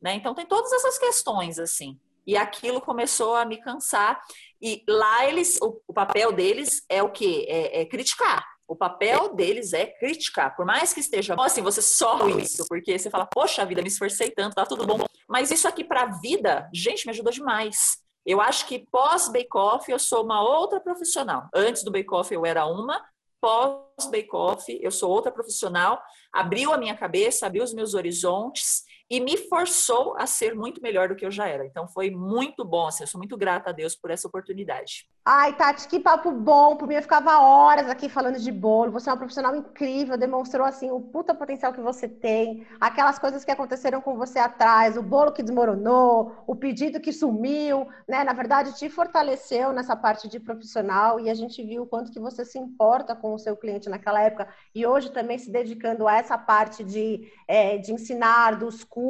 Né? 0.00 0.14
Então 0.14 0.34
tem 0.34 0.46
todas 0.46 0.72
essas 0.72 0.98
questões 0.98 1.58
assim. 1.58 1.98
E 2.26 2.36
aquilo 2.36 2.80
começou 2.80 3.34
a 3.34 3.44
me 3.44 3.56
cansar. 3.60 4.20
E 4.60 4.84
lá 4.88 5.26
eles, 5.26 5.58
o, 5.60 5.80
o 5.88 5.92
papel 5.92 6.32
deles 6.32 6.84
é 6.88 7.02
o 7.02 7.10
quê? 7.10 7.46
É, 7.48 7.80
é 7.80 7.84
criticar 7.84 8.44
o 8.72 8.76
papel 8.76 9.34
deles 9.34 9.74
é 9.74 9.84
criticar. 9.84 10.56
Por 10.56 10.64
mais 10.64 10.94
que 10.94 11.00
esteja 11.00 11.36
bom, 11.36 11.42
assim, 11.42 11.60
você 11.60 11.82
sofre 11.82 12.40
isso, 12.42 12.64
porque 12.68 12.98
você 12.98 13.10
fala, 13.10 13.26
poxa 13.26 13.66
vida, 13.66 13.82
me 13.82 13.88
esforcei 13.88 14.30
tanto, 14.30 14.54
tá 14.54 14.64
tudo 14.64 14.86
bom. 14.86 15.04
Mas 15.28 15.50
isso 15.50 15.68
aqui 15.68 15.84
para 15.84 16.04
a 16.04 16.20
vida, 16.20 16.68
gente, 16.72 17.04
me 17.04 17.10
ajudou 17.10 17.30
demais. 17.30 17.98
Eu 18.24 18.40
acho 18.40 18.66
que 18.66 18.86
pós 18.90 19.28
bake-off 19.28 19.90
eu 19.90 19.98
sou 19.98 20.24
uma 20.24 20.42
outra 20.42 20.80
profissional. 20.80 21.48
Antes 21.54 21.82
do 21.82 21.90
bake-off 21.90 22.32
eu 22.32 22.46
era 22.46 22.66
uma, 22.66 23.02
pós 23.40 24.06
bake-off 24.10 24.78
eu 24.80 24.90
sou 24.90 25.10
outra 25.10 25.32
profissional. 25.32 26.00
Abriu 26.32 26.72
a 26.72 26.78
minha 26.78 26.96
cabeça, 26.96 27.46
abriu 27.46 27.64
os 27.64 27.74
meus 27.74 27.94
horizontes 27.94 28.84
e 29.12 29.20
me 29.20 29.36
forçou 29.36 30.16
a 30.16 30.26
ser 30.26 30.54
muito 30.54 30.80
melhor 30.80 31.06
do 31.06 31.14
que 31.14 31.26
eu 31.26 31.30
já 31.30 31.46
era. 31.46 31.66
Então 31.66 31.86
foi 31.86 32.10
muito 32.10 32.64
bom, 32.64 32.86
assim, 32.86 33.02
eu 33.02 33.06
sou 33.06 33.18
muito 33.18 33.36
grata 33.36 33.68
a 33.68 33.72
Deus 33.72 33.94
por 33.94 34.10
essa 34.10 34.26
oportunidade. 34.26 35.06
Ai, 35.22 35.54
Tati, 35.54 35.86
que 35.86 36.00
papo 36.00 36.32
bom. 36.32 36.76
Por 36.76 36.88
mim, 36.88 36.94
eu 36.94 37.02
ficava 37.02 37.38
horas 37.38 37.88
aqui 37.88 38.08
falando 38.08 38.40
de 38.40 38.50
bolo. 38.50 38.90
Você 38.90 39.08
é 39.08 39.12
uma 39.12 39.18
profissional 39.18 39.54
incrível, 39.54 40.16
demonstrou 40.16 40.66
assim 40.66 40.90
o 40.90 40.98
puta 40.98 41.34
potencial 41.34 41.74
que 41.74 41.80
você 41.80 42.08
tem, 42.08 42.66
aquelas 42.80 43.18
coisas 43.18 43.44
que 43.44 43.50
aconteceram 43.50 44.00
com 44.00 44.16
você 44.16 44.38
atrás, 44.38 44.96
o 44.96 45.02
bolo 45.02 45.30
que 45.30 45.42
desmoronou, 45.42 46.42
o 46.44 46.56
pedido 46.56 46.98
que 46.98 47.12
sumiu, 47.12 47.86
né? 48.08 48.24
Na 48.24 48.32
verdade, 48.32 48.76
te 48.76 48.88
fortaleceu 48.88 49.72
nessa 49.72 49.94
parte 49.94 50.26
de 50.26 50.40
profissional 50.40 51.20
e 51.20 51.28
a 51.28 51.34
gente 51.34 51.62
viu 51.62 51.82
o 51.82 51.86
quanto 51.86 52.10
que 52.10 52.18
você 52.18 52.44
se 52.44 52.58
importa 52.58 53.14
com 53.14 53.34
o 53.34 53.38
seu 53.38 53.56
cliente 53.56 53.88
naquela 53.90 54.22
época 54.22 54.48
e 54.74 54.84
hoje 54.84 55.12
também 55.12 55.38
se 55.38 55.52
dedicando 55.52 56.08
a 56.08 56.16
essa 56.16 56.36
parte 56.36 56.82
de, 56.82 57.30
é, 57.46 57.76
de 57.76 57.92
ensinar, 57.92 58.58
dos 58.58 58.82
cursos. 58.82 59.01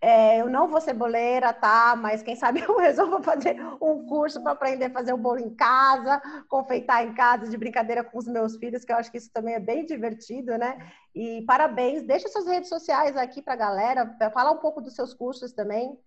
É, 0.00 0.40
eu 0.40 0.48
não 0.48 0.68
vou 0.68 0.80
ser 0.80 0.94
boleira, 0.94 1.52
tá? 1.52 1.94
Mas 1.96 2.22
quem 2.22 2.36
sabe 2.36 2.60
eu 2.66 2.76
resolvo 2.78 3.22
fazer 3.22 3.56
um 3.80 4.06
curso 4.06 4.42
para 4.42 4.52
aprender 4.52 4.86
a 4.86 4.90
fazer 4.90 5.12
o 5.12 5.18
bolo 5.18 5.38
em 5.38 5.54
casa, 5.54 6.20
confeitar 6.48 7.04
em 7.04 7.14
casa 7.14 7.48
de 7.48 7.56
brincadeira 7.56 8.02
com 8.02 8.18
os 8.18 8.26
meus 8.26 8.56
filhos, 8.56 8.84
que 8.84 8.92
eu 8.92 8.96
acho 8.96 9.10
que 9.10 9.18
isso 9.18 9.30
também 9.32 9.54
é 9.54 9.60
bem 9.60 9.84
divertido, 9.84 10.56
né? 10.56 10.78
E 11.14 11.42
parabéns. 11.46 12.02
Deixa 12.02 12.28
suas 12.28 12.46
redes 12.46 12.68
sociais 12.68 13.16
aqui 13.16 13.42
para 13.42 13.54
a 13.54 13.56
galera, 13.56 14.16
falar 14.32 14.52
um 14.52 14.58
pouco 14.58 14.80
dos 14.80 14.94
seus 14.94 15.12
cursos 15.12 15.52
também. 15.52 15.98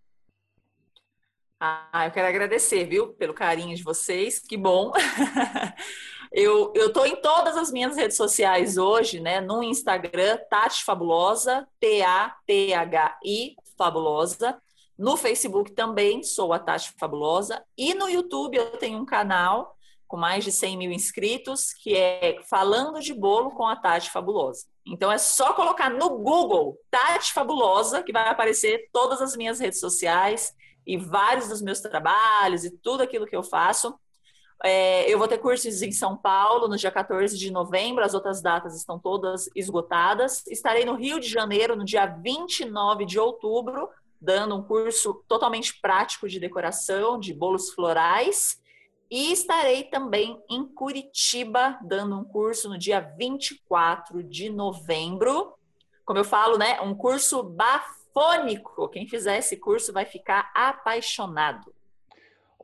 Ah, 1.60 2.06
eu 2.06 2.12
quero 2.12 2.28
agradecer, 2.28 2.84
viu, 2.86 3.14
pelo 3.14 3.34
carinho 3.34 3.74
de 3.76 3.84
vocês, 3.84 4.38
que 4.40 4.58
bom. 4.58 4.92
eu, 6.34 6.74
eu 6.76 6.92
tô 6.92 7.06
em 7.06 7.16
todas 7.18 7.56
as 7.56 7.72
minhas 7.72 7.96
redes 7.96 8.18
sociais 8.18 8.76
hoje, 8.76 9.20
né? 9.20 9.40
No 9.40 9.62
Instagram, 9.62 10.40
Tati 10.50 10.84
Fabulosa, 10.84 11.68
T-A-T-H-I 11.80 13.56
Fabulosa. 13.78 14.60
No 14.98 15.16
Facebook 15.16 15.72
também 15.74 16.24
sou 16.24 16.52
a 16.52 16.58
Tati 16.58 16.92
Fabulosa. 16.98 17.64
E 17.78 17.94
no 17.94 18.10
YouTube 18.10 18.58
eu 18.58 18.72
tenho 18.78 18.98
um 18.98 19.06
canal 19.06 19.78
com 20.08 20.18
mais 20.18 20.44
de 20.44 20.52
100 20.52 20.78
mil 20.78 20.92
inscritos, 20.92 21.72
que 21.72 21.96
é 21.96 22.40
Falando 22.50 23.00
de 23.00 23.14
Bolo 23.14 23.52
com 23.52 23.68
a 23.68 23.76
Tati 23.76 24.10
Fabulosa. 24.10 24.66
Então 24.88 25.12
é 25.12 25.20
só 25.20 25.54
colocar 25.54 25.92
no 25.92 26.10
Google 26.18 26.80
Tati 26.90 27.32
Fabulosa, 27.32 28.02
que 28.02 28.12
vai 28.12 28.28
aparecer 28.28 28.90
todas 28.92 29.22
as 29.22 29.36
minhas 29.36 29.60
redes 29.60 29.80
sociais 29.80 30.52
e 30.86 30.98
vários 30.98 31.48
dos 31.48 31.62
meus 31.62 31.80
trabalhos 31.80 32.64
e 32.64 32.72
tudo 32.72 33.04
aquilo 33.04 33.28
que 33.28 33.36
eu 33.36 33.44
faço. 33.44 33.94
É, 34.66 35.12
eu 35.12 35.20
vou 35.20 35.28
ter 35.28 35.40
cursos 35.40 35.82
em 35.82 35.92
São 35.92 36.16
Paulo 36.16 36.70
no 36.70 36.78
dia 36.78 36.90
14 36.90 37.38
de 37.38 37.52
novembro, 37.52 38.02
as 38.02 38.14
outras 38.14 38.42
datas 38.42 38.78
estão 38.78 38.98
todas 38.98 39.50
esgotadas. 39.54 40.48
Estarei 40.48 40.86
no 40.86 40.96
Rio 40.96 41.20
de 41.20 41.28
Janeiro 41.28 41.76
no 41.76 41.84
dia 41.84 42.06
29 42.06 43.06
de 43.06 43.20
outubro, 43.20 43.90
dando 44.22 44.56
um 44.56 44.64
curso 44.64 45.22
totalmente 45.28 45.82
prático 45.82 46.30
de 46.30 46.40
decoração, 46.40 47.20
de 47.20 47.34
bolos 47.34 47.72
florais. 47.72 48.58
E 49.12 49.34
estarei 49.34 49.84
também 49.84 50.42
em 50.50 50.66
Curitiba, 50.66 51.78
dando 51.84 52.18
um 52.18 52.24
curso 52.24 52.70
no 52.70 52.78
dia 52.78 53.02
24 53.02 54.24
de 54.24 54.50
novembro. 54.50 55.54
Como 56.06 56.20
eu 56.20 56.24
falo, 56.24 56.58
né? 56.58 56.80
Um 56.80 56.96
curso 56.96 57.44
bafônico. 57.44 58.88
Quem 58.88 59.06
fizer 59.06 59.38
esse 59.38 59.58
curso 59.58 59.92
vai 59.92 60.06
ficar 60.06 60.50
apaixonado. 60.56 61.76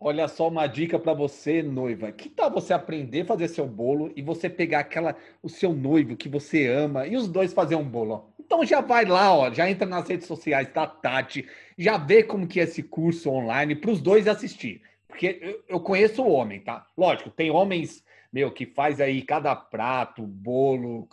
Olha 0.02 0.30
só 0.30 0.48
uma 0.48 0.66
dica 0.66 0.98
para 0.98 1.14
você, 1.14 1.62
noiva. 1.62 2.12
Que 2.12 2.30
tal 2.30 2.50
você 2.50 2.74
aprender 2.74 3.22
a 3.22 3.26
fazer 3.26 3.50
seu 3.50 3.68
bolo 3.68 4.12
e 4.16 4.22
você 4.22 4.50
pegar 4.50 4.80
aquela 4.80 5.16
o 5.44 5.50
seu 5.50 5.74
noivo 5.74 6.16
que 6.16 6.30
você 6.30 6.68
ama 6.68 7.06
e 7.06 7.18
os 7.18 7.28
dois 7.28 7.52
fazer 7.52 7.76
um 7.76 7.84
bolo? 7.84 8.32
Então 8.40 8.66
já 8.66 8.80
vai 8.80 9.06
lá, 9.06 9.34
ó, 9.36 9.52
já 9.54 9.70
entra 9.70 9.86
nas 9.86 10.08
redes 10.08 10.26
sociais 10.26 10.72
da 10.74 10.88
Tati, 10.88 11.48
já 11.78 11.98
vê 11.98 12.24
como 12.24 12.48
que 12.48 12.60
é 12.60 12.64
esse 12.64 12.82
curso 12.82 13.30
online 13.30 13.76
para 13.76 13.92
os 13.92 14.02
dois 14.02 14.28
assistir. 14.28 14.82
Porque 15.08 15.38
eu, 15.42 15.64
eu 15.68 15.80
conheço 15.82 16.24
o 16.24 16.32
homem, 16.32 16.62
tá? 16.62 16.88
Lógico, 16.98 17.30
tem 17.30 17.52
homens, 17.52 18.04
meu, 18.32 18.52
que 18.52 18.66
faz 18.66 19.02
aí 19.02 19.22
cada 19.22 19.56
prato, 19.56 20.24
bolo. 20.24 21.10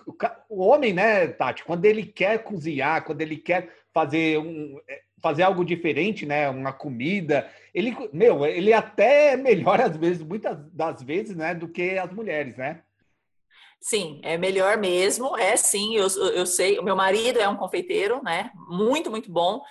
O, 0.48 0.62
homem, 0.64 0.94
né, 0.94 1.26
Tati, 1.26 1.64
quando 1.64 1.84
ele 1.84 2.06
quer 2.06 2.44
cozinhar, 2.44 3.04
quando 3.04 3.20
ele 3.20 3.36
quer 3.36 3.68
fazer 3.92 4.38
um 4.38 4.78
é, 4.88 5.02
fazer 5.20 5.42
algo 5.42 5.64
diferente, 5.64 6.26
né? 6.26 6.48
Uma 6.48 6.72
comida. 6.72 7.50
Ele, 7.74 7.96
meu, 8.12 8.44
ele 8.44 8.72
até 8.72 9.32
é 9.32 9.36
melhor 9.36 9.80
às 9.82 9.96
vezes, 9.96 10.22
muitas 10.22 10.58
das 10.72 11.02
vezes, 11.02 11.36
né, 11.36 11.54
do 11.54 11.68
que 11.68 11.98
as 11.98 12.12
mulheres, 12.12 12.56
né? 12.56 12.82
Sim, 13.80 14.20
é 14.24 14.36
melhor 14.36 14.78
mesmo. 14.78 15.36
É 15.36 15.56
sim, 15.56 15.94
eu, 15.94 16.08
eu 16.32 16.46
sei. 16.46 16.78
O 16.78 16.82
meu 16.82 16.96
marido 16.96 17.38
é 17.38 17.48
um 17.48 17.56
confeiteiro, 17.56 18.22
né? 18.22 18.50
Muito, 18.68 19.10
muito 19.10 19.30
bom. 19.30 19.62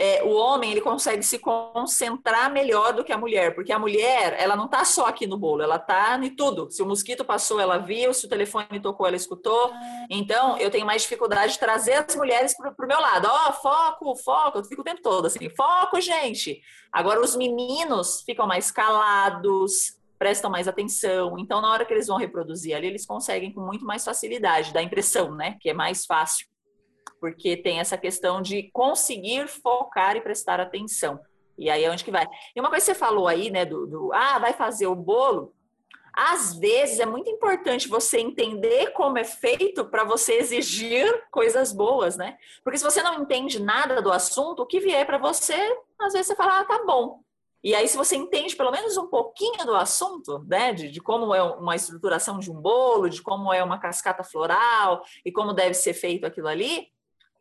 É, 0.00 0.22
o 0.22 0.30
homem 0.30 0.70
ele 0.70 0.80
consegue 0.80 1.24
se 1.24 1.40
concentrar 1.40 2.52
melhor 2.52 2.92
do 2.92 3.02
que 3.02 3.12
a 3.12 3.18
mulher, 3.18 3.52
porque 3.52 3.72
a 3.72 3.80
mulher 3.80 4.36
ela 4.38 4.54
não 4.54 4.66
está 4.66 4.84
só 4.84 5.06
aqui 5.06 5.26
no 5.26 5.36
bolo, 5.36 5.60
ela 5.60 5.74
está 5.74 6.16
em 6.22 6.30
tudo. 6.30 6.70
Se 6.70 6.80
o 6.80 6.86
mosquito 6.86 7.24
passou, 7.24 7.58
ela 7.58 7.78
viu, 7.78 8.14
se 8.14 8.24
o 8.24 8.28
telefone 8.28 8.80
tocou, 8.80 9.08
ela 9.08 9.16
escutou. 9.16 9.72
Então 10.08 10.56
eu 10.58 10.70
tenho 10.70 10.86
mais 10.86 11.02
dificuldade 11.02 11.54
de 11.54 11.58
trazer 11.58 11.94
as 11.94 12.14
mulheres 12.14 12.56
para 12.56 12.70
o 12.70 12.86
meu 12.86 13.00
lado. 13.00 13.26
Ó, 13.28 13.48
oh, 13.48 13.52
foco, 13.54 14.14
foco, 14.14 14.58
eu 14.58 14.64
fico 14.64 14.82
o 14.82 14.84
tempo 14.84 15.02
todo 15.02 15.26
assim, 15.26 15.50
foco, 15.50 16.00
gente. 16.00 16.62
Agora 16.92 17.20
os 17.20 17.34
meninos 17.34 18.22
ficam 18.22 18.46
mais 18.46 18.70
calados, 18.70 19.98
prestam 20.16 20.48
mais 20.48 20.68
atenção. 20.68 21.36
Então, 21.40 21.60
na 21.60 21.72
hora 21.72 21.84
que 21.84 21.92
eles 21.92 22.06
vão 22.06 22.18
reproduzir 22.18 22.76
ali, 22.76 22.86
eles 22.86 23.04
conseguem 23.04 23.52
com 23.52 23.62
muito 23.62 23.84
mais 23.84 24.04
facilidade, 24.04 24.72
dá 24.72 24.80
impressão, 24.80 25.34
né? 25.34 25.56
Que 25.60 25.70
é 25.70 25.74
mais 25.74 26.06
fácil. 26.06 26.46
Porque 27.20 27.56
tem 27.56 27.80
essa 27.80 27.98
questão 27.98 28.40
de 28.40 28.70
conseguir 28.72 29.48
focar 29.48 30.16
e 30.16 30.20
prestar 30.20 30.60
atenção. 30.60 31.20
E 31.58 31.68
aí 31.68 31.84
é 31.84 31.90
onde 31.90 32.04
que 32.04 32.10
vai. 32.10 32.26
E 32.54 32.60
uma 32.60 32.70
coisa 32.70 32.86
que 32.86 32.92
você 32.92 32.98
falou 32.98 33.26
aí, 33.26 33.50
né, 33.50 33.64
do, 33.64 33.86
do 33.86 34.12
ah, 34.12 34.38
vai 34.38 34.52
fazer 34.52 34.86
o 34.86 34.94
bolo. 34.94 35.52
Às 36.14 36.56
vezes 36.56 36.98
é 36.98 37.06
muito 37.06 37.30
importante 37.30 37.88
você 37.88 38.18
entender 38.18 38.92
como 38.92 39.18
é 39.18 39.24
feito 39.24 39.84
para 39.84 40.02
você 40.04 40.34
exigir 40.34 41.06
coisas 41.30 41.72
boas, 41.72 42.16
né? 42.16 42.36
Porque 42.64 42.78
se 42.78 42.84
você 42.84 43.02
não 43.02 43.22
entende 43.22 43.62
nada 43.62 44.02
do 44.02 44.10
assunto, 44.10 44.62
o 44.62 44.66
que 44.66 44.80
vier 44.80 45.06
para 45.06 45.18
você, 45.18 45.54
às 45.98 46.12
vezes 46.12 46.28
você 46.28 46.34
fala, 46.34 46.60
ah, 46.60 46.64
tá 46.64 46.84
bom. 46.84 47.20
E 47.62 47.74
aí, 47.74 47.88
se 47.88 47.96
você 47.96 48.16
entende 48.16 48.54
pelo 48.54 48.70
menos 48.70 48.96
um 48.96 49.08
pouquinho 49.08 49.64
do 49.64 49.74
assunto, 49.74 50.44
né, 50.46 50.72
de, 50.72 50.90
de, 50.90 51.00
como 51.00 51.34
é 51.34 51.42
uma 51.42 51.74
estruturação 51.74 52.38
de 52.38 52.50
um 52.50 52.60
bolo, 52.60 53.08
de 53.08 53.20
como 53.20 53.52
é 53.52 53.62
uma 53.62 53.78
cascata 53.78 54.22
floral 54.22 55.02
e 55.24 55.32
como 55.32 55.52
deve 55.52 55.74
ser 55.74 55.92
feito 55.92 56.24
aquilo 56.24 56.46
ali, 56.46 56.88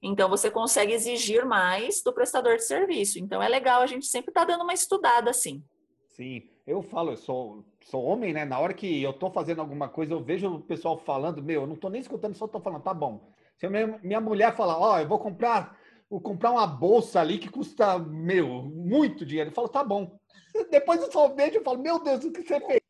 então 0.01 0.29
você 0.29 0.49
consegue 0.51 0.93
exigir 0.93 1.45
mais 1.45 2.01
do 2.03 2.13
prestador 2.13 2.57
de 2.57 2.65
serviço. 2.65 3.19
Então 3.19 3.41
é 3.41 3.47
legal 3.47 3.81
a 3.81 3.87
gente 3.87 4.05
sempre 4.05 4.31
estar 4.31 4.45
tá 4.45 4.53
dando 4.53 4.63
uma 4.63 4.73
estudada 4.73 5.29
assim. 5.29 5.63
Sim, 6.09 6.49
eu 6.65 6.81
falo, 6.81 7.11
eu 7.11 7.17
sou, 7.17 7.63
sou 7.85 8.03
homem, 8.03 8.33
né? 8.33 8.45
Na 8.45 8.59
hora 8.59 8.73
que 8.73 9.01
eu 9.01 9.13
tô 9.13 9.29
fazendo 9.29 9.61
alguma 9.61 9.87
coisa, 9.87 10.13
eu 10.13 10.23
vejo 10.23 10.47
o 10.47 10.61
pessoal 10.61 10.97
falando, 10.97 11.43
meu, 11.43 11.61
eu 11.61 11.67
não 11.67 11.75
tô 11.75 11.89
nem 11.89 12.01
escutando, 12.01 12.35
só 12.35 12.47
tô 12.47 12.59
falando, 12.59 12.83
tá 12.83 12.93
bom. 12.93 13.31
Se 13.57 13.67
minha, 13.67 13.99
minha 14.03 14.21
mulher 14.21 14.55
falar, 14.55 14.77
ó, 14.77 14.95
oh, 14.95 14.99
eu 14.99 15.07
vou 15.07 15.19
comprar 15.19 15.77
vou 16.09 16.21
comprar 16.21 16.51
uma 16.51 16.65
bolsa 16.65 17.19
ali 17.19 17.37
que 17.37 17.49
custa, 17.49 17.99
meu, 17.99 18.63
muito 18.63 19.25
dinheiro. 19.25 19.49
Ele 19.49 19.55
falou, 19.55 19.69
tá 19.69 19.83
bom. 19.83 20.17
Depois 20.71 21.01
eu 21.01 21.11
só 21.11 21.27
vejo 21.29 21.59
e 21.59 21.63
falo, 21.63 21.81
meu 21.81 21.99
Deus, 22.01 22.23
o 22.23 22.31
que 22.31 22.43
você 22.43 22.59
fez? 22.61 22.81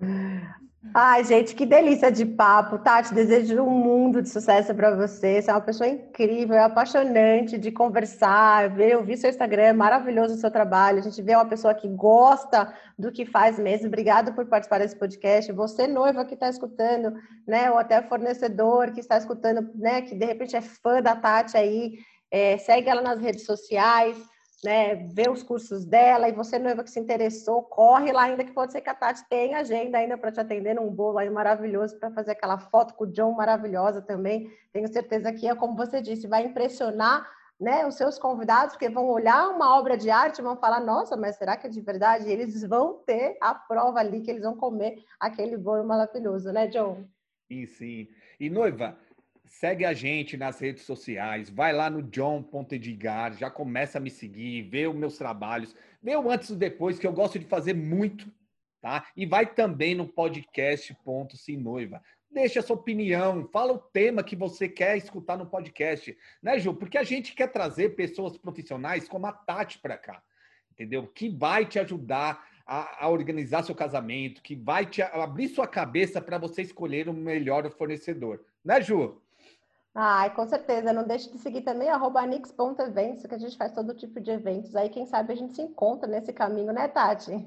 Ai, 0.92 1.22
gente, 1.22 1.54
que 1.54 1.64
delícia 1.64 2.10
de 2.10 2.26
papo. 2.26 2.76
Tati, 2.76 3.14
desejo 3.14 3.62
um 3.62 3.70
mundo 3.70 4.20
de 4.20 4.28
sucesso 4.28 4.74
para 4.74 4.94
você. 4.96 5.40
Você 5.40 5.48
é 5.48 5.54
uma 5.54 5.60
pessoa 5.60 5.88
incrível, 5.88 6.56
é 6.56 6.64
apaixonante 6.64 7.56
de 7.56 7.70
conversar. 7.70 8.68
Ver, 8.70 8.94
eu 8.94 9.04
vi 9.04 9.16
seu 9.16 9.30
Instagram, 9.30 9.62
é 9.62 9.72
maravilhoso 9.72 10.34
o 10.34 10.38
seu 10.38 10.50
trabalho. 10.50 10.98
A 10.98 11.02
gente 11.02 11.22
vê 11.22 11.36
uma 11.36 11.46
pessoa 11.46 11.72
que 11.72 11.88
gosta 11.88 12.74
do 12.98 13.12
que 13.12 13.24
faz 13.24 13.60
mesmo. 13.60 13.86
Obrigada 13.86 14.32
por 14.32 14.44
participar 14.46 14.78
desse 14.78 14.96
podcast. 14.96 15.52
Você, 15.52 15.86
noiva 15.86 16.24
que 16.24 16.34
está 16.34 16.48
escutando, 16.48 17.14
né? 17.46 17.70
Ou 17.70 17.78
até 17.78 18.02
fornecedor 18.02 18.90
que 18.90 19.00
está 19.00 19.16
escutando, 19.16 19.70
né? 19.76 20.02
Que 20.02 20.16
de 20.16 20.26
repente 20.26 20.56
é 20.56 20.60
fã 20.60 21.00
da 21.00 21.14
Tati 21.14 21.56
aí. 21.56 21.92
É, 22.28 22.58
segue 22.58 22.88
ela 22.88 23.02
nas 23.02 23.20
redes 23.20 23.44
sociais 23.46 24.31
né, 24.64 24.94
ver 24.94 25.28
os 25.28 25.42
cursos 25.42 25.84
dela, 25.84 26.28
e 26.28 26.32
você, 26.32 26.58
noiva 26.58 26.84
que 26.84 26.90
se 26.90 27.00
interessou, 27.00 27.62
corre 27.62 28.12
lá 28.12 28.24
ainda, 28.24 28.44
que 28.44 28.52
pode 28.52 28.72
ser 28.72 28.80
que 28.80 28.90
a 28.90 28.94
Tati 28.94 29.28
tenha 29.28 29.58
agenda 29.58 29.98
ainda 29.98 30.16
para 30.16 30.30
te 30.30 30.38
atender 30.38 30.74
num 30.74 30.88
bolo 30.88 31.18
aí 31.18 31.28
maravilhoso, 31.28 31.98
para 31.98 32.12
fazer 32.12 32.32
aquela 32.32 32.58
foto 32.58 32.94
com 32.94 33.04
o 33.04 33.06
John 33.06 33.32
maravilhosa 33.32 34.00
também. 34.00 34.50
Tenho 34.72 34.86
certeza 34.86 35.32
que 35.32 35.48
é, 35.48 35.54
como 35.54 35.76
você 35.76 36.00
disse, 36.00 36.28
vai 36.28 36.44
impressionar 36.44 37.28
né, 37.60 37.86
os 37.86 37.96
seus 37.96 38.18
convidados, 38.18 38.74
porque 38.74 38.88
vão 38.88 39.08
olhar 39.08 39.48
uma 39.48 39.78
obra 39.78 39.96
de 39.96 40.10
arte 40.10 40.38
e 40.38 40.42
vão 40.42 40.56
falar, 40.56 40.80
nossa, 40.80 41.16
mas 41.16 41.36
será 41.36 41.56
que 41.56 41.66
é 41.66 41.70
de 41.70 41.80
verdade? 41.80 42.28
E 42.28 42.32
eles 42.32 42.62
vão 42.62 43.02
ter 43.06 43.36
a 43.40 43.54
prova 43.54 44.00
ali 44.00 44.20
que 44.20 44.30
eles 44.30 44.42
vão 44.42 44.56
comer 44.56 44.96
aquele 45.18 45.56
bolo 45.56 45.84
maravilhoso, 45.84 46.52
né, 46.52 46.66
John? 46.66 47.04
Sim, 47.50 47.66
sim. 47.66 48.08
E 48.40 48.50
noiva, 48.50 48.96
Segue 49.52 49.84
a 49.84 49.92
gente 49.92 50.34
nas 50.34 50.58
redes 50.58 50.82
sociais, 50.82 51.50
vai 51.50 51.74
lá 51.74 51.90
no 51.90 52.02
john.edgar, 52.04 53.36
já 53.36 53.50
começa 53.50 53.98
a 53.98 54.00
me 54.00 54.08
seguir, 54.08 54.62
vê 54.62 54.86
os 54.86 54.96
meus 54.96 55.18
trabalhos, 55.18 55.76
vê 56.02 56.16
o 56.16 56.30
antes 56.30 56.48
e 56.48 56.56
depois, 56.56 56.98
que 56.98 57.06
eu 57.06 57.12
gosto 57.12 57.38
de 57.38 57.44
fazer 57.44 57.74
muito, 57.74 58.32
tá? 58.80 59.06
E 59.14 59.26
vai 59.26 59.44
também 59.44 59.94
no 59.94 60.08
podcast. 60.08 60.96
Deixa 62.30 62.60
a 62.60 62.62
sua 62.62 62.76
opinião, 62.76 63.46
fala 63.52 63.74
o 63.74 63.78
tema 63.78 64.24
que 64.24 64.34
você 64.34 64.70
quer 64.70 64.96
escutar 64.96 65.36
no 65.36 65.46
podcast, 65.46 66.16
né, 66.42 66.58
Ju? 66.58 66.72
Porque 66.74 66.96
a 66.96 67.04
gente 67.04 67.34
quer 67.34 67.48
trazer 67.48 67.90
pessoas 67.90 68.38
profissionais 68.38 69.06
como 69.06 69.26
a 69.26 69.32
Tati 69.32 69.78
para 69.78 69.98
cá, 69.98 70.22
entendeu? 70.72 71.06
Que 71.06 71.28
vai 71.28 71.66
te 71.66 71.78
ajudar 71.78 72.48
a, 72.66 73.04
a, 73.04 73.08
organizar 73.10 73.62
seu 73.62 73.74
casamento, 73.74 74.40
que 74.42 74.56
vai 74.56 74.86
te 74.86 75.02
abrir 75.02 75.48
sua 75.48 75.68
cabeça 75.68 76.22
para 76.22 76.38
você 76.38 76.62
escolher 76.62 77.06
o 77.06 77.12
melhor 77.12 77.70
fornecedor, 77.70 78.42
né, 78.64 78.80
Ju? 78.80 79.20
Ai, 79.94 80.34
com 80.34 80.46
certeza. 80.46 80.92
Não 80.92 81.06
deixe 81.06 81.30
de 81.30 81.38
seguir 81.38 81.62
também 81.62 81.88
arroba 81.88 82.26
nix.eventos, 82.26 83.26
que 83.26 83.34
a 83.34 83.38
gente 83.38 83.56
faz 83.56 83.72
todo 83.72 83.94
tipo 83.94 84.20
de 84.20 84.30
eventos. 84.30 84.74
Aí, 84.74 84.88
quem 84.88 85.06
sabe, 85.06 85.32
a 85.32 85.36
gente 85.36 85.54
se 85.54 85.62
encontra 85.62 86.08
nesse 86.08 86.32
caminho, 86.32 86.72
né, 86.72 86.88
Tati? 86.88 87.46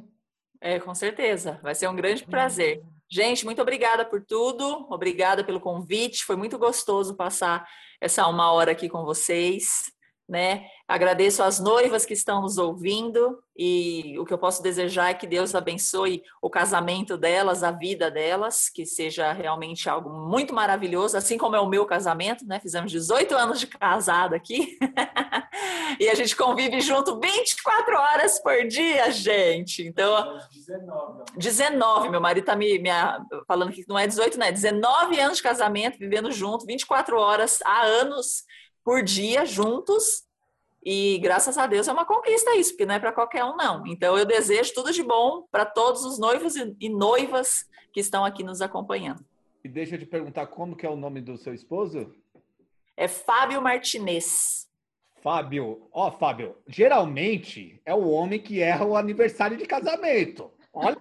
É, 0.62 0.80
com 0.80 0.94
certeza. 0.94 1.60
Vai 1.64 1.74
ser 1.74 1.88
um 1.88 1.96
grande 1.96 2.26
prazer. 2.26 2.84
Gente, 3.10 3.46
muito 3.46 3.62
obrigada 3.62 4.06
por 4.06 4.24
tudo. 4.24 4.88
Obrigada 4.90 5.44
pelo 5.44 5.60
convite. 5.60 6.26
Foi 6.26 6.36
muito 6.36 6.58
gostoso 6.58 7.16
passar 7.16 7.68
essa 8.00 8.28
uma 8.28 8.52
hora 8.52 8.72
aqui 8.72 8.90
com 8.90 9.04
vocês 9.04 9.95
né? 10.28 10.66
Agradeço 10.88 11.44
às 11.44 11.60
noivas 11.60 12.06
que 12.06 12.14
estão 12.14 12.42
nos 12.42 12.58
ouvindo 12.58 13.40
e 13.58 14.18
o 14.20 14.26
que 14.26 14.34
eu 14.34 14.38
posso 14.38 14.62
desejar 14.62 15.10
é 15.10 15.14
que 15.14 15.26
Deus 15.26 15.56
abençoe 15.56 16.24
o 16.42 16.50
casamento 16.50 17.16
delas, 17.16 17.64
a 17.64 17.72
vida 17.72 18.12
delas, 18.12 18.68
que 18.68 18.86
seja 18.86 19.32
realmente 19.32 19.90
algo 19.90 20.10
muito 20.10 20.54
maravilhoso, 20.54 21.16
assim 21.16 21.38
como 21.38 21.56
é 21.56 21.60
o 21.60 21.70
meu 21.70 21.86
casamento, 21.86 22.46
né? 22.46 22.60
Fizemos 22.60 22.92
18 22.92 23.36
anos 23.36 23.60
de 23.60 23.68
casado 23.68 24.36
aqui 24.36 24.78
e 26.00 26.10
a 26.10 26.16
gente 26.16 26.36
convive 26.36 26.82
junto 26.82 27.20
24 27.20 27.98
horas 27.98 28.40
por 28.40 28.68
dia, 28.68 29.10
gente. 29.12 29.84
Então, 29.84 30.38
19. 30.52 31.24
19, 31.38 32.10
meu 32.10 32.22
marido 32.22 32.46
tá 32.46 32.56
me, 32.56 32.78
me 32.78 32.90
falando 33.48 33.72
que 33.72 33.86
não 33.88 33.98
é 33.98 34.06
18, 34.06 34.38
não 34.38 34.48
é 34.48 34.52
19 34.52 35.20
anos 35.20 35.38
de 35.38 35.44
casamento, 35.44 35.98
vivendo 35.98 36.32
junto, 36.32 36.66
24 36.66 37.18
horas 37.18 37.60
há 37.64 37.82
anos 37.84 38.44
por 38.86 39.04
dia 39.04 39.46
juntos. 39.46 40.24
E 40.86 41.18
graças 41.18 41.58
a 41.58 41.66
Deus 41.66 41.88
é 41.88 41.92
uma 41.92 42.06
conquista 42.06 42.56
isso, 42.56 42.70
porque 42.72 42.86
não 42.86 42.94
é 42.94 43.00
para 43.00 43.12
qualquer 43.12 43.44
um, 43.44 43.58
não. 43.58 43.86
Então 43.88 44.16
eu 44.16 44.24
desejo 44.24 44.72
tudo 44.76 44.94
de 44.94 45.02
bom 45.02 45.48
para 45.52 45.66
todos 45.66 46.06
os 46.06 46.20
noivos 46.20 46.54
e 46.56 46.88
noivas 46.88 47.68
que 47.92 48.00
estão 48.00 48.24
aqui 48.24 48.44
nos 48.44 48.62
acompanhando. 48.62 49.26
E 49.64 49.68
deixa 49.68 49.96
eu 49.96 50.00
te 50.00 50.06
perguntar 50.06 50.46
como 50.46 50.76
que 50.76 50.86
é 50.86 50.90
o 50.90 50.96
nome 50.96 51.22
do 51.22 51.38
seu 51.38 51.56
esposo? 51.56 52.14
É 52.96 53.08
Fábio 53.08 53.60
Martinez. 53.60 54.70
Fábio, 55.24 55.90
ó, 55.92 56.12
Fábio, 56.12 56.56
geralmente 56.68 57.82
é 57.84 57.96
o 57.96 58.08
homem 58.10 58.40
que 58.40 58.62
erra 58.62 58.86
o 58.86 58.96
aniversário 58.96 59.58
de 59.58 59.66
casamento. 59.66 60.52
Olha. 60.72 60.96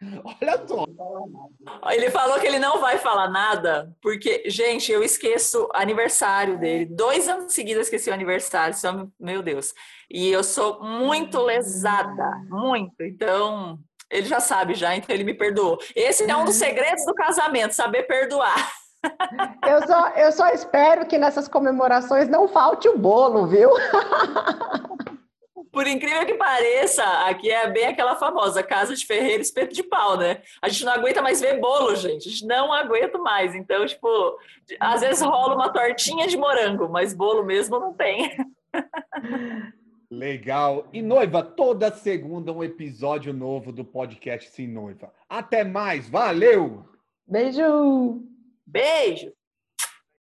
Olha 0.24 0.66
só. 0.66 0.84
Ele 1.90 2.10
falou 2.10 2.38
que 2.38 2.46
ele 2.46 2.58
não 2.58 2.80
vai 2.80 2.98
falar 2.98 3.28
nada, 3.28 3.94
porque, 4.00 4.44
gente, 4.46 4.92
eu 4.92 5.02
esqueço 5.02 5.68
aniversário 5.74 6.58
dele. 6.58 6.86
Dois 6.86 7.28
anos 7.28 7.52
seguidos 7.52 7.78
eu 7.78 7.82
esqueci 7.82 8.10
o 8.10 8.14
aniversário, 8.14 8.74
só, 8.74 9.06
meu 9.18 9.42
Deus. 9.42 9.74
E 10.10 10.28
eu 10.30 10.44
sou 10.44 10.82
muito 10.82 11.40
lesada, 11.40 12.30
muito. 12.48 13.02
Então, 13.02 13.78
ele 14.10 14.26
já 14.26 14.40
sabe 14.40 14.74
já, 14.74 14.94
então 14.94 15.14
ele 15.14 15.24
me 15.24 15.34
perdoou. 15.34 15.78
Esse 15.94 16.28
é 16.30 16.36
um 16.36 16.44
dos 16.44 16.54
segredos 16.54 17.04
do 17.04 17.14
casamento, 17.14 17.74
saber 17.74 18.04
perdoar. 18.04 18.72
Eu 19.64 19.86
só, 19.86 20.08
eu 20.16 20.32
só 20.32 20.48
espero 20.48 21.06
que 21.06 21.18
nessas 21.18 21.46
comemorações 21.46 22.28
não 22.28 22.48
falte 22.48 22.88
o 22.88 22.98
bolo, 22.98 23.46
viu? 23.46 23.70
Por 25.72 25.86
incrível 25.86 26.24
que 26.26 26.34
pareça, 26.34 27.04
aqui 27.26 27.50
é 27.50 27.70
bem 27.70 27.86
aquela 27.86 28.16
famosa 28.16 28.62
casa 28.62 28.94
de 28.94 29.06
ferreiro 29.06 29.42
espeto 29.42 29.74
de 29.74 29.82
pau, 29.82 30.16
né? 30.16 30.42
A 30.62 30.68
gente 30.68 30.84
não 30.84 30.92
aguenta 30.92 31.22
mais 31.22 31.40
ver 31.40 31.60
bolo, 31.60 31.94
gente. 31.94 32.28
A 32.28 32.30
gente 32.30 32.46
não 32.46 32.72
aguenta 32.72 33.18
mais. 33.18 33.54
Então, 33.54 33.84
tipo, 33.86 34.08
às 34.80 35.00
vezes 35.00 35.22
rola 35.22 35.54
uma 35.54 35.72
tortinha 35.72 36.26
de 36.26 36.36
morango, 36.36 36.88
mas 36.88 37.14
bolo 37.14 37.44
mesmo 37.44 37.78
não 37.78 37.92
tem. 37.92 38.36
Legal. 40.10 40.88
E 40.92 41.02
noiva, 41.02 41.42
toda 41.42 41.92
segunda 41.92 42.50
um 42.52 42.64
episódio 42.64 43.32
novo 43.32 43.70
do 43.70 43.84
podcast 43.84 44.50
Sim 44.50 44.68
Noiva. 44.68 45.12
Até 45.28 45.64
mais. 45.64 46.08
Valeu! 46.08 46.84
Beijo! 47.26 48.22
Beijo! 48.66 49.37